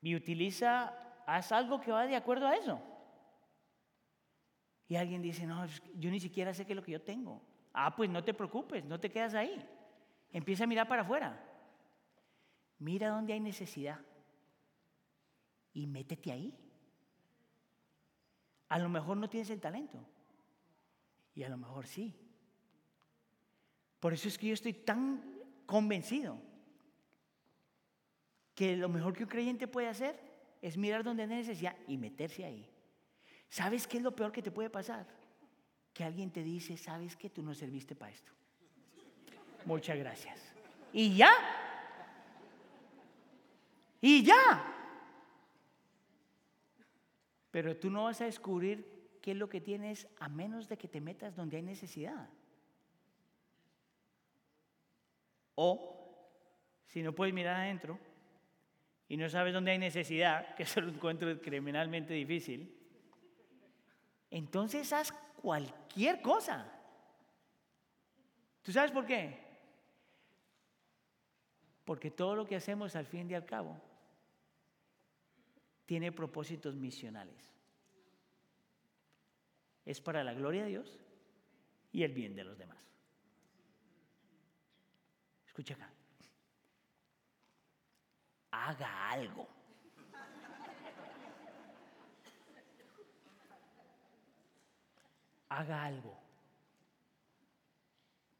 Y 0.00 0.16
utiliza, 0.16 0.92
haz 1.26 1.52
algo 1.52 1.80
que 1.80 1.92
va 1.92 2.06
de 2.06 2.16
acuerdo 2.16 2.46
a 2.46 2.56
eso. 2.56 2.80
Y 4.88 4.96
alguien 4.96 5.22
dice, 5.22 5.46
no, 5.46 5.64
yo 5.94 6.10
ni 6.10 6.20
siquiera 6.20 6.52
sé 6.52 6.66
qué 6.66 6.72
es 6.72 6.76
lo 6.76 6.82
que 6.82 6.92
yo 6.92 7.00
tengo. 7.00 7.40
Ah, 7.72 7.94
pues 7.96 8.10
no 8.10 8.22
te 8.22 8.34
preocupes, 8.34 8.84
no 8.84 9.00
te 9.00 9.10
quedas 9.10 9.34
ahí. 9.34 9.66
Empieza 10.32 10.64
a 10.64 10.66
mirar 10.66 10.86
para 10.86 11.02
afuera. 11.02 11.42
Mira 12.78 13.08
dónde 13.08 13.32
hay 13.32 13.40
necesidad 13.40 14.00
y 15.72 15.86
métete 15.86 16.32
ahí. 16.32 16.54
A 18.68 18.78
lo 18.78 18.88
mejor 18.88 19.16
no 19.16 19.28
tienes 19.28 19.50
el 19.50 19.60
talento 19.60 20.04
y 21.34 21.42
a 21.42 21.48
lo 21.48 21.56
mejor 21.56 21.86
sí. 21.86 22.14
Por 24.00 24.12
eso 24.12 24.28
es 24.28 24.36
que 24.36 24.48
yo 24.48 24.54
estoy 24.54 24.72
tan 24.74 25.22
convencido 25.64 26.38
que 28.54 28.76
lo 28.76 28.88
mejor 28.88 29.14
que 29.14 29.22
un 29.22 29.28
creyente 29.28 29.68
puede 29.68 29.88
hacer 29.88 30.31
es 30.62 30.76
mirar 30.76 31.02
donde 31.02 31.24
hay 31.24 31.28
necesidad 31.28 31.76
y 31.88 31.98
meterse 31.98 32.44
ahí. 32.44 32.64
¿Sabes 33.48 33.86
qué 33.86 33.96
es 33.98 34.02
lo 34.02 34.14
peor 34.14 34.30
que 34.30 34.40
te 34.40 34.52
puede 34.52 34.70
pasar? 34.70 35.06
Que 35.92 36.04
alguien 36.04 36.30
te 36.30 36.42
dice, 36.42 36.76
¿sabes 36.76 37.16
que 37.16 37.28
tú 37.28 37.42
no 37.42 37.52
serviste 37.52 37.96
para 37.96 38.12
esto? 38.12 38.32
Muchas 39.66 39.98
gracias. 39.98 40.40
Y 40.92 41.16
ya. 41.16 41.32
Y 44.00 44.24
ya. 44.24 44.64
Pero 47.50 47.76
tú 47.76 47.90
no 47.90 48.04
vas 48.04 48.20
a 48.20 48.24
descubrir 48.24 49.18
qué 49.20 49.32
es 49.32 49.36
lo 49.36 49.48
que 49.48 49.60
tienes 49.60 50.08
a 50.18 50.28
menos 50.28 50.68
de 50.68 50.78
que 50.78 50.88
te 50.88 51.00
metas 51.00 51.34
donde 51.34 51.56
hay 51.56 51.62
necesidad. 51.62 52.30
O, 55.56 56.16
si 56.86 57.02
no 57.02 57.14
puedes 57.14 57.34
mirar 57.34 57.56
adentro 57.56 57.98
y 59.12 59.18
no 59.18 59.28
sabes 59.28 59.52
dónde 59.52 59.72
hay 59.72 59.78
necesidad, 59.78 60.54
que 60.56 60.62
eso 60.62 60.80
lo 60.80 60.88
encuentro 60.88 61.38
criminalmente 61.38 62.14
difícil, 62.14 62.74
entonces 64.30 64.90
haz 64.90 65.12
cualquier 65.36 66.22
cosa. 66.22 66.72
¿Tú 68.62 68.72
sabes 68.72 68.90
por 68.90 69.04
qué? 69.04 69.38
Porque 71.84 72.10
todo 72.10 72.34
lo 72.36 72.46
que 72.46 72.56
hacemos 72.56 72.96
al 72.96 73.04
fin 73.04 73.30
y 73.30 73.34
al 73.34 73.44
cabo 73.44 73.78
tiene 75.84 76.10
propósitos 76.10 76.74
misionales. 76.74 77.52
Es 79.84 80.00
para 80.00 80.24
la 80.24 80.32
gloria 80.32 80.62
de 80.62 80.68
Dios 80.70 80.98
y 81.92 82.02
el 82.02 82.14
bien 82.14 82.34
de 82.34 82.44
los 82.44 82.56
demás. 82.56 82.82
Escucha 85.46 85.74
acá. 85.74 85.92
Haga 88.52 89.10
algo. 89.10 89.48
Haga 95.48 95.84
algo. 95.84 96.18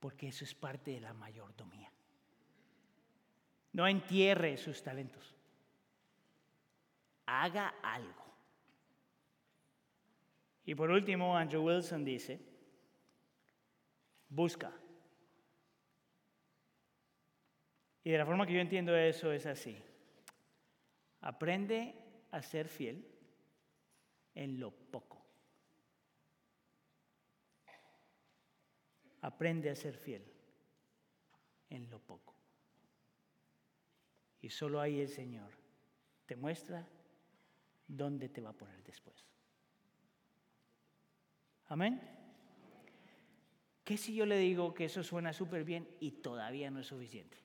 Porque 0.00 0.28
eso 0.28 0.44
es 0.44 0.54
parte 0.54 0.92
de 0.92 1.00
la 1.00 1.12
mayordomía. 1.12 1.90
No 3.72 3.86
entierre 3.86 4.56
sus 4.56 4.82
talentos 4.82 5.34
haga 7.32 7.74
algo. 7.82 8.22
Y 10.64 10.74
por 10.74 10.90
último, 10.90 11.36
Andrew 11.36 11.64
Wilson 11.64 12.04
dice, 12.04 12.40
busca. 14.28 14.72
Y 18.04 18.10
de 18.10 18.18
la 18.18 18.26
forma 18.26 18.46
que 18.46 18.52
yo 18.52 18.60
entiendo 18.60 18.96
eso 18.96 19.32
es 19.32 19.46
así. 19.46 19.82
Aprende 21.22 21.94
a 22.30 22.42
ser 22.42 22.68
fiel 22.68 23.06
en 24.34 24.60
lo 24.60 24.70
poco. 24.70 25.24
Aprende 29.22 29.70
a 29.70 29.76
ser 29.76 29.96
fiel 29.96 30.24
en 31.70 31.88
lo 31.88 32.00
poco. 32.00 32.34
Y 34.40 34.50
solo 34.50 34.80
ahí 34.80 35.00
el 35.00 35.08
Señor 35.08 35.50
te 36.26 36.34
muestra 36.34 36.88
¿dónde 37.86 38.28
te 38.28 38.40
va 38.40 38.50
a 38.50 38.54
poner 38.54 38.82
después? 38.82 39.24
Amén. 41.66 42.00
¿Qué 43.84 43.96
si 43.96 44.14
yo 44.14 44.26
le 44.26 44.38
digo 44.38 44.74
que 44.74 44.86
eso 44.86 45.02
suena 45.02 45.32
súper 45.32 45.64
bien 45.64 45.88
y 46.00 46.10
todavía 46.10 46.70
no 46.70 46.80
es 46.80 46.86
suficiente? 46.86 47.38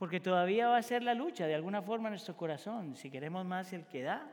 Porque 0.00 0.18
todavía 0.18 0.66
va 0.66 0.78
a 0.78 0.82
ser 0.82 1.02
la 1.02 1.12
lucha 1.12 1.46
de 1.46 1.54
alguna 1.54 1.82
forma 1.82 2.08
en 2.08 2.12
nuestro 2.12 2.34
corazón, 2.34 2.96
si 2.96 3.10
queremos 3.10 3.44
más 3.44 3.70
el 3.74 3.84
que 3.84 4.00
da 4.00 4.26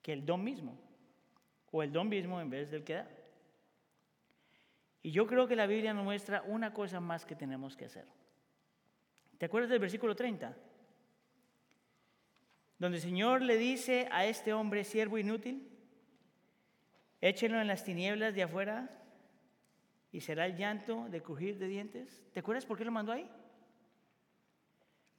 que 0.00 0.12
el 0.12 0.24
don 0.24 0.44
mismo, 0.44 0.78
o 1.72 1.82
el 1.82 1.90
don 1.90 2.08
mismo 2.08 2.40
en 2.40 2.48
vez 2.48 2.70
del 2.70 2.84
que 2.84 2.94
da. 2.94 3.10
Y 5.02 5.10
yo 5.10 5.26
creo 5.26 5.48
que 5.48 5.56
la 5.56 5.66
Biblia 5.66 5.92
nos 5.92 6.04
muestra 6.04 6.44
una 6.46 6.72
cosa 6.72 7.00
más 7.00 7.26
que 7.26 7.34
tenemos 7.34 7.76
que 7.76 7.86
hacer. 7.86 8.06
¿Te 9.38 9.46
acuerdas 9.46 9.70
del 9.70 9.80
versículo 9.80 10.14
30? 10.14 10.56
Donde 12.78 12.98
el 12.98 13.02
Señor 13.02 13.42
le 13.42 13.56
dice 13.56 14.08
a 14.12 14.24
este 14.24 14.52
hombre, 14.52 14.84
siervo 14.84 15.18
inútil, 15.18 15.68
échenlo 17.20 17.60
en 17.60 17.66
las 17.66 17.82
tinieblas 17.82 18.36
de 18.36 18.44
afuera 18.44 18.88
y 20.12 20.20
será 20.20 20.46
el 20.46 20.56
llanto 20.56 21.08
de 21.08 21.20
crujir 21.20 21.58
de 21.58 21.66
dientes. 21.66 22.24
¿Te 22.32 22.38
acuerdas 22.38 22.64
por 22.64 22.78
qué 22.78 22.84
lo 22.84 22.92
mandó 22.92 23.10
ahí? 23.10 23.28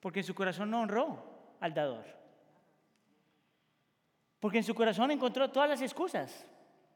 Porque 0.07 0.21
en 0.21 0.25
su 0.25 0.33
corazón 0.33 0.71
no 0.71 0.79
honró 0.79 1.21
al 1.59 1.73
dador. 1.73 2.05
Porque 4.39 4.59
en 4.59 4.63
su 4.63 4.73
corazón 4.73 5.11
encontró 5.11 5.51
todas 5.51 5.67
las 5.67 5.81
excusas. 5.81 6.47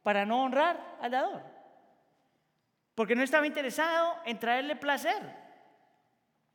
para 0.01 0.25
no 0.25 0.41
honrar 0.41 0.97
al 1.01 1.11
dador. 1.11 1.43
Porque 2.95 3.13
no 3.13 3.21
estaba 3.21 3.45
interesado 3.45 4.15
en 4.23 4.39
traerle 4.39 4.77
placer 4.77 5.21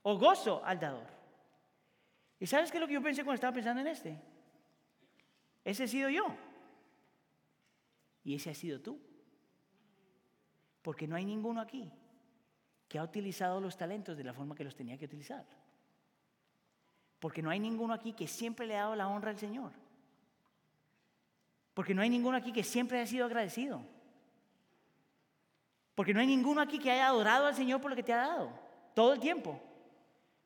o 0.00 0.16
gozo 0.16 0.64
al 0.64 0.80
dador. 0.80 1.06
¿Y 2.40 2.46
sabes 2.46 2.70
qué 2.70 2.78
es 2.78 2.80
lo 2.80 2.86
que 2.86 2.94
yo 2.94 3.02
pensé 3.02 3.22
cuando 3.22 3.34
estaba 3.34 3.52
pensando 3.52 3.82
en 3.82 3.88
este? 3.88 4.18
Ese 5.62 5.84
he 5.84 5.88
sido 5.88 6.08
yo. 6.08 6.24
Y 8.24 8.34
ese 8.34 8.48
ha 8.48 8.54
sido 8.54 8.80
tú. 8.80 8.98
Porque 10.80 11.06
no 11.06 11.16
hay 11.16 11.26
ninguno 11.26 11.60
aquí 11.60 11.92
que 12.88 12.98
ha 12.98 13.04
utilizado 13.04 13.60
los 13.60 13.76
talentos 13.76 14.16
de 14.16 14.24
la 14.24 14.32
forma 14.32 14.54
que 14.54 14.64
los 14.64 14.74
tenía 14.74 14.96
que 14.96 15.04
utilizar. 15.04 15.65
Porque 17.20 17.42
no 17.42 17.50
hay 17.50 17.58
ninguno 17.58 17.94
aquí 17.94 18.12
que 18.12 18.26
siempre 18.26 18.66
le 18.66 18.76
ha 18.76 18.82
dado 18.82 18.96
la 18.96 19.08
honra 19.08 19.30
al 19.30 19.38
Señor. 19.38 19.72
Porque 21.74 21.94
no 21.94 22.02
hay 22.02 22.10
ninguno 22.10 22.36
aquí 22.36 22.52
que 22.52 22.64
siempre 22.64 22.98
haya 22.98 23.06
sido 23.06 23.26
agradecido. 23.26 23.82
Porque 25.94 26.12
no 26.12 26.20
hay 26.20 26.26
ninguno 26.26 26.60
aquí 26.60 26.78
que 26.78 26.90
haya 26.90 27.06
adorado 27.06 27.46
al 27.46 27.54
Señor 27.54 27.80
por 27.80 27.90
lo 27.90 27.96
que 27.96 28.02
te 28.02 28.12
ha 28.12 28.28
dado. 28.28 28.50
Todo 28.94 29.14
el 29.14 29.20
tiempo. 29.20 29.60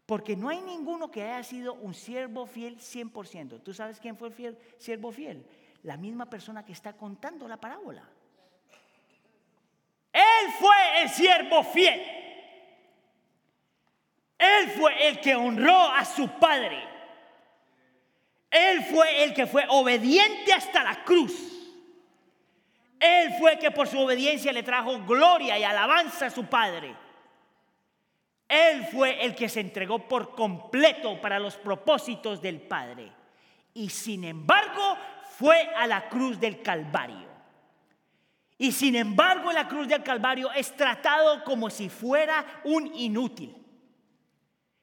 Porque 0.07 0.37
no 0.37 0.49
hay 0.49 0.61
ninguno 0.61 1.11
que 1.11 1.23
haya 1.23 1.43
sido 1.45 1.75
un 1.75 1.95
siervo 1.95 2.47
fiel 2.47 2.79
100%. 2.79 3.63
¿Tú 3.63 3.73
sabes 3.73 4.01
quién 4.01 4.17
fue 4.17 4.29
el 4.29 4.35
fiel, 4.35 4.59
siervo 4.77 5.13
fiel? 5.13 5.47
La 5.85 5.97
misma 5.97 6.29
persona 6.29 6.65
que 6.65 6.73
está 6.73 6.93
contando 6.95 7.47
la 7.47 7.57
parábola. 7.57 8.03
Él 10.13 10.53
fue 10.59 11.03
el 11.03 11.09
siervo 11.11 11.63
fiel. 11.63 12.20
Él 14.41 14.71
fue 14.71 15.09
el 15.09 15.21
que 15.21 15.37
honró 15.37 15.93
a 15.93 16.03
su 16.05 16.27
padre. 16.39 16.83
Él 18.51 18.83
fue 18.85 19.23
el 19.23 19.35
que 19.35 19.47
fue 19.47 19.67
obediente 19.69 20.53
hasta 20.53 20.83
la 20.83 21.05
cruz. 21.05 21.35
Él 22.99 23.35
fue 23.39 23.53
el 23.53 23.59
que 23.59 23.71
por 23.71 23.87
su 23.87 24.01
obediencia 24.01 24.51
le 24.53 24.63
trajo 24.63 24.99
gloria 25.05 25.59
y 25.59 25.63
alabanza 25.63 26.27
a 26.27 26.31
su 26.31 26.47
padre. 26.47 26.97
Él 28.49 28.87
fue 28.87 29.25
el 29.25 29.35
que 29.35 29.49
se 29.49 29.61
entregó 29.61 30.09
por 30.09 30.35
completo 30.35 31.21
para 31.21 31.39
los 31.39 31.57
propósitos 31.57 32.43
del 32.43 32.61
Padre. 32.61 33.13
Y 33.75 33.91
sin 33.91 34.25
embargo 34.25 34.97
fue 35.39 35.71
a 35.77 35.87
la 35.87 36.09
cruz 36.09 36.41
del 36.41 36.61
Calvario. 36.61 37.29
Y 38.59 38.73
sin 38.73 38.97
embargo 38.97 39.53
la 39.53 39.69
cruz 39.69 39.87
del 39.87 40.03
Calvario 40.03 40.51
es 40.53 40.75
tratado 40.77 41.45
como 41.45 41.71
si 41.71 41.89
fuera 41.89 42.45
un 42.65 42.93
inútil. 42.95 43.60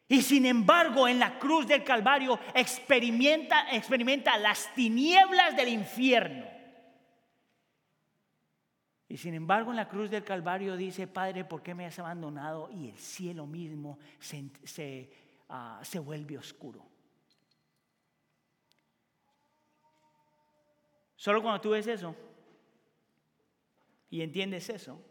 Y 0.09 0.21
sin 0.21 0.45
embargo 0.45 1.07
en 1.07 1.19
la 1.19 1.37
cruz 1.37 1.67
del 1.67 1.83
Calvario 1.83 2.39
experimenta, 2.53 3.69
experimenta 3.71 4.37
las 4.37 4.73
tinieblas 4.73 5.55
del 5.57 5.69
infierno. 5.69 6.45
Y 9.09 9.17
sin 9.17 9.33
embargo 9.33 9.71
en 9.71 9.77
la 9.77 9.89
cruz 9.89 10.09
del 10.09 10.23
Calvario 10.23 10.77
dice, 10.77 11.07
Padre, 11.07 11.43
¿por 11.43 11.61
qué 11.61 11.73
me 11.73 11.85
has 11.85 11.99
abandonado? 11.99 12.69
Y 12.71 12.89
el 12.89 12.97
cielo 12.97 13.45
mismo 13.45 13.99
se, 14.19 15.09
ah, 15.49 15.79
se 15.83 15.99
vuelve 15.99 16.37
oscuro. 16.37 16.85
Solo 21.15 21.41
cuando 21.41 21.59
tú 21.59 21.71
ves 21.71 21.87
eso 21.87 22.15
y 24.09 24.21
entiendes 24.21 24.69
eso, 24.69 25.01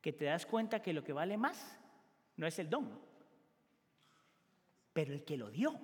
que 0.00 0.12
te 0.12 0.26
das 0.26 0.46
cuenta 0.46 0.80
que 0.80 0.92
lo 0.92 1.02
que 1.04 1.12
vale 1.12 1.36
más 1.36 1.78
no 2.36 2.46
es 2.46 2.58
el 2.58 2.70
don, 2.70 3.07
pero 4.92 5.12
el 5.12 5.24
que 5.24 5.36
lo 5.36 5.50
dio 5.50 5.78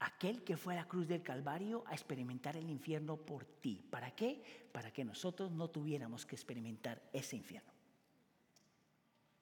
aquel 0.00 0.42
que 0.42 0.56
fue 0.56 0.72
a 0.72 0.76
la 0.76 0.88
cruz 0.88 1.06
del 1.06 1.22
Calvario 1.22 1.84
a 1.86 1.92
experimentar 1.92 2.56
el 2.56 2.68
infierno 2.68 3.16
por 3.16 3.44
ti. 3.44 3.84
¿Para 3.90 4.10
qué? 4.10 4.42
Para 4.72 4.90
que 4.90 5.04
nosotros 5.04 5.50
no 5.52 5.68
tuviéramos 5.68 6.26
que 6.26 6.34
experimentar 6.34 7.00
ese 7.12 7.36
infierno. 7.36 7.70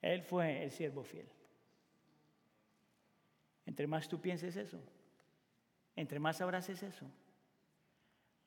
Él 0.02 0.22
fue 0.22 0.64
el 0.64 0.70
siervo 0.70 1.04
fiel. 1.04 1.28
Entre 3.66 3.86
más 3.86 4.08
tú 4.08 4.20
pienses 4.20 4.56
eso, 4.56 4.80
entre 5.94 6.18
más 6.18 6.40
abraces 6.40 6.82
eso, 6.82 7.06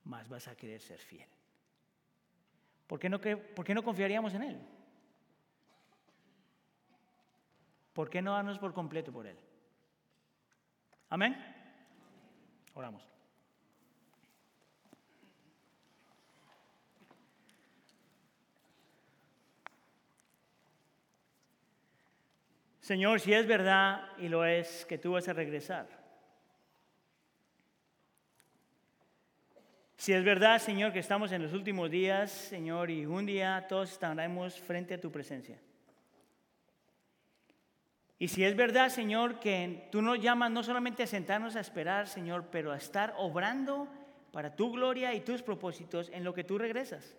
más 0.03 0.27
vas 0.27 0.47
a 0.47 0.55
querer 0.55 0.81
ser 0.81 0.99
fiel. 0.99 1.27
¿Por 2.87 2.99
qué 2.99 3.07
no, 3.07 3.21
por 3.21 3.63
qué 3.63 3.73
no 3.73 3.83
confiaríamos 3.83 4.33
en 4.33 4.43
Él? 4.43 4.61
¿Por 7.93 8.09
qué 8.09 8.21
no 8.21 8.33
darnos 8.33 8.59
por 8.59 8.73
completo 8.73 9.11
por 9.11 9.27
Él? 9.27 9.37
Amén. 11.09 11.35
Oramos. 12.73 13.11
Señor, 22.79 23.19
si 23.19 23.33
es 23.33 23.45
verdad 23.45 24.09
y 24.17 24.27
lo 24.27 24.43
es 24.43 24.85
que 24.85 24.97
tú 24.97 25.11
vas 25.11 25.27
a 25.27 25.33
regresar. 25.33 25.87
Si 29.95 30.13
es 30.13 30.23
verdad, 30.23 30.57
Señor, 30.57 30.91
que 30.91 30.99
estamos 30.99 31.31
en 31.31 31.43
los 31.43 31.53
últimos 31.53 31.91
días, 31.91 32.31
Señor, 32.31 32.89
y 32.89 33.05
un 33.05 33.25
día 33.27 33.65
todos 33.69 33.91
estaremos 33.91 34.59
frente 34.59 34.95
a 34.95 34.99
tu 34.99 35.11
presencia. 35.11 35.59
Y 38.21 38.27
si 38.27 38.43
es 38.43 38.55
verdad, 38.55 38.89
Señor, 38.89 39.39
que 39.39 39.87
tú 39.91 39.99
nos 40.03 40.19
llamas 40.19 40.51
no 40.51 40.61
solamente 40.61 41.01
a 41.01 41.07
sentarnos 41.07 41.55
a 41.55 41.59
esperar, 41.59 42.07
Señor, 42.07 42.49
pero 42.51 42.71
a 42.71 42.77
estar 42.77 43.15
obrando 43.17 43.87
para 44.31 44.55
tu 44.55 44.71
gloria 44.71 45.11
y 45.15 45.21
tus 45.21 45.41
propósitos 45.41 46.07
en 46.13 46.23
lo 46.23 46.31
que 46.31 46.43
tú 46.43 46.59
regresas. 46.59 47.17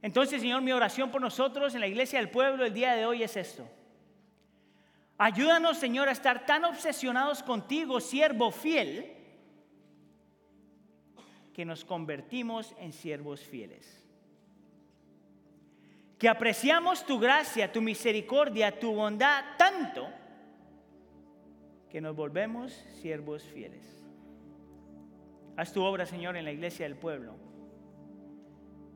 Entonces, 0.00 0.40
Señor, 0.40 0.62
mi 0.62 0.72
oración 0.72 1.10
por 1.10 1.20
nosotros 1.20 1.74
en 1.74 1.80
la 1.80 1.86
iglesia 1.86 2.18
del 2.18 2.30
pueblo 2.30 2.64
el 2.64 2.72
día 2.72 2.94
de 2.94 3.04
hoy 3.04 3.22
es 3.22 3.36
esto. 3.36 3.68
Ayúdanos, 5.18 5.76
Señor, 5.76 6.08
a 6.08 6.12
estar 6.12 6.46
tan 6.46 6.64
obsesionados 6.64 7.42
contigo, 7.42 8.00
siervo 8.00 8.50
fiel, 8.50 9.14
que 11.52 11.66
nos 11.66 11.84
convertimos 11.84 12.74
en 12.78 12.94
siervos 12.94 13.42
fieles 13.42 14.07
que 16.18 16.28
apreciamos 16.28 17.06
tu 17.06 17.18
gracia, 17.18 17.70
tu 17.70 17.80
misericordia, 17.80 18.78
tu 18.78 18.92
bondad 18.92 19.44
tanto 19.56 20.08
que 21.88 22.00
nos 22.00 22.14
volvemos 22.16 22.72
siervos 23.00 23.44
fieles. 23.44 24.04
Haz 25.56 25.72
tu 25.72 25.82
obra, 25.82 26.06
Señor, 26.06 26.36
en 26.36 26.44
la 26.44 26.52
iglesia 26.52 26.86
del 26.86 26.96
pueblo. 26.96 27.36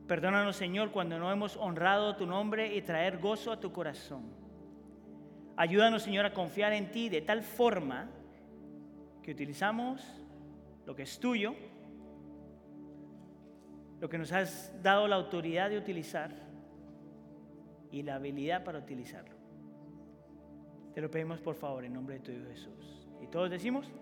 Perdónanos, 0.06 0.56
Señor, 0.56 0.90
cuando 0.90 1.18
no 1.18 1.30
hemos 1.30 1.56
honrado 1.56 2.16
tu 2.16 2.26
nombre 2.26 2.74
y 2.74 2.82
traer 2.82 3.18
gozo 3.18 3.52
a 3.52 3.60
tu 3.60 3.72
corazón. 3.72 4.24
Ayúdanos, 5.56 6.02
Señor, 6.02 6.26
a 6.26 6.34
confiar 6.34 6.72
en 6.72 6.90
ti 6.90 7.08
de 7.08 7.20
tal 7.20 7.42
forma 7.42 8.10
que 9.22 9.30
utilizamos 9.30 10.02
lo 10.86 10.96
que 10.96 11.02
es 11.02 11.20
tuyo, 11.20 11.54
lo 14.00 14.08
que 14.08 14.18
nos 14.18 14.32
has 14.32 14.82
dado 14.82 15.06
la 15.06 15.16
autoridad 15.16 15.70
de 15.70 15.78
utilizar 15.78 16.41
y 17.92 18.02
la 18.02 18.16
habilidad 18.16 18.64
para 18.64 18.80
utilizarlo. 18.80 19.36
Te 20.94 21.00
lo 21.00 21.10
pedimos 21.10 21.40
por 21.40 21.54
favor 21.54 21.84
en 21.84 21.92
nombre 21.92 22.16
de 22.16 22.20
tu 22.20 22.32
Hijo 22.32 22.48
Jesús. 22.48 23.08
Y 23.22 23.28
todos 23.28 23.50
decimos... 23.50 23.92